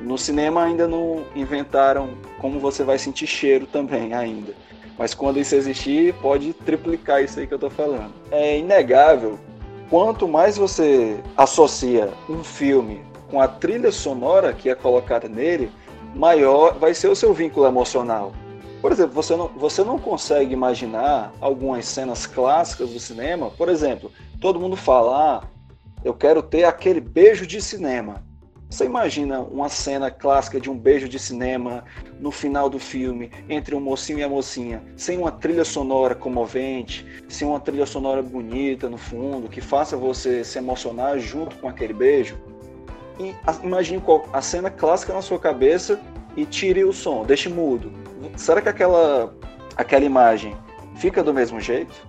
No 0.00 0.16
cinema 0.16 0.64
ainda 0.64 0.88
não 0.88 1.24
inventaram 1.34 2.10
como 2.38 2.58
você 2.58 2.82
vai 2.82 2.98
sentir 2.98 3.26
cheiro 3.26 3.66
também 3.66 4.14
ainda. 4.14 4.54
Mas 4.98 5.14
quando 5.14 5.38
isso 5.38 5.54
existir, 5.54 6.14
pode 6.14 6.52
triplicar 6.52 7.22
isso 7.22 7.40
aí 7.40 7.46
que 7.46 7.54
eu 7.54 7.56
estou 7.56 7.70
falando. 7.70 8.12
É 8.30 8.58
inegável 8.58 9.38
quanto 9.88 10.28
mais 10.28 10.56
você 10.56 11.18
associa 11.36 12.10
um 12.28 12.44
filme 12.44 13.02
com 13.30 13.40
a 13.40 13.48
trilha 13.48 13.92
sonora 13.92 14.52
que 14.52 14.68
é 14.68 14.74
colocada 14.74 15.28
nele, 15.28 15.70
maior 16.14 16.78
vai 16.78 16.92
ser 16.94 17.08
o 17.08 17.16
seu 17.16 17.32
vínculo 17.32 17.66
emocional. 17.66 18.32
Por 18.80 18.92
exemplo, 18.92 19.14
você 19.14 19.36
não, 19.36 19.48
você 19.48 19.84
não 19.84 19.98
consegue 19.98 20.52
imaginar 20.52 21.32
algumas 21.40 21.84
cenas 21.84 22.26
clássicas 22.26 22.90
do 22.90 22.98
cinema. 22.98 23.50
Por 23.50 23.68
exemplo, 23.68 24.10
todo 24.40 24.58
mundo 24.58 24.74
fala, 24.74 25.42
ah, 25.42 25.46
eu 26.02 26.14
quero 26.14 26.42
ter 26.42 26.64
aquele 26.64 27.00
beijo 27.00 27.46
de 27.46 27.60
cinema. 27.60 28.24
Você 28.70 28.84
imagina 28.84 29.40
uma 29.40 29.68
cena 29.68 30.12
clássica 30.12 30.60
de 30.60 30.70
um 30.70 30.78
beijo 30.78 31.08
de 31.08 31.18
cinema 31.18 31.84
no 32.20 32.30
final 32.30 32.70
do 32.70 32.78
filme 32.78 33.28
entre 33.48 33.74
um 33.74 33.80
mocinho 33.80 34.20
e 34.20 34.22
a 34.22 34.28
mocinha, 34.28 34.80
sem 34.96 35.18
uma 35.18 35.32
trilha 35.32 35.64
sonora 35.64 36.14
comovente, 36.14 37.04
sem 37.28 37.48
uma 37.48 37.58
trilha 37.58 37.84
sonora 37.84 38.22
bonita 38.22 38.88
no 38.88 38.96
fundo, 38.96 39.48
que 39.48 39.60
faça 39.60 39.96
você 39.96 40.44
se 40.44 40.56
emocionar 40.56 41.18
junto 41.18 41.56
com 41.56 41.68
aquele 41.68 41.92
beijo? 41.92 42.38
E 43.18 43.34
imagine 43.64 44.00
a 44.32 44.40
cena 44.40 44.70
clássica 44.70 45.12
na 45.12 45.20
sua 45.20 45.40
cabeça 45.40 46.00
e 46.36 46.46
tire 46.46 46.84
o 46.84 46.92
som, 46.92 47.24
deixe 47.24 47.48
mudo. 47.48 47.92
Será 48.36 48.62
que 48.62 48.68
aquela, 48.68 49.34
aquela 49.76 50.04
imagem 50.04 50.56
fica 50.94 51.24
do 51.24 51.34
mesmo 51.34 51.60
jeito? 51.60 52.08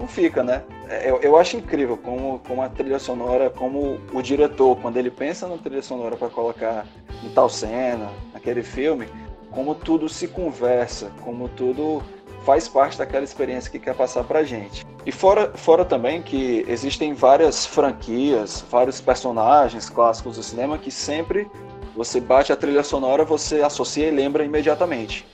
Não 0.00 0.08
fica, 0.08 0.42
né? 0.42 0.62
É, 0.88 1.10
eu, 1.10 1.20
eu 1.20 1.36
acho 1.36 1.58
incrível 1.58 1.94
como, 1.94 2.38
como 2.48 2.62
a 2.62 2.70
trilha 2.70 2.98
sonora, 2.98 3.50
como 3.50 4.00
o 4.14 4.22
diretor, 4.22 4.74
quando 4.80 4.96
ele 4.96 5.10
pensa 5.10 5.46
na 5.46 5.58
trilha 5.58 5.82
sonora 5.82 6.16
para 6.16 6.30
colocar 6.30 6.86
em 7.22 7.28
tal 7.28 7.50
cena, 7.50 8.10
naquele 8.32 8.62
filme, 8.62 9.06
como 9.50 9.74
tudo 9.74 10.08
se 10.08 10.26
conversa, 10.26 11.12
como 11.22 11.50
tudo 11.50 12.02
faz 12.46 12.66
parte 12.66 12.96
daquela 12.96 13.24
experiência 13.24 13.70
que 13.70 13.78
quer 13.78 13.94
passar 13.94 14.24
pra 14.24 14.42
gente. 14.42 14.86
E 15.04 15.12
fora, 15.12 15.52
fora 15.54 15.84
também 15.84 16.22
que 16.22 16.64
existem 16.66 17.12
várias 17.12 17.66
franquias, 17.66 18.64
vários 18.70 19.02
personagens 19.02 19.90
clássicos 19.90 20.36
do 20.36 20.42
cinema 20.42 20.78
que 20.78 20.90
sempre 20.90 21.46
você 21.94 22.22
bate 22.22 22.54
a 22.54 22.56
trilha 22.56 22.82
sonora, 22.82 23.22
você 23.22 23.60
associa 23.60 24.08
e 24.08 24.10
lembra 24.10 24.46
imediatamente. 24.46 25.26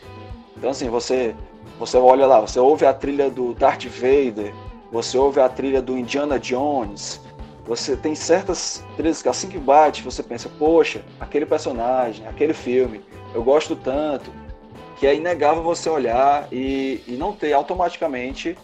Então 0.56 0.70
assim, 0.70 0.88
você 0.88 1.36
você 1.78 1.96
olha 1.96 2.26
lá, 2.26 2.40
você 2.40 2.58
ouve 2.58 2.86
a 2.86 2.92
trilha 2.92 3.30
do 3.30 3.54
Darth 3.54 3.84
Vader, 3.84 4.54
você 4.90 5.18
ouve 5.18 5.40
a 5.40 5.48
trilha 5.48 5.82
do 5.82 5.98
Indiana 5.98 6.38
Jones, 6.38 7.20
você 7.66 7.96
tem 7.96 8.14
certas 8.14 8.84
trilhas 8.96 9.22
que 9.22 9.28
assim 9.28 9.48
que 9.48 9.58
bate, 9.58 10.02
você 10.02 10.22
pensa, 10.22 10.48
poxa, 10.58 11.02
aquele 11.18 11.44
personagem, 11.44 12.26
aquele 12.26 12.54
filme, 12.54 13.00
eu 13.34 13.42
gosto 13.42 13.74
tanto, 13.74 14.30
que 14.98 15.06
é 15.06 15.14
inegável 15.14 15.62
você 15.62 15.90
olhar 15.90 16.48
e, 16.50 17.02
e 17.06 17.12
não 17.12 17.32
ter 17.32 17.52
automaticamente 17.52 18.56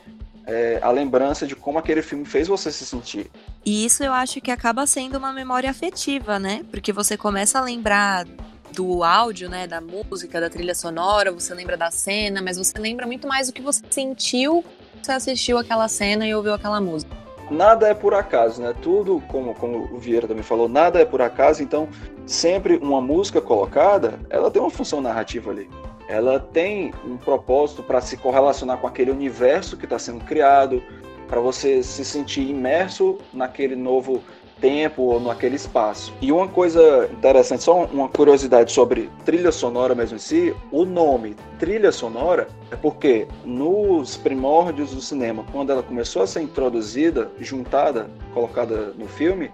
é, 0.46 0.78
a 0.82 0.90
lembrança 0.90 1.46
de 1.46 1.54
como 1.54 1.78
aquele 1.78 2.02
filme 2.02 2.24
fez 2.24 2.48
você 2.48 2.70
se 2.72 2.86
sentir. 2.86 3.30
E 3.64 3.84
isso 3.84 4.02
eu 4.02 4.12
acho 4.12 4.40
que 4.40 4.50
acaba 4.50 4.86
sendo 4.86 5.18
uma 5.18 5.32
memória 5.32 5.70
afetiva, 5.70 6.38
né? 6.38 6.64
Porque 6.70 6.92
você 6.92 7.16
começa 7.16 7.58
a 7.58 7.62
lembrar 7.62 8.26
do 8.72 9.04
áudio, 9.04 9.48
né, 9.48 9.66
da 9.66 9.80
música, 9.80 10.40
da 10.40 10.48
trilha 10.48 10.74
sonora, 10.74 11.30
você 11.30 11.54
lembra 11.54 11.76
da 11.76 11.90
cena, 11.90 12.40
mas 12.42 12.56
você 12.56 12.78
lembra 12.78 13.06
muito 13.06 13.28
mais 13.28 13.46
do 13.46 13.52
que 13.52 13.62
você 13.62 13.82
sentiu 13.90 14.64
quando 14.92 15.04
você 15.04 15.12
assistiu 15.12 15.58
aquela 15.58 15.88
cena 15.88 16.26
e 16.26 16.34
ouviu 16.34 16.54
aquela 16.54 16.80
música. 16.80 17.14
Nada 17.50 17.88
é 17.88 17.94
por 17.94 18.14
acaso, 18.14 18.62
né? 18.62 18.74
Tudo, 18.80 19.22
como, 19.28 19.54
como 19.54 19.84
o 19.92 19.98
Vieira 19.98 20.26
também 20.26 20.42
falou, 20.42 20.68
nada 20.68 21.00
é 21.00 21.04
por 21.04 21.20
acaso, 21.20 21.62
então 21.62 21.88
sempre 22.26 22.76
uma 22.76 23.00
música 23.00 23.40
colocada, 23.40 24.18
ela 24.30 24.50
tem 24.50 24.62
uma 24.62 24.70
função 24.70 25.00
narrativa 25.00 25.50
ali. 25.50 25.68
Ela 26.08 26.40
tem 26.40 26.92
um 27.04 27.16
propósito 27.16 27.82
para 27.82 28.00
se 28.00 28.16
correlacionar 28.16 28.78
com 28.78 28.86
aquele 28.86 29.10
universo 29.10 29.76
que 29.76 29.84
está 29.84 29.98
sendo 29.98 30.24
criado, 30.24 30.82
para 31.28 31.40
você 31.40 31.82
se 31.82 32.04
sentir 32.04 32.42
imerso 32.42 33.18
naquele 33.32 33.74
novo 33.74 34.22
tempo 34.62 35.02
ou 35.02 35.20
naquele 35.20 35.56
espaço. 35.56 36.14
E 36.22 36.30
uma 36.30 36.46
coisa 36.46 37.10
interessante, 37.12 37.64
só 37.64 37.84
uma 37.86 38.08
curiosidade 38.08 38.70
sobre 38.70 39.10
trilha 39.24 39.50
sonora 39.50 39.92
mesmo 39.92 40.16
em 40.16 40.20
si, 40.20 40.54
o 40.70 40.84
nome 40.84 41.34
trilha 41.58 41.90
sonora 41.90 42.46
é 42.70 42.76
porque 42.76 43.26
nos 43.44 44.16
primórdios 44.16 44.92
do 44.92 45.00
cinema, 45.00 45.44
quando 45.50 45.70
ela 45.70 45.82
começou 45.82 46.22
a 46.22 46.26
ser 46.26 46.42
introduzida, 46.42 47.28
juntada, 47.40 48.08
colocada 48.32 48.94
no 48.96 49.06
filme, 49.06 49.50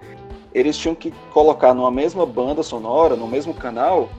eles 0.54 0.76
tinham 0.76 0.94
que 0.94 1.10
colocar 1.32 1.72
numa 1.72 1.90
mesma 1.90 2.26
banda 2.26 2.62
sonora, 2.62 3.16
no 3.16 3.26
mesmo 3.26 3.54
canal, 3.54 4.10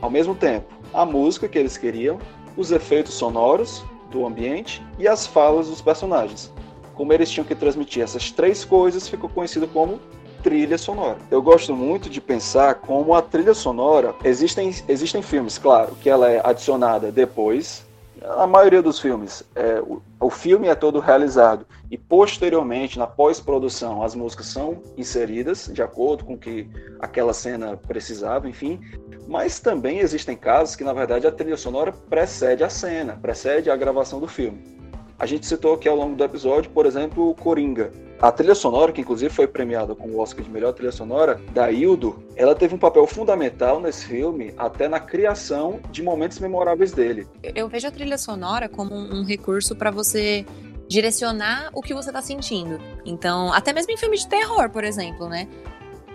ao 0.00 0.10
mesmo 0.10 0.34
tempo, 0.34 0.74
a 0.92 1.06
música 1.06 1.48
que 1.48 1.58
eles 1.58 1.78
queriam, 1.78 2.18
os 2.56 2.70
efeitos 2.70 3.14
sonoros 3.14 3.82
do 4.10 4.26
ambiente 4.26 4.82
e 4.98 5.08
as 5.08 5.26
falas 5.26 5.68
dos 5.68 5.80
personagens. 5.80 6.52
Como 6.94 7.12
eles 7.12 7.30
tinham 7.30 7.46
que 7.46 7.54
transmitir 7.54 8.02
essas 8.02 8.30
três 8.30 8.64
coisas, 8.64 9.08
ficou 9.08 9.28
conhecido 9.28 9.66
como 9.66 9.98
trilha 10.44 10.76
sonora. 10.76 11.16
Eu 11.30 11.40
gosto 11.40 11.74
muito 11.74 12.10
de 12.10 12.20
pensar 12.20 12.74
como 12.74 13.14
a 13.14 13.22
trilha 13.22 13.54
sonora 13.54 14.14
existem 14.22 14.70
existem 14.86 15.22
filmes, 15.22 15.56
claro, 15.56 15.96
que 16.02 16.10
ela 16.10 16.30
é 16.30 16.40
adicionada 16.44 17.10
depois. 17.10 17.82
A 18.22 18.46
maioria 18.46 18.82
dos 18.82 19.00
filmes, 19.00 19.42
é, 19.54 19.80
o, 19.80 20.00
o 20.20 20.30
filme 20.30 20.68
é 20.68 20.74
todo 20.74 21.00
realizado 21.00 21.66
e 21.90 21.98
posteriormente, 21.98 22.98
na 22.98 23.06
pós-produção, 23.06 24.02
as 24.02 24.14
músicas 24.14 24.46
são 24.46 24.82
inseridas 24.96 25.70
de 25.72 25.82
acordo 25.82 26.24
com 26.24 26.34
o 26.34 26.38
que 26.38 26.68
aquela 27.00 27.32
cena 27.32 27.76
precisava, 27.76 28.48
enfim. 28.48 28.80
Mas 29.26 29.60
também 29.60 29.98
existem 29.98 30.36
casos 30.36 30.76
que, 30.76 30.84
na 30.84 30.92
verdade, 30.92 31.26
a 31.26 31.32
trilha 31.32 31.56
sonora 31.56 31.92
precede 31.92 32.62
a 32.62 32.68
cena, 32.68 33.18
precede 33.20 33.70
a 33.70 33.76
gravação 33.76 34.20
do 34.20 34.28
filme. 34.28 34.83
A 35.24 35.26
gente 35.26 35.46
citou 35.46 35.72
aqui 35.72 35.88
ao 35.88 35.96
longo 35.96 36.14
do 36.14 36.22
episódio, 36.22 36.70
por 36.70 36.84
exemplo, 36.84 37.30
o 37.30 37.34
Coringa. 37.34 37.90
A 38.20 38.30
trilha 38.30 38.54
sonora, 38.54 38.92
que 38.92 39.00
inclusive 39.00 39.32
foi 39.32 39.46
premiada 39.46 39.94
com 39.94 40.06
o 40.10 40.18
Oscar 40.18 40.44
de 40.44 40.50
melhor 40.50 40.74
trilha 40.74 40.92
sonora, 40.92 41.40
da 41.50 41.72
Hildo, 41.72 42.22
ela 42.36 42.54
teve 42.54 42.74
um 42.74 42.78
papel 42.78 43.06
fundamental 43.06 43.80
nesse 43.80 44.04
filme, 44.04 44.52
até 44.58 44.86
na 44.86 45.00
criação 45.00 45.80
de 45.90 46.02
momentos 46.02 46.38
memoráveis 46.40 46.92
dele. 46.92 47.26
Eu 47.42 47.70
vejo 47.70 47.88
a 47.88 47.90
trilha 47.90 48.18
sonora 48.18 48.68
como 48.68 48.94
um 48.94 49.24
recurso 49.24 49.74
para 49.74 49.90
você 49.90 50.44
direcionar 50.88 51.70
o 51.72 51.80
que 51.80 51.94
você 51.94 52.12
tá 52.12 52.20
sentindo. 52.20 52.78
Então, 53.06 53.50
até 53.50 53.72
mesmo 53.72 53.92
em 53.92 53.96
filmes 53.96 54.20
de 54.20 54.28
terror, 54.28 54.68
por 54.68 54.84
exemplo, 54.84 55.26
né? 55.26 55.48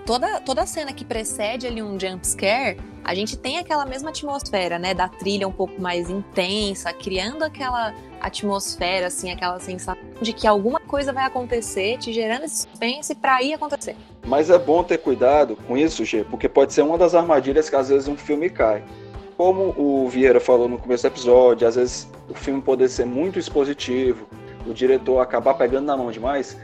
Toda, 0.10 0.42
toda 0.42 0.66
cena 0.66 0.92
que 0.92 1.06
precede 1.06 1.68
ali 1.68 1.84
um 1.84 2.00
jump 2.00 2.26
scare, 2.26 2.80
a 3.04 3.14
gente 3.14 3.38
tem 3.38 3.60
aquela 3.60 3.86
mesma 3.86 4.10
atmosfera, 4.10 4.80
né? 4.80 4.92
Da 4.92 5.08
trilha 5.08 5.48
um 5.48 5.52
pouco 5.52 5.80
mais 5.80 6.10
intensa, 6.10 6.92
criando 6.92 7.44
aquela 7.44 7.94
atmosfera, 8.20 9.06
assim, 9.06 9.30
aquela 9.30 9.60
sensação 9.60 9.96
de 10.20 10.34
que 10.34 10.48
alguma 10.48 10.80
coisa 10.80 11.14
vai 11.14 11.26
acontecer, 11.26 12.00
te 12.00 12.12
gerando 12.12 12.46
esse 12.46 12.64
suspense 12.64 13.14
para 13.14 13.44
ir 13.44 13.54
acontecer. 13.54 13.96
Mas 14.26 14.50
é 14.50 14.58
bom 14.58 14.84
ter 14.84 14.98
cuidado 14.98 15.56
com 15.68 15.78
isso, 15.78 16.04
G, 16.04 16.24
porque 16.24 16.50
pode 16.50 16.74
ser 16.74 16.82
uma 16.82 16.98
das 16.98 17.14
armadilhas 17.14 17.70
que 17.70 17.76
às 17.76 17.90
vezes 17.90 18.08
um 18.08 18.18
filme 18.18 18.50
cai. 18.50 18.84
Como 19.38 19.76
o 19.78 20.10
Vieira 20.10 20.40
falou 20.40 20.68
no 20.68 20.80
começo 20.80 21.04
do 21.04 21.14
episódio, 21.14 21.68
às 21.68 21.76
vezes 21.76 22.10
o 22.28 22.34
filme 22.34 22.64
pode 22.64 22.90
ser 22.90 23.06
muito 23.06 23.38
expositivo, 23.38 24.28
o 24.66 24.74
diretor 24.74 25.20
acabar 25.20 25.54
pegando 25.54 25.86
na 25.86 25.96
mão 25.96 26.12
demais, 26.12 26.58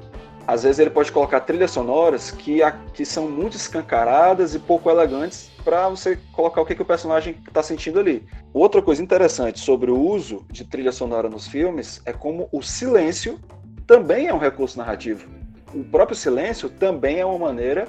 às 0.47 0.63
vezes 0.63 0.79
ele 0.79 0.89
pode 0.89 1.11
colocar 1.11 1.39
trilhas 1.41 1.71
sonoras 1.71 2.29
que, 2.29 2.59
que 2.93 3.05
são 3.05 3.27
muito 3.27 3.55
escancaradas 3.55 4.53
e 4.53 4.59
pouco 4.59 4.89
elegantes 4.89 5.49
para 5.63 5.89
você 5.89 6.19
colocar 6.31 6.61
o 6.61 6.65
que, 6.65 6.75
que 6.75 6.81
o 6.81 6.85
personagem 6.85 7.37
está 7.47 7.63
sentindo 7.63 7.99
ali. 7.99 8.23
Outra 8.53 8.81
coisa 8.81 9.01
interessante 9.01 9.59
sobre 9.59 9.89
o 9.89 9.99
uso 9.99 10.45
de 10.51 10.63
trilha 10.63 10.91
sonora 10.91 11.29
nos 11.29 11.47
filmes 11.47 12.01
é 12.05 12.13
como 12.13 12.47
o 12.51 12.61
silêncio 12.61 13.39
também 13.87 14.27
é 14.27 14.33
um 14.33 14.37
recurso 14.37 14.77
narrativo. 14.77 15.27
O 15.73 15.83
próprio 15.83 16.15
silêncio 16.15 16.69
também 16.69 17.19
é 17.19 17.25
uma 17.25 17.39
maneira 17.39 17.87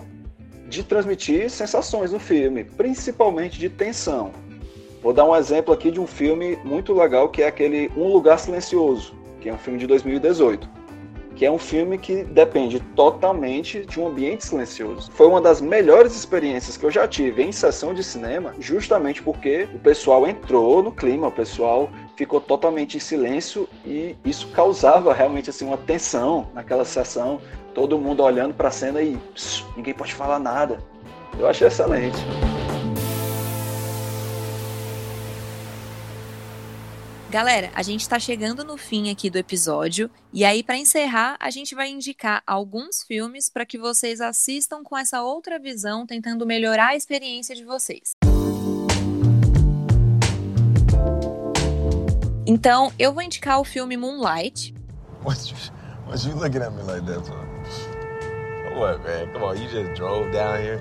de 0.66 0.82
transmitir 0.82 1.48
sensações 1.50 2.10
no 2.10 2.18
filme, 2.18 2.64
principalmente 2.64 3.58
de 3.58 3.68
tensão. 3.68 4.32
Vou 5.02 5.12
dar 5.12 5.24
um 5.24 5.36
exemplo 5.36 5.72
aqui 5.72 5.90
de 5.90 6.00
um 6.00 6.06
filme 6.06 6.56
muito 6.64 6.92
legal 6.94 7.28
que 7.28 7.42
é 7.42 7.46
aquele 7.46 7.90
Um 7.96 8.08
Lugar 8.08 8.38
Silencioso, 8.38 9.14
que 9.40 9.48
é 9.48 9.52
um 9.52 9.58
filme 9.58 9.78
de 9.78 9.86
2018 9.86 10.75
que 11.36 11.44
é 11.44 11.50
um 11.50 11.58
filme 11.58 11.98
que 11.98 12.24
depende 12.24 12.80
totalmente 12.80 13.84
de 13.84 14.00
um 14.00 14.08
ambiente 14.08 14.44
silencioso. 14.44 15.12
Foi 15.12 15.26
uma 15.26 15.40
das 15.40 15.60
melhores 15.60 16.16
experiências 16.16 16.76
que 16.76 16.84
eu 16.84 16.90
já 16.90 17.06
tive 17.06 17.42
em 17.42 17.52
sessão 17.52 17.92
de 17.92 18.02
cinema, 18.02 18.54
justamente 18.58 19.22
porque 19.22 19.68
o 19.74 19.78
pessoal 19.78 20.26
entrou 20.26 20.82
no 20.82 20.90
clima, 20.90 21.28
o 21.28 21.32
pessoal 21.32 21.90
ficou 22.16 22.40
totalmente 22.40 22.96
em 22.96 23.00
silêncio 23.00 23.68
e 23.84 24.16
isso 24.24 24.48
causava 24.48 25.12
realmente 25.12 25.50
assim 25.50 25.66
uma 25.66 25.76
tensão 25.76 26.48
naquela 26.54 26.84
sessão, 26.84 27.40
todo 27.74 27.98
mundo 27.98 28.22
olhando 28.22 28.54
para 28.54 28.68
a 28.68 28.72
cena 28.72 29.02
e 29.02 29.18
ninguém 29.76 29.92
pode 29.92 30.14
falar 30.14 30.38
nada. 30.38 30.78
Eu 31.38 31.46
achei 31.46 31.68
excelente. 31.68 32.16
Galera, 37.36 37.70
a 37.74 37.82
gente 37.82 38.00
está 38.00 38.18
chegando 38.18 38.64
no 38.64 38.78
fim 38.78 39.10
aqui 39.10 39.28
do 39.28 39.36
episódio 39.36 40.10
e 40.32 40.42
aí 40.42 40.62
para 40.62 40.78
encerrar, 40.78 41.36
a 41.38 41.50
gente 41.50 41.74
vai 41.74 41.90
indicar 41.90 42.42
alguns 42.46 43.02
filmes 43.02 43.50
para 43.50 43.66
que 43.66 43.76
vocês 43.76 44.22
assistam 44.22 44.82
com 44.82 44.96
essa 44.96 45.22
outra 45.22 45.58
visão, 45.58 46.06
tentando 46.06 46.46
melhorar 46.46 46.92
a 46.92 46.96
experiência 46.96 47.54
de 47.54 47.62
vocês. 47.62 48.12
Então, 52.46 52.90
eu 52.98 53.12
vou 53.12 53.22
indicar 53.22 53.60
o 53.60 53.64
filme 53.64 53.98
Moonlight. 53.98 54.74
What's 55.22 55.50
you, 55.50 55.56
what's 56.06 56.24
you 56.24 56.34
looking 56.36 56.62
at 56.62 56.72
me 56.72 56.84
like 56.84 57.04
that 57.04 57.20
for? 57.26 57.36
What, 58.78 59.02
man? 59.02 59.30
Come 59.34 59.44
on, 59.44 59.58
you 59.58 59.68
just 59.68 59.92
drove 59.94 60.32
down 60.32 60.62
here. 60.62 60.80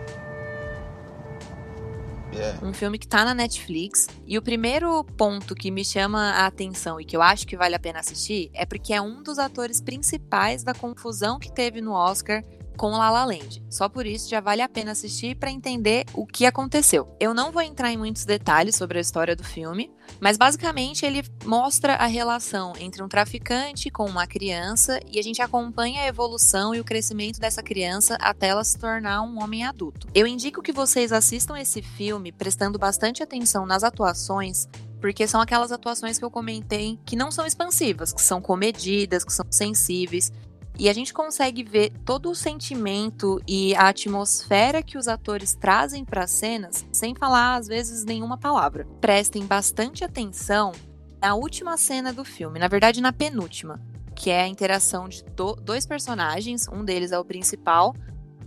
Um 2.62 2.74
filme 2.74 2.98
que 2.98 3.08
tá 3.08 3.24
na 3.24 3.34
Netflix. 3.34 4.08
E 4.26 4.38
o 4.38 4.42
primeiro 4.42 5.04
ponto 5.18 5.56
que 5.56 5.72
me 5.72 5.84
chama 5.84 6.32
a 6.32 6.46
atenção 6.46 7.00
e 7.00 7.06
que 7.06 7.16
eu 7.16 7.22
acho 7.22 7.48
que 7.48 7.58
vale 7.58 7.76
a 7.76 7.80
pena 7.80 8.00
assistir 8.00 8.50
é 8.54 8.66
porque 8.66 8.94
é 8.94 9.02
um 9.02 9.24
dos 9.24 9.40
atores 9.40 9.82
principais 9.82 10.64
da 10.64 10.74
confusão 10.74 11.40
que 11.40 11.52
teve 11.52 11.82
no 11.82 11.92
Oscar 11.92 12.44
com 12.76 12.92
La 12.92 13.10
La 13.10 13.26
Land. 13.26 13.64
Só 13.70 13.90
por 13.90 14.06
isso 14.06 14.30
já 14.30 14.40
vale 14.40 14.62
a 14.62 14.70
pena 14.70 14.92
assistir 14.92 15.36
para 15.36 15.52
entender 15.52 16.06
o 16.14 16.26
que 16.26 16.46
aconteceu. 16.46 17.16
Eu 17.20 17.34
não 17.34 17.52
vou 17.52 17.62
entrar 17.62 17.92
em 17.92 17.98
muitos 17.98 18.26
detalhes 18.26 18.76
sobre 18.76 18.98
a 18.98 19.02
história 19.02 19.36
do 19.36 19.44
filme, 19.44 19.92
mas 20.20 20.38
basicamente 20.38 21.06
ele 21.06 21.24
mostra 21.44 21.96
a 21.96 22.06
relação 22.06 22.74
entre 22.80 23.04
um 23.04 23.08
traficante 23.08 23.90
com 23.90 24.06
uma 24.06 24.28
criança 24.28 25.00
e 25.12 25.20
a 25.20 25.24
gente 25.24 25.42
acompanha 25.42 26.02
a 26.02 26.08
evolução 26.08 26.74
e 26.76 26.80
o 26.80 26.84
crescimento 26.84 27.40
dessa 27.40 27.64
criança 27.64 28.16
até 28.20 28.48
ela 28.48 28.64
se 28.64 28.78
tornar 28.78 29.22
um 29.22 29.42
homem 29.42 29.64
adulto. 29.64 30.08
Eu 30.14 30.28
indico 30.28 30.62
que 30.62 30.72
vocês 30.72 31.12
assistam 31.12 31.58
esse 31.58 31.82
filme 31.82 32.32
prestando 32.32 32.78
bastante 32.78 33.24
atenção 33.24 33.66
nas 33.66 33.84
atuações, 33.84 34.68
porque 35.00 35.28
são 35.28 35.42
aquelas 35.42 35.72
atuações 35.72 36.18
que 36.18 36.26
eu 36.26 36.32
comentei 36.32 37.00
que 37.06 37.16
não 37.16 37.32
são 37.32 37.46
expansivas, 37.46 38.12
que 38.12 38.22
são 38.22 38.42
comedidas, 38.42 39.24
que 39.24 39.34
são 39.34 39.46
sensíveis. 39.50 40.32
E 40.78 40.90
a 40.90 40.94
gente 40.94 41.14
consegue 41.14 41.64
ver 41.64 41.92
todo 42.04 42.30
o 42.30 42.36
sentimento 42.36 43.42
e 43.48 43.74
a 43.76 43.88
atmosfera 43.88 44.84
que 44.84 44.98
os 44.98 45.08
atores 45.08 45.56
trazem 45.56 46.04
para 46.04 46.26
as 46.26 46.32
cenas 46.32 46.86
sem 46.92 47.16
falar, 47.16 47.56
às 47.56 47.68
vezes, 47.68 48.04
nenhuma 48.04 48.38
palavra. 48.38 48.86
Prestem 49.00 49.46
bastante 49.46 50.04
atenção 50.04 50.74
na 51.22 51.34
última 51.34 51.78
cena 51.78 52.12
do 52.12 52.26
filme, 52.26 52.60
na 52.60 52.68
verdade, 52.68 53.02
na 53.02 53.14
penúltima, 53.14 53.82
que 54.16 54.30
é 54.30 54.42
a 54.42 54.48
interação 54.48 55.08
de 55.08 55.24
do 55.24 55.56
dois 55.56 55.86
personagens, 55.86 56.68
um 56.68 56.84
deles 56.84 57.12
é 57.12 57.18
o 57.18 57.26
principal, 57.26 57.96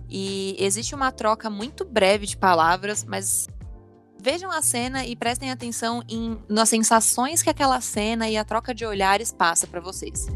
e 0.08 0.54
existe 0.58 0.94
uma 0.94 1.10
troca 1.10 1.50
muito 1.50 1.84
breve 1.84 2.26
de 2.26 2.36
palavras, 2.36 3.04
mas 3.04 3.48
vejam 4.22 4.50
a 4.50 4.62
cena 4.62 5.04
e 5.04 5.16
prestem 5.16 5.50
atenção 5.50 6.02
em, 6.08 6.38
nas 6.48 6.68
sensações 6.68 7.42
que 7.42 7.50
aquela 7.50 7.80
cena 7.80 8.28
e 8.28 8.36
a 8.36 8.44
troca 8.44 8.74
de 8.74 8.84
olhares 8.84 9.32
passa 9.32 9.66
para 9.66 9.80
vocês. 9.80 10.28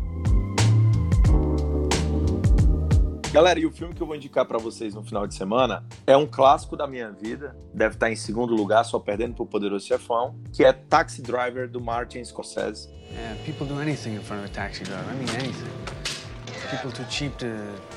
Galera, 3.32 3.58
e 3.58 3.64
o 3.64 3.72
filme 3.72 3.94
que 3.94 4.02
eu 4.02 4.06
vou 4.06 4.14
indicar 4.14 4.44
para 4.44 4.58
vocês 4.58 4.94
no 4.94 5.02
final 5.02 5.26
de 5.26 5.34
semana 5.34 5.82
é 6.06 6.14
um 6.14 6.26
clássico 6.26 6.76
da 6.76 6.86
minha 6.86 7.10
vida, 7.10 7.56
deve 7.72 7.94
estar 7.94 8.10
em 8.12 8.14
segundo 8.14 8.54
lugar, 8.54 8.84
só 8.84 8.98
perdendo 8.98 9.34
pro 9.34 9.46
Poderoso 9.46 9.86
Chefão, 9.86 10.38
que 10.52 10.62
é 10.62 10.70
Taxi 10.70 11.22
Driver 11.22 11.66
do 11.66 11.80
Martin 11.80 12.22
Scorsese. 12.22 12.90
Yeah, 13.10 13.42
people 13.42 13.66
do 13.66 13.80
anything 13.80 14.16
in 14.16 14.20
front 14.20 14.44
of 14.44 14.50
a 14.50 14.54
taxi 14.54 14.84
driver. 14.84 15.10
I 15.10 15.16
mean 15.16 15.30
anything. 15.30 15.70
People 16.70 16.92
too 16.92 17.10
cheap 17.10 17.34
to, 17.38 17.46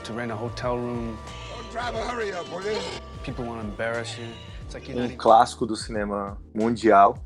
to 0.06 0.14
rent 0.14 0.32
a 0.32 0.36
hotel 0.36 0.78
room. 0.78 1.18
Oh, 1.52 1.70
driver, 1.70 2.00
hurry 2.00 2.32
up, 2.32 2.50
will 2.50 2.64
you? 2.64 2.80
People 3.26 3.44
want 3.44 3.62
to 3.62 3.68
embarrass 3.68 4.18
you. 4.18 4.28
Like 4.74 4.94
um 4.94 5.18
clássico 5.18 5.66
do 5.66 5.76
cinema 5.76 6.38
mundial. 6.54 7.18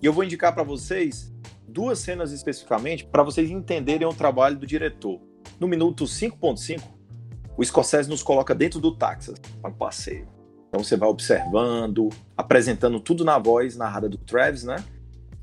E 0.00 0.06
eu 0.06 0.12
vou 0.12 0.24
indicar 0.24 0.54
para 0.54 0.62
vocês 0.62 1.30
duas 1.68 1.98
cenas 1.98 2.32
especificamente 2.32 3.04
para 3.04 3.22
vocês 3.22 3.50
entenderem 3.50 4.08
o 4.08 4.14
trabalho 4.14 4.56
do 4.56 4.66
diretor. 4.66 5.20
No 5.60 5.68
minuto 5.68 6.04
5.5, 6.04 6.82
o 7.56 7.64
Scorsese 7.64 8.08
nos 8.08 8.22
coloca 8.22 8.54
dentro 8.54 8.80
do 8.80 8.94
táxi 8.96 9.34
para 9.60 9.70
um 9.70 9.74
passeio. 9.74 10.26
Então 10.68 10.82
você 10.82 10.96
vai 10.96 11.08
observando, 11.08 12.08
apresentando 12.36 12.98
tudo 12.98 13.24
na 13.24 13.38
voz 13.38 13.76
narrada 13.76 14.08
do 14.08 14.16
Travis, 14.16 14.64
né? 14.64 14.82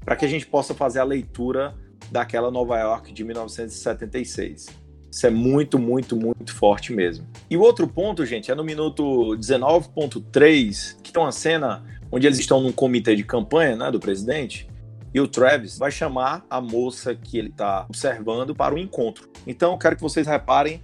Para 0.04 0.16
que 0.16 0.26
a 0.26 0.28
gente 0.28 0.48
possa 0.48 0.74
fazer 0.74 1.00
a 1.00 1.04
leitura 1.04 1.76
daquela 2.12 2.50
Nova 2.50 2.80
York 2.80 3.14
de 3.14 3.24
1976. 3.24 4.68
Isso 5.12 5.28
é 5.28 5.30
muito, 5.30 5.78
muito, 5.80 6.16
muito 6.16 6.54
forte 6.54 6.94
mesmo. 6.94 7.28
E 7.50 7.58
o 7.58 7.62
outro 7.62 7.88
ponto, 7.88 8.26
gente, 8.26 8.52
é 8.52 8.56
no 8.56 8.64
minuto 8.64 9.36
19.3, 9.38 11.02
que 11.02 11.12
tem 11.12 11.22
uma 11.22 11.32
cena 11.32 11.84
onde 12.12 12.28
eles 12.28 12.40
estão 12.40 12.62
num 12.62 12.72
comitê 12.72 13.16
de 13.16 13.24
campanha, 13.24 13.76
né, 13.76 13.92
do 13.92 14.00
presidente, 14.00 14.68
e 15.14 15.20
o 15.20 15.28
Travis 15.28 15.78
vai 15.78 15.92
chamar 15.92 16.46
a 16.50 16.62
moça 16.62 17.16
que 17.16 17.38
ele 17.38 17.50
está 17.50 17.86
observando 17.88 18.56
para 18.56 18.76
o 18.76 18.78
encontro. 18.78 19.28
Então, 19.48 19.72
eu 19.72 19.78
quero 19.78 19.96
que 19.96 20.02
vocês 20.02 20.28
reparem 20.28 20.82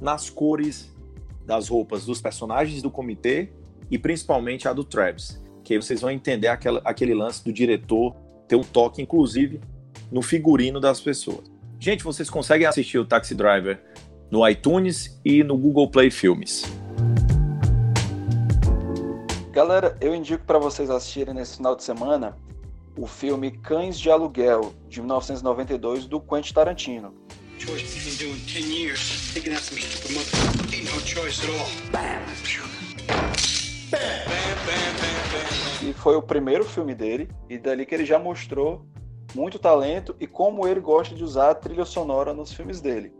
nas 0.00 0.30
cores 0.30 0.90
das 1.44 1.68
roupas 1.68 2.04
dos 2.04 2.20
personagens 2.20 2.80
do 2.80 2.90
comitê 2.90 3.50
e 3.90 3.98
principalmente 3.98 4.68
a 4.68 4.72
do 4.72 4.84
Travis. 4.84 5.42
Que 5.64 5.74
aí 5.74 5.82
vocês 5.82 6.00
vão 6.00 6.10
entender 6.10 6.48
aquela, 6.48 6.80
aquele 6.84 7.14
lance 7.14 7.44
do 7.44 7.52
diretor 7.52 8.14
ter 8.48 8.56
um 8.56 8.62
toque, 8.62 9.02
inclusive, 9.02 9.60
no 10.10 10.22
figurino 10.22 10.80
das 10.80 11.00
pessoas. 11.00 11.50
Gente, 11.78 12.02
vocês 12.02 12.28
conseguem 12.28 12.66
assistir 12.66 12.98
o 12.98 13.04
Taxi 13.04 13.34
Driver 13.34 13.82
no 14.30 14.46
iTunes 14.48 15.20
e 15.24 15.42
no 15.42 15.56
Google 15.56 15.90
Play 15.90 16.10
Filmes. 16.10 16.64
Galera, 19.52 19.96
eu 20.00 20.14
indico 20.14 20.44
para 20.44 20.58
vocês 20.58 20.88
assistirem 20.88 21.34
nesse 21.34 21.56
final 21.56 21.74
de 21.74 21.82
semana 21.82 22.36
o 22.96 23.06
filme 23.06 23.50
Cães 23.50 23.98
de 23.98 24.10
Aluguel, 24.10 24.72
de 24.88 25.00
1992, 25.00 26.06
do 26.06 26.20
Quentin 26.20 26.54
Tarantino 26.54 27.19
choice 27.60 27.94
we've 27.94 28.18
been 28.18 28.28
doing 28.28 28.40
10 28.46 28.72
years. 28.72 29.32
Taking 29.34 29.52
out 29.52 29.60
some 29.60 29.76
no 29.76 31.00
choice 31.04 31.44
at 31.44 31.50
all. 31.50 31.68
Bam, 31.92 32.20
E 35.82 35.92
foi 35.92 36.16
o 36.16 36.22
primeiro 36.22 36.64
filme 36.64 36.94
dele, 36.94 37.28
e 37.48 37.58
dali 37.58 37.84
que 37.84 37.94
ele 37.94 38.04
já 38.06 38.18
mostrou 38.18 38.86
muito 39.34 39.58
talento 39.58 40.16
e 40.18 40.26
como 40.26 40.66
ele 40.66 40.80
gosta 40.80 41.14
de 41.14 41.22
usar 41.22 41.50
a 41.50 41.54
trilha 41.54 41.84
sonora 41.84 42.32
nos 42.32 42.52
filmes 42.52 42.80
dele. 42.80 43.12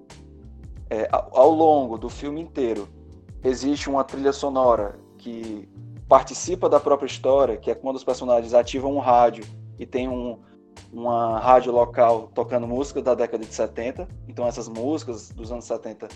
É, 0.88 1.09
ao 1.11 1.51
longo 1.51 1.99
do 1.99 2.09
filme 2.09 2.41
inteiro, 2.41 2.88
existe 3.45 3.88
uma 3.88 4.05
trilha 4.05 4.32
sonora 4.32 4.99
que 5.18 5.68
participa 6.09 6.68
da 6.68 6.80
própria 6.80 7.07
história, 7.07 7.57
que 7.57 7.70
é 7.70 7.74
quando 7.74 7.97
os 7.97 8.05
personagens 8.05 8.55
ativam 8.55 8.95
um 8.95 8.99
rádio 8.99 9.45
e 9.78 9.86
tem 9.86 10.09
um, 10.09 10.38
uma 10.93 11.39
rádio 11.39 11.72
local 11.72 12.31
tocando 12.35 12.66
música 12.66 13.01
da 13.01 13.14
década 13.14 13.45
de 13.45 13.55
70. 13.55 14.09
Então 14.28 14.47
essas 14.47 14.68
músicas 14.68 15.31
dos 15.31 15.53
anos 15.53 15.64
70 15.64 16.09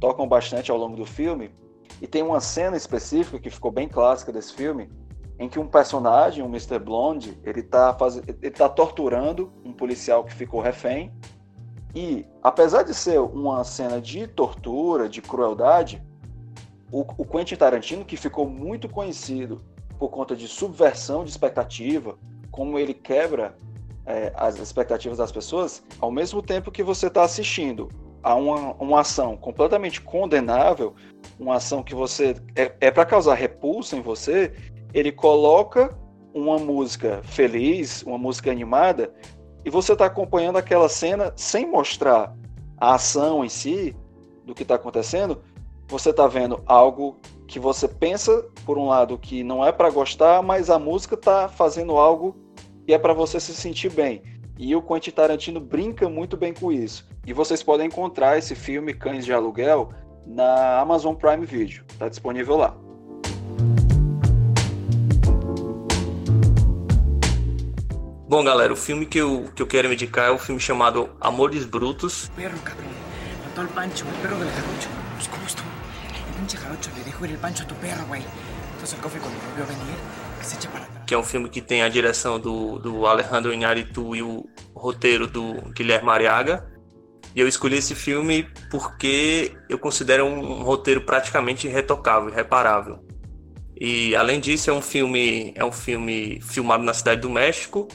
tocam 0.00 0.28
bastante 0.28 0.70
ao 0.70 0.76
longo 0.76 0.96
do 0.96 1.06
filme. 1.06 1.50
E 2.00 2.06
tem 2.06 2.22
uma 2.22 2.40
cena 2.40 2.76
específica 2.76 3.38
que 3.38 3.50
ficou 3.50 3.70
bem 3.70 3.88
clássica 3.88 4.32
desse 4.32 4.52
filme, 4.52 4.90
em 5.38 5.48
que 5.48 5.58
um 5.58 5.66
personagem, 5.66 6.44
o 6.44 6.46
Mr. 6.46 6.78
Blonde, 6.78 7.38
ele 7.44 7.60
está 7.60 7.94
faz... 7.94 8.16
ele 8.16 8.50
tá 8.50 8.68
torturando 8.68 9.52
um 9.64 9.72
policial 9.72 10.24
que 10.24 10.34
ficou 10.34 10.60
refém. 10.60 11.12
E, 11.94 12.26
apesar 12.42 12.82
de 12.82 12.92
ser 12.92 13.20
uma 13.20 13.62
cena 13.64 14.00
de 14.00 14.26
tortura, 14.26 15.08
de 15.08 15.22
crueldade, 15.22 16.02
o, 16.90 17.00
o 17.16 17.24
Quentin 17.24 17.56
Tarantino, 17.56 18.04
que 18.04 18.16
ficou 18.16 18.48
muito 18.48 18.88
conhecido 18.88 19.62
por 19.98 20.08
conta 20.08 20.34
de 20.34 20.48
subversão 20.48 21.24
de 21.24 21.30
expectativa, 21.30 22.18
como 22.50 22.78
ele 22.78 22.94
quebra 22.94 23.56
é, 24.06 24.32
as 24.36 24.58
expectativas 24.58 25.18
das 25.18 25.32
pessoas, 25.32 25.82
ao 25.98 26.10
mesmo 26.10 26.42
tempo 26.42 26.70
que 26.70 26.82
você 26.82 27.06
está 27.06 27.22
assistindo. 27.22 27.88
A 28.22 28.34
uma, 28.34 28.72
uma 28.74 29.00
ação 29.00 29.36
completamente 29.36 30.00
condenável, 30.00 30.94
uma 31.38 31.56
ação 31.56 31.82
que 31.82 31.94
você 31.94 32.34
é, 32.56 32.72
é 32.80 32.90
para 32.90 33.04
causar 33.04 33.34
repulsa 33.34 33.96
em 33.96 34.00
você, 34.00 34.52
ele 34.94 35.12
coloca 35.12 35.94
uma 36.32 36.58
música 36.58 37.20
feliz, 37.22 38.02
uma 38.02 38.16
música 38.16 38.50
animada, 38.50 39.12
e 39.64 39.70
você 39.70 39.92
está 39.92 40.06
acompanhando 40.06 40.56
aquela 40.56 40.88
cena 40.88 41.32
sem 41.36 41.70
mostrar 41.70 42.34
a 42.78 42.94
ação 42.94 43.44
em 43.44 43.48
si 43.48 43.94
do 44.44 44.54
que 44.54 44.62
está 44.62 44.74
acontecendo, 44.74 45.42
você 45.86 46.10
está 46.10 46.26
vendo 46.26 46.62
algo 46.66 47.18
que 47.46 47.58
você 47.58 47.86
pensa, 47.86 48.44
por 48.64 48.78
um 48.78 48.86
lado, 48.86 49.18
que 49.18 49.44
não 49.44 49.64
é 49.64 49.70
para 49.70 49.90
gostar, 49.90 50.42
mas 50.42 50.70
a 50.70 50.78
música 50.78 51.14
está 51.14 51.48
fazendo 51.48 51.96
algo 51.96 52.43
que 52.86 52.92
é 52.92 52.98
para 52.98 53.12
você 53.12 53.40
se 53.40 53.54
sentir 53.54 53.90
bem. 53.90 54.22
E 54.56 54.74
o 54.76 54.82
Quentin 54.82 55.10
Tarantino 55.10 55.60
brinca 55.60 56.08
muito 56.08 56.36
bem 56.36 56.52
com 56.52 56.70
isso. 56.70 57.06
E 57.26 57.32
vocês 57.32 57.62
podem 57.62 57.86
encontrar 57.86 58.38
esse 58.38 58.54
filme 58.54 58.94
Cães 58.94 59.24
de 59.24 59.32
Aluguel 59.32 59.92
na 60.26 60.78
Amazon 60.78 61.14
Prime 61.14 61.44
Video. 61.44 61.84
Está 61.90 62.08
disponível 62.08 62.56
lá. 62.56 62.76
Bom, 68.28 68.42
galera, 68.42 68.72
o 68.72 68.76
filme 68.76 69.06
que 69.06 69.18
eu, 69.18 69.44
que 69.54 69.62
eu 69.62 69.66
quero 69.66 69.92
indicar 69.92 70.28
é 70.28 70.30
o 70.30 70.34
um 70.34 70.38
filme 70.38 70.60
chamado 70.60 71.10
Amores 71.20 71.64
Brutos. 71.64 72.30
Perro, 72.36 72.58
cabrón. 72.64 72.90
Mató 73.44 73.60
al 73.60 73.68
Pancho, 73.68 74.06
el 74.06 74.14
perro 74.14 74.38
del 74.38 74.48
jarocho. 74.48 74.88
Pues, 75.14 75.28
¿cómo 75.28 75.46
estuvo? 75.46 75.66
El 76.28 76.34
pinche 76.38 76.56
jarocho 76.56 76.90
le 76.96 77.04
dejó 77.04 77.24
el 77.24 77.36
pancho 77.38 77.64
a 77.64 77.66
tu 77.66 77.74
perro, 77.76 78.04
güey. 78.08 78.22
Entonces 78.74 78.94
el 78.94 79.02
cofre 79.02 79.20
cuando 79.20 79.38
lo 79.38 79.54
vio 79.54 79.66
venir, 79.66 79.96
atrás. 80.52 80.88
Que 81.06 81.14
é 81.14 81.18
um 81.18 81.22
filme 81.22 81.48
que 81.48 81.60
tem 81.60 81.82
a 81.82 81.88
direção 81.88 82.38
do, 82.38 82.78
do 82.78 83.06
Alejandro 83.06 83.52
Iñárritu 83.52 84.14
e 84.14 84.22
o 84.22 84.46
roteiro 84.74 85.26
do 85.26 85.54
Guilherme 85.72 86.10
Ariaga. 86.10 86.66
E 87.34 87.40
eu 87.40 87.48
escolhi 87.48 87.76
esse 87.76 87.94
filme 87.94 88.48
porque 88.70 89.52
eu 89.68 89.78
considero 89.78 90.24
um, 90.24 90.62
roteiro 90.62 91.00
praticamente 91.00 91.66
irretocável, 91.66 92.28
irreparável. 92.28 93.04
E 93.78 94.14
além 94.14 94.38
disso 94.38 94.70
é 94.70 94.72
um 94.72 94.82
filme 94.82 95.52
é 95.56 95.64
um 95.64 95.72
filme 95.72 96.40
filmado 96.40 96.84
na 96.84 96.94
cidade 96.94 97.20
do 97.20 97.30
México 97.30 97.88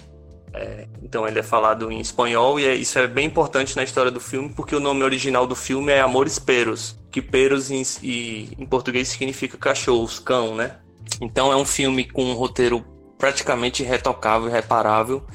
é, 0.53 0.87
então 1.03 1.27
ele 1.27 1.39
é 1.39 1.43
falado 1.43 1.91
em 1.91 1.99
espanhol 1.99 2.59
e 2.59 2.65
é, 2.65 2.73
isso 2.73 2.97
é 2.97 3.07
bem 3.07 3.27
importante 3.27 3.75
na 3.75 3.83
história 3.83 4.09
do 4.09 4.19
filme 4.19 4.49
porque 4.49 4.75
o 4.75 4.79
nome 4.79 5.03
original 5.03 5.45
do 5.45 5.55
filme 5.55 5.91
é 5.91 6.01
Amores 6.01 6.39
Peros, 6.39 6.97
que 7.11 7.21
peros 7.21 7.69
em, 7.69 7.83
em 8.03 8.65
português 8.65 9.09
significa 9.09 9.57
cachorros, 9.57 10.17
cão, 10.17 10.55
né? 10.55 10.77
Então 11.21 11.51
é 11.51 11.55
um 11.55 11.65
filme 11.65 12.05
com 12.05 12.25
um 12.25 12.33
roteiro 12.33 12.85
praticamente 13.17 13.83
retocável, 13.83 14.49
reparável. 14.49 15.25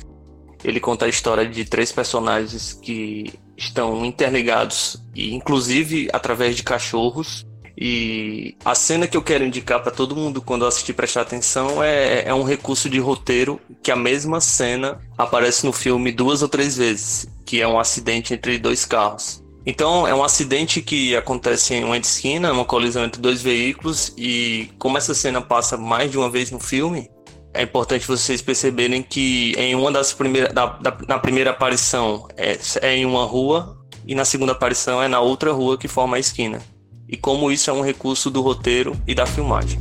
Ele 0.63 0.81
conta 0.81 1.05
a 1.05 1.09
história 1.09 1.47
de 1.47 1.65
três 1.65 1.93
personagens 1.93 2.73
que 2.73 3.33
estão 3.57 4.05
interligados 4.05 5.03
e 5.15 5.35
inclusive 5.35 6.09
através 6.13 6.57
de 6.57 6.63
cachorros 6.63 7.47
e 7.77 8.57
a 8.65 8.75
cena 8.75 9.07
que 9.07 9.17
eu 9.17 9.23
quero 9.23 9.45
indicar 9.45 9.83
para 9.83 9.91
todo 9.91 10.15
mundo 10.15 10.41
quando 10.41 10.65
assistir 10.65 10.93
prestar 10.93 11.23
atenção 11.23 11.83
é, 11.83 12.25
é 12.25 12.33
um 12.33 12.45
recurso 12.45 12.89
de 12.89 13.01
roteiro 13.01 13.61
que 13.83 13.91
a 13.91 13.97
mesma 13.97 14.41
cena 14.41 15.01
aparece 15.19 15.67
no 15.67 15.73
filme 15.73 16.13
duas 16.13 16.41
ou 16.41 16.49
três 16.49 16.77
vezes, 16.77 17.27
que 17.45 17.61
é 17.61 17.67
um 17.67 17.79
acidente 17.79 18.33
entre 18.33 18.59
dois 18.59 18.85
carros. 18.85 19.44
Então, 19.67 20.07
é 20.07 20.15
um 20.15 20.23
acidente 20.23 20.83
que 20.83 21.17
acontece 21.17 21.75
em 21.75 21.85
uma 21.85 21.97
esquina, 21.97 22.53
uma 22.53 22.65
colisão 22.65 23.05
entre 23.05 23.21
dois 23.21 23.41
veículos, 23.41 24.13
e 24.17 24.71
como 24.79 24.99
essa 24.99 25.15
cena 25.15 25.41
passa 25.41 25.77
mais 25.77 26.11
de 26.11 26.19
uma 26.19 26.29
vez 26.29 26.51
no 26.51 26.61
filme, 26.61 27.11
é 27.55 27.63
importante 27.63 28.07
vocês 28.07 28.43
perceberem 28.43 29.03
que 29.03 29.55
em 29.57 29.75
uma 29.75 29.91
das 29.91 30.13
primeiras, 30.13 30.53
da, 30.53 30.67
da, 30.67 30.97
na 31.09 31.19
primeira 31.19 31.51
aparição 31.51 32.29
é, 32.37 32.59
é 32.83 32.97
em 32.97 33.07
uma 33.07 33.25
rua, 33.25 33.79
e 34.07 34.15
na 34.15 34.25
segunda 34.25 34.53
aparição 34.53 35.03
é 35.03 35.09
na 35.09 35.21
outra 35.21 35.51
rua 35.53 35.79
que 35.79 35.89
forma 35.89 36.17
a 36.17 36.21
esquina 36.21 36.61
e 37.09 37.17
como 37.17 37.51
isso 37.51 37.71
é 37.71 37.73
um 37.73 37.83
recurso 37.83 38.31
do 38.31 38.41
roteiro 38.41 38.97
e 39.07 39.15
da 39.15 39.27
filmagem. 39.27 39.79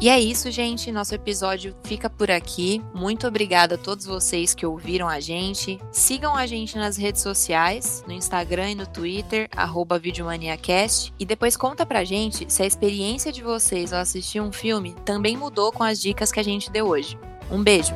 E 0.00 0.08
é 0.10 0.20
isso, 0.20 0.50
gente. 0.50 0.92
Nosso 0.92 1.14
episódio 1.14 1.74
fica 1.84 2.10
por 2.10 2.30
aqui. 2.30 2.82
Muito 2.94 3.26
obrigada 3.26 3.76
a 3.76 3.78
todos 3.78 4.04
vocês 4.04 4.54
que 4.54 4.66
ouviram 4.66 5.08
a 5.08 5.20
gente. 5.20 5.80
Sigam 5.90 6.36
a 6.36 6.46
gente 6.46 6.76
nas 6.76 6.96
redes 6.96 7.22
sociais, 7.22 8.04
no 8.06 8.12
Instagram 8.12 8.70
e 8.70 8.74
no 8.74 8.86
Twitter, 8.86 9.48
arroba 9.56 9.98
Videomaniacast. 9.98 11.14
E 11.18 11.24
depois 11.24 11.56
conta 11.56 11.86
pra 11.86 12.04
gente 12.04 12.52
se 12.52 12.62
a 12.62 12.66
experiência 12.66 13.32
de 13.32 13.42
vocês 13.42 13.92
ao 13.92 14.00
assistir 14.00 14.40
um 14.40 14.52
filme 14.52 14.94
também 15.04 15.36
mudou 15.36 15.72
com 15.72 15.82
as 15.82 16.00
dicas 16.00 16.30
que 16.30 16.40
a 16.40 16.44
gente 16.44 16.70
deu 16.70 16.86
hoje. 16.86 17.18
Um 17.50 17.62
beijo! 17.62 17.94